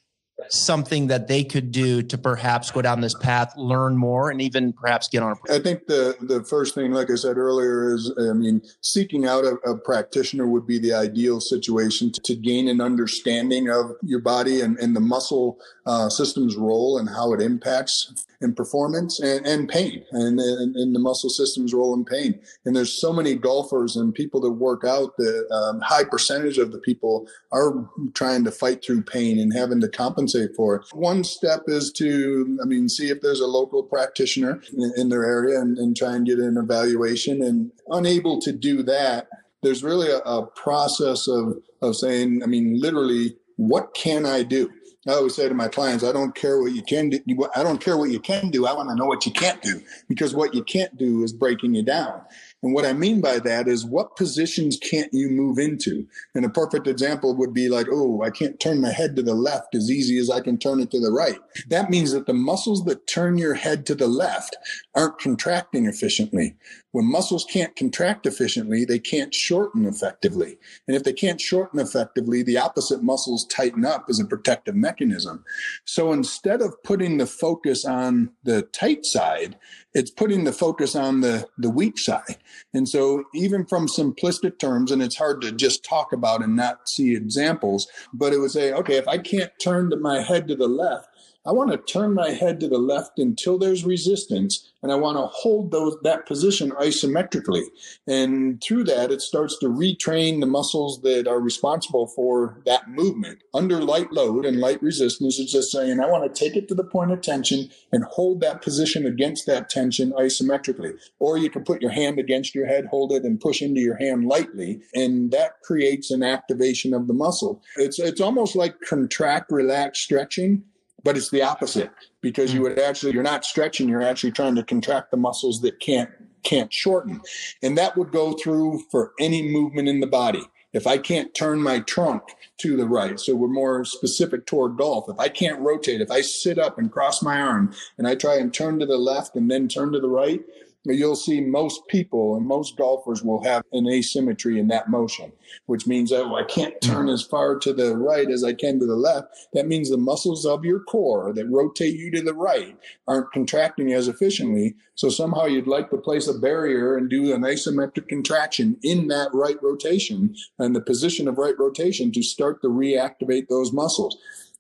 something 0.48 1.08
that 1.08 1.28
they 1.28 1.44
could 1.44 1.72
do 1.72 2.02
to 2.02 2.18
perhaps 2.18 2.70
go 2.70 2.82
down 2.82 3.00
this 3.00 3.14
path, 3.14 3.52
learn 3.56 3.96
more, 3.96 4.30
and 4.30 4.40
even 4.40 4.72
perhaps 4.72 5.08
get 5.08 5.22
on? 5.22 5.36
A- 5.48 5.56
I 5.56 5.58
think 5.60 5.86
the 5.86 6.16
the 6.20 6.44
first 6.44 6.74
thing, 6.74 6.92
like 6.92 7.10
I 7.10 7.16
said 7.16 7.36
earlier, 7.36 7.94
is 7.94 8.12
I 8.18 8.32
mean, 8.32 8.62
seeking 8.80 9.26
out 9.26 9.44
a, 9.44 9.54
a 9.68 9.76
practitioner 9.76 10.46
would 10.46 10.66
be 10.66 10.78
the 10.78 10.92
ideal 10.92 11.40
situation 11.40 12.12
to, 12.12 12.20
to, 12.22 12.36
gain 12.38 12.68
an 12.68 12.80
understanding 12.80 13.68
of 13.68 13.92
your 14.02 14.20
body 14.20 14.60
and, 14.60 14.78
and 14.78 14.94
the 14.94 15.00
muscle 15.00 15.58
uh, 15.86 16.08
system's 16.08 16.56
role 16.56 16.98
and 16.98 17.08
how 17.08 17.32
it 17.32 17.40
impacts 17.40 18.26
in 18.40 18.54
performance 18.54 19.18
and, 19.18 19.44
and 19.46 19.68
pain 19.68 20.04
and, 20.12 20.38
and, 20.38 20.76
and, 20.76 20.94
the 20.94 21.00
muscle 21.00 21.30
system's 21.30 21.74
role 21.74 21.92
in 21.94 22.04
pain. 22.04 22.38
And 22.64 22.76
there's 22.76 23.00
so 23.00 23.12
many 23.12 23.34
golfers 23.34 23.96
and 23.96 24.14
people 24.14 24.40
that 24.42 24.52
work 24.52 24.84
out 24.84 25.16
that 25.16 25.50
um, 25.50 25.80
high 25.80 26.04
percentage 26.04 26.58
of 26.58 26.70
the 26.70 26.78
people 26.78 27.26
are 27.50 27.88
trying 28.14 28.44
to 28.44 28.52
fight 28.52 28.84
through 28.84 29.02
pain 29.02 29.40
and 29.40 29.52
having 29.52 29.80
to 29.80 29.88
compensate 29.88 30.27
for. 30.56 30.84
One 30.92 31.24
step 31.24 31.62
is 31.66 31.92
to, 31.92 32.58
I 32.62 32.66
mean, 32.66 32.88
see 32.88 33.08
if 33.08 33.20
there's 33.20 33.40
a 33.40 33.46
local 33.46 33.82
practitioner 33.82 34.60
in, 34.76 34.92
in 34.96 35.08
their 35.08 35.24
area 35.24 35.60
and, 35.60 35.78
and 35.78 35.96
try 35.96 36.14
and 36.14 36.26
get 36.26 36.38
an 36.38 36.56
evaluation 36.56 37.42
and 37.42 37.72
unable 37.88 38.40
to 38.40 38.52
do 38.52 38.82
that. 38.84 39.28
There's 39.62 39.82
really 39.82 40.10
a, 40.10 40.18
a 40.18 40.46
process 40.46 41.26
of, 41.26 41.58
of 41.82 41.96
saying, 41.96 42.42
I 42.42 42.46
mean, 42.46 42.80
literally, 42.80 43.36
what 43.56 43.94
can 43.94 44.24
I 44.24 44.42
do? 44.42 44.70
I 45.06 45.12
always 45.12 45.34
say 45.34 45.48
to 45.48 45.54
my 45.54 45.68
clients, 45.68 46.04
I 46.04 46.12
don't 46.12 46.34
care 46.34 46.60
what 46.60 46.72
you 46.72 46.82
can 46.82 47.08
do. 47.08 47.20
I 47.56 47.62
don't 47.62 47.80
care 47.80 47.96
what 47.96 48.10
you 48.10 48.20
can 48.20 48.50
do. 48.50 48.66
I 48.66 48.74
want 48.74 48.90
to 48.90 48.94
know 48.94 49.06
what 49.06 49.24
you 49.24 49.32
can't 49.32 49.62
do 49.62 49.80
because 50.08 50.34
what 50.34 50.54
you 50.54 50.62
can't 50.62 50.96
do 50.98 51.22
is 51.22 51.32
breaking 51.32 51.74
you 51.74 51.82
down. 51.82 52.20
And 52.62 52.74
what 52.74 52.84
I 52.84 52.92
mean 52.92 53.20
by 53.20 53.38
that 53.40 53.68
is 53.68 53.84
what 53.84 54.16
positions 54.16 54.78
can't 54.78 55.12
you 55.12 55.28
move 55.28 55.58
into? 55.58 56.06
And 56.34 56.44
a 56.44 56.50
perfect 56.50 56.88
example 56.88 57.36
would 57.36 57.54
be 57.54 57.68
like, 57.68 57.86
oh, 57.90 58.22
I 58.22 58.30
can't 58.30 58.58
turn 58.58 58.80
my 58.80 58.90
head 58.90 59.14
to 59.16 59.22
the 59.22 59.34
left 59.34 59.76
as 59.76 59.90
easy 59.90 60.18
as 60.18 60.28
I 60.28 60.40
can 60.40 60.58
turn 60.58 60.80
it 60.80 60.90
to 60.90 61.00
the 61.00 61.12
right. 61.12 61.38
That 61.68 61.88
means 61.88 62.12
that 62.12 62.26
the 62.26 62.34
muscles 62.34 62.84
that 62.86 63.06
turn 63.06 63.38
your 63.38 63.54
head 63.54 63.86
to 63.86 63.94
the 63.94 64.08
left 64.08 64.56
aren't 64.94 65.20
contracting 65.20 65.86
efficiently. 65.86 66.56
When 66.92 67.04
muscles 67.04 67.44
can't 67.44 67.76
contract 67.76 68.26
efficiently, 68.26 68.84
they 68.84 68.98
can't 68.98 69.32
shorten 69.32 69.84
effectively. 69.84 70.58
And 70.88 70.96
if 70.96 71.04
they 71.04 71.12
can't 71.12 71.40
shorten 71.40 71.78
effectively, 71.78 72.42
the 72.42 72.58
opposite 72.58 73.02
muscles 73.02 73.46
tighten 73.46 73.84
up 73.84 74.06
as 74.08 74.18
a 74.18 74.24
protective 74.24 74.74
mechanism. 74.74 75.44
So 75.84 76.12
instead 76.12 76.62
of 76.62 76.82
putting 76.82 77.18
the 77.18 77.26
focus 77.26 77.84
on 77.84 78.30
the 78.42 78.62
tight 78.62 79.04
side, 79.04 79.58
it's 79.94 80.10
putting 80.10 80.44
the 80.44 80.52
focus 80.52 80.94
on 80.94 81.20
the, 81.20 81.46
the 81.56 81.70
weak 81.70 81.98
side. 81.98 82.36
And 82.74 82.88
so 82.88 83.24
even 83.34 83.64
from 83.64 83.86
simplistic 83.86 84.58
terms, 84.58 84.90
and 84.90 85.02
it's 85.02 85.16
hard 85.16 85.40
to 85.42 85.52
just 85.52 85.84
talk 85.84 86.12
about 86.12 86.42
and 86.42 86.54
not 86.54 86.88
see 86.88 87.14
examples, 87.14 87.88
but 88.12 88.32
it 88.32 88.38
would 88.38 88.50
say, 88.50 88.72
okay, 88.72 88.96
if 88.96 89.08
I 89.08 89.18
can't 89.18 89.50
turn 89.60 89.90
my 90.00 90.20
head 90.20 90.46
to 90.48 90.54
the 90.54 90.68
left, 90.68 91.07
I 91.48 91.52
want 91.52 91.70
to 91.70 91.78
turn 91.78 92.12
my 92.12 92.32
head 92.32 92.60
to 92.60 92.68
the 92.68 92.76
left 92.76 93.18
until 93.18 93.56
there's 93.56 93.82
resistance, 93.82 94.70
and 94.82 94.92
I 94.92 94.96
want 94.96 95.16
to 95.16 95.28
hold 95.28 95.70
those 95.70 95.96
that 96.02 96.26
position 96.26 96.72
isometrically. 96.72 97.64
And 98.06 98.62
through 98.62 98.84
that, 98.84 99.10
it 99.10 99.22
starts 99.22 99.58
to 99.60 99.68
retrain 99.68 100.40
the 100.40 100.46
muscles 100.46 101.00
that 101.02 101.26
are 101.26 101.40
responsible 101.40 102.06
for 102.06 102.60
that 102.66 102.90
movement. 102.90 103.44
Under 103.54 103.80
light 103.80 104.12
load 104.12 104.44
and 104.44 104.60
light 104.60 104.82
resistance, 104.82 105.38
it's 105.38 105.50
just 105.50 105.72
saying, 105.72 106.00
I 106.00 106.06
want 106.06 106.22
to 106.22 106.38
take 106.38 106.54
it 106.54 106.68
to 106.68 106.74
the 106.74 106.84
point 106.84 107.12
of 107.12 107.22
tension 107.22 107.70
and 107.92 108.04
hold 108.04 108.42
that 108.42 108.60
position 108.60 109.06
against 109.06 109.46
that 109.46 109.70
tension 109.70 110.12
isometrically. 110.12 110.98
Or 111.18 111.38
you 111.38 111.48
can 111.48 111.64
put 111.64 111.80
your 111.80 111.92
hand 111.92 112.18
against 112.18 112.54
your 112.54 112.66
head, 112.66 112.84
hold 112.90 113.10
it, 113.10 113.24
and 113.24 113.40
push 113.40 113.62
into 113.62 113.80
your 113.80 113.96
hand 113.96 114.26
lightly, 114.26 114.82
and 114.94 115.30
that 115.30 115.62
creates 115.62 116.10
an 116.10 116.22
activation 116.22 116.92
of 116.92 117.06
the 117.06 117.14
muscle. 117.14 117.62
It's 117.76 117.98
it's 117.98 118.20
almost 118.20 118.54
like 118.54 118.74
contract, 118.86 119.50
relax, 119.50 120.00
stretching 120.00 120.64
but 121.04 121.16
it's 121.16 121.30
the 121.30 121.42
opposite 121.42 121.90
because 122.20 122.52
you 122.52 122.60
hmm. 122.60 122.64
would 122.64 122.78
actually 122.78 123.12
you're 123.12 123.22
not 123.22 123.44
stretching 123.44 123.88
you're 123.88 124.02
actually 124.02 124.32
trying 124.32 124.54
to 124.54 124.62
contract 124.62 125.10
the 125.10 125.16
muscles 125.16 125.60
that 125.62 125.80
can't 125.80 126.10
can't 126.42 126.72
shorten. 126.72 127.20
And 127.62 127.76
that 127.76 127.96
would 127.96 128.12
go 128.12 128.32
through 128.32 128.82
for 128.90 129.12
any 129.18 129.42
movement 129.42 129.88
in 129.88 130.00
the 130.00 130.06
body. 130.06 130.42
If 130.72 130.86
i 130.86 130.98
can't 130.98 131.34
turn 131.34 131.62
my 131.62 131.80
trunk 131.80 132.22
to 132.58 132.76
the 132.76 132.86
right 132.86 133.18
so 133.18 133.34
we're 133.34 133.48
more 133.48 133.84
specific 133.84 134.46
toward 134.46 134.76
golf. 134.76 135.08
If 135.08 135.18
i 135.18 135.28
can't 135.28 135.60
rotate 135.60 136.00
if 136.00 136.10
i 136.10 136.20
sit 136.20 136.58
up 136.58 136.78
and 136.78 136.92
cross 136.92 137.22
my 137.22 137.40
arm 137.40 137.72
and 137.96 138.06
i 138.06 138.14
try 138.14 138.36
and 138.36 138.52
turn 138.52 138.78
to 138.78 138.86
the 138.86 138.98
left 138.98 139.34
and 139.34 139.50
then 139.50 139.66
turn 139.66 139.92
to 139.92 140.00
the 140.00 140.08
right 140.08 140.40
you'll 140.84 141.16
see 141.16 141.40
most 141.40 141.86
people 141.88 142.36
and 142.36 142.46
most 142.46 142.76
golfers 142.76 143.22
will 143.22 143.42
have 143.44 143.62
an 143.72 143.88
asymmetry 143.88 144.58
in 144.58 144.68
that 144.68 144.88
motion, 144.88 145.32
which 145.66 145.86
means 145.86 146.12
oh, 146.12 146.34
I 146.34 146.44
can't 146.44 146.80
turn 146.80 147.06
mm-hmm. 147.06 147.14
as 147.14 147.22
far 147.22 147.58
to 147.58 147.72
the 147.72 147.96
right 147.96 148.30
as 148.30 148.44
I 148.44 148.54
can 148.54 148.78
to 148.80 148.86
the 148.86 148.96
left. 148.96 149.48
That 149.52 149.66
means 149.66 149.90
the 149.90 149.96
muscles 149.96 150.46
of 150.46 150.64
your 150.64 150.80
core 150.80 151.32
that 151.32 151.46
rotate 151.46 151.94
you 151.94 152.10
to 152.12 152.22
the 152.22 152.34
right 152.34 152.76
aren't 153.06 153.32
contracting 153.32 153.92
as 153.92 154.08
efficiently. 154.08 154.74
So 154.94 155.08
somehow 155.08 155.46
you'd 155.46 155.66
like 155.66 155.90
to 155.90 155.96
place 155.96 156.26
a 156.26 156.38
barrier 156.38 156.96
and 156.96 157.08
do 157.08 157.34
an 157.34 157.42
isometric 157.42 158.08
contraction 158.08 158.76
in 158.82 159.08
that 159.08 159.32
right 159.32 159.60
rotation 159.62 160.34
and 160.58 160.74
the 160.74 160.80
position 160.80 161.28
of 161.28 161.38
right 161.38 161.58
rotation 161.58 162.12
to 162.12 162.22
start 162.22 162.62
to 162.62 162.68
reactivate 162.68 163.48
those 163.48 163.72
muscles. 163.72 164.16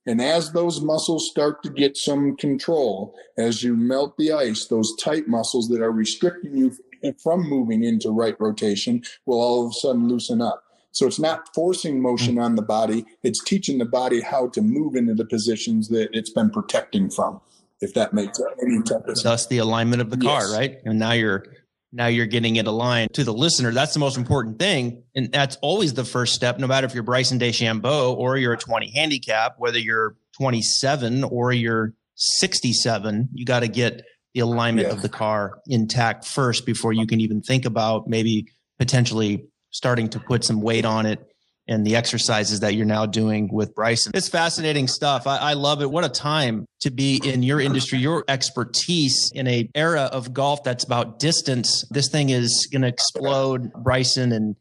And 0.08 0.22
as 0.22 0.52
those 0.52 0.80
muscles 0.80 1.28
start 1.30 1.62
to 1.64 1.68
get 1.68 1.94
some 1.98 2.34
control, 2.34 3.14
as 3.36 3.62
you 3.62 3.76
melt 3.76 4.16
the 4.16 4.32
ice, 4.32 4.64
those 4.64 4.96
tight 4.96 5.28
muscles 5.28 5.68
that 5.68 5.82
are 5.82 5.92
restricting 5.92 6.56
you 6.56 6.74
from 7.22 7.46
moving 7.46 7.84
into 7.84 8.10
right 8.10 8.34
rotation 8.40 9.02
will 9.26 9.38
all 9.38 9.66
of 9.66 9.70
a 9.72 9.74
sudden 9.74 10.08
loosen 10.08 10.40
up. 10.40 10.64
So 10.92 11.06
it's 11.06 11.18
not 11.18 11.54
forcing 11.54 12.00
motion 12.00 12.38
on 12.38 12.54
the 12.54 12.62
body, 12.62 13.04
it's 13.22 13.44
teaching 13.44 13.76
the 13.76 13.84
body 13.84 14.22
how 14.22 14.48
to 14.48 14.62
move 14.62 14.96
into 14.96 15.12
the 15.12 15.26
positions 15.26 15.88
that 15.88 16.08
it's 16.14 16.30
been 16.30 16.48
protecting 16.48 17.10
from, 17.10 17.42
if 17.82 17.92
that 17.92 18.14
makes 18.14 18.40
any 18.62 18.82
type 18.82 19.06
of 19.06 19.18
sense. 19.18 19.22
Thus 19.24 19.46
the 19.48 19.58
alignment 19.58 20.00
of 20.00 20.08
the 20.08 20.16
car, 20.16 20.40
yes. 20.40 20.56
right? 20.56 20.78
And 20.86 20.98
now 20.98 21.12
you're 21.12 21.44
now 21.92 22.06
you're 22.06 22.26
getting 22.26 22.56
it 22.56 22.66
aligned 22.66 23.14
to 23.14 23.24
the 23.24 23.32
listener. 23.32 23.72
That's 23.72 23.94
the 23.94 24.00
most 24.00 24.16
important 24.16 24.58
thing. 24.58 25.02
And 25.14 25.32
that's 25.32 25.56
always 25.62 25.94
the 25.94 26.04
first 26.04 26.34
step, 26.34 26.58
no 26.58 26.66
matter 26.66 26.86
if 26.86 26.94
you're 26.94 27.02
Bryson 27.02 27.38
DeChambeau 27.38 28.16
or 28.16 28.36
you're 28.36 28.52
a 28.52 28.58
20 28.58 28.90
handicap, 28.90 29.54
whether 29.58 29.78
you're 29.78 30.16
27 30.36 31.24
or 31.24 31.52
you're 31.52 31.94
67, 32.16 33.28
you 33.32 33.44
got 33.44 33.60
to 33.60 33.68
get 33.68 34.04
the 34.34 34.40
alignment 34.40 34.88
of 34.88 35.02
the 35.02 35.08
car 35.08 35.60
intact 35.66 36.26
first 36.26 36.66
before 36.66 36.92
you 36.92 37.06
can 37.06 37.20
even 37.20 37.40
think 37.40 37.64
about 37.64 38.06
maybe 38.08 38.46
potentially 38.78 39.46
starting 39.70 40.08
to 40.08 40.20
put 40.20 40.44
some 40.44 40.60
weight 40.60 40.84
on 40.84 41.06
it 41.06 41.26
and 41.68 41.86
the 41.86 41.94
exercises 41.96 42.60
that 42.60 42.74
you're 42.74 42.86
now 42.86 43.04
doing 43.04 43.48
with 43.52 43.74
Bryson. 43.74 44.12
It's 44.14 44.28
fascinating 44.28 44.88
stuff. 44.88 45.26
I, 45.26 45.36
I, 45.36 45.52
love 45.52 45.82
it. 45.82 45.90
What 45.90 46.04
a 46.04 46.08
time 46.08 46.66
to 46.80 46.90
be 46.90 47.20
in 47.22 47.42
your 47.42 47.60
industry, 47.60 47.98
your 47.98 48.24
expertise 48.26 49.30
in 49.34 49.46
a 49.46 49.68
era 49.74 50.08
of 50.12 50.32
golf 50.32 50.64
that's 50.64 50.84
about 50.84 51.18
distance. 51.18 51.84
This 51.90 52.08
thing 52.08 52.30
is 52.30 52.68
going 52.72 52.82
to 52.82 52.88
explode. 52.88 53.72
Bryson 53.74 54.32
and 54.32 54.56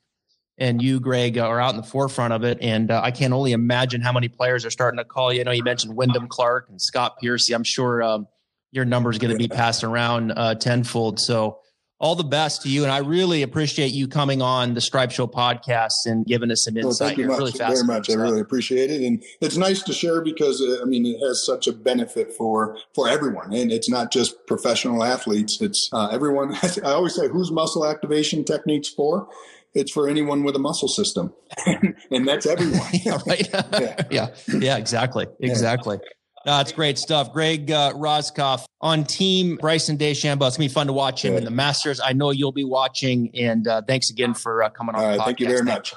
and 0.60 0.82
you, 0.82 1.00
Greg, 1.00 1.38
are 1.38 1.60
out 1.60 1.76
in 1.76 1.78
the 1.78 1.88
forefront 1.88 2.34
of 2.34 2.44
it. 2.44 2.58
And 2.62 2.90
uh, 2.90 3.00
I 3.04 3.12
can 3.12 3.32
only 3.32 3.52
imagine 3.52 4.02
how 4.02 4.12
many 4.12 4.28
players 4.28 4.66
are 4.66 4.72
starting 4.72 4.98
to 4.98 5.06
call 5.06 5.32
you. 5.32 5.42
I 5.42 5.44
know 5.44 5.52
you 5.52 5.64
mentioned 5.64 5.96
Wyndham 5.96 6.28
Clark 6.28 6.68
and 6.70 6.82
Scott 6.82 7.20
Piercy. 7.22 7.54
I'm 7.54 7.64
sure 7.64 8.02
um, 8.02 8.28
your 8.72 8.84
number 8.84 9.12
is 9.12 9.20
going 9.20 9.32
to 9.32 9.38
be 9.38 9.48
passed 9.48 9.84
around 9.84 10.32
uh, 10.32 10.56
tenfold. 10.56 11.20
So 11.20 11.60
all 12.00 12.16
the 12.16 12.24
best 12.24 12.62
to 12.62 12.70
you. 12.70 12.84
And 12.84 12.92
I 12.92 13.00
really 13.00 13.42
appreciate 13.42 13.92
you 13.92 14.08
coming 14.08 14.42
on 14.42 14.74
the 14.74 14.82
Stripe 14.82 15.12
Show 15.12 15.28
podcast 15.28 16.06
and 16.06 16.26
giving 16.26 16.52
us 16.52 16.64
some 16.64 16.78
insight. 16.78 16.86
Well, 16.86 16.94
thank 16.94 17.18
you 17.18 17.28
really 17.28 17.52
very 17.52 17.84
much. 17.84 18.10
I 18.10 18.14
really 18.14 18.40
appreciate 18.40 18.92
it. 18.92 19.02
And 19.02 19.24
it's 19.42 19.58
nice 19.58 19.82
to 19.84 19.94
share 19.94 20.22
because, 20.22 20.62
uh, 20.62 20.82
I 20.82 20.86
mean, 20.86 21.06
it 21.06 21.20
has 21.26 21.44
such 21.44 21.68
a 21.68 21.74
benefit 21.74 22.34
for, 22.34 22.78
for 22.94 23.10
everyone. 23.10 23.54
And 23.54 23.72
it's 23.72 23.90
not 23.90 24.12
just 24.12 24.46
professional 24.46 25.04
athletes. 25.04 25.60
It's 25.62 25.90
uh, 25.92 26.10
everyone. 26.12 26.56
I 26.84 26.92
always 26.92 27.16
say, 27.16 27.28
who's 27.28 27.52
muscle 27.52 27.86
activation 27.86 28.44
techniques 28.44 28.90
for? 28.90 29.28
It's 29.74 29.92
for 29.92 30.08
anyone 30.08 30.44
with 30.44 30.56
a 30.56 30.60
muscle 30.60 30.88
system. 30.88 31.34
and 32.12 32.28
that's 32.28 32.46
everyone. 32.46 32.88
yeah, 32.94 33.20
right. 33.28 33.50
yeah. 33.52 34.04
yeah. 34.10 34.28
Yeah, 34.48 34.78
exactly. 34.78 35.28
Exactly. 35.40 35.98
Yeah. 36.02 36.10
Uh, 36.48 36.62
it's 36.62 36.72
great 36.72 36.98
stuff. 36.98 37.34
Greg 37.34 37.70
uh, 37.70 37.92
Roskopf 37.92 38.66
on 38.80 39.04
team 39.04 39.58
Bryson 39.58 39.98
DeChambeau. 39.98 40.48
It's 40.48 40.56
going 40.56 40.70
to 40.70 40.74
be 40.74 40.74
fun 40.74 40.88
to 40.88 40.94
watch 40.94 41.26
him 41.26 41.36
in 41.36 41.44
the 41.44 41.52
Masters. 41.52 42.00
I 42.00 42.14
know 42.14 42.32
you'll 42.32 42.54
be 42.54 42.64
watching. 42.64 43.30
And 43.36 43.68
uh, 43.68 43.82
thanks 43.82 44.10
again 44.10 44.34
for 44.34 44.64
uh, 44.64 44.70
coming 44.70 44.96
on. 44.96 45.02
All 45.02 45.08
right. 45.10 45.20
Thank 45.20 45.42
you 45.42 45.48
very 45.48 45.64
much. 45.64 45.94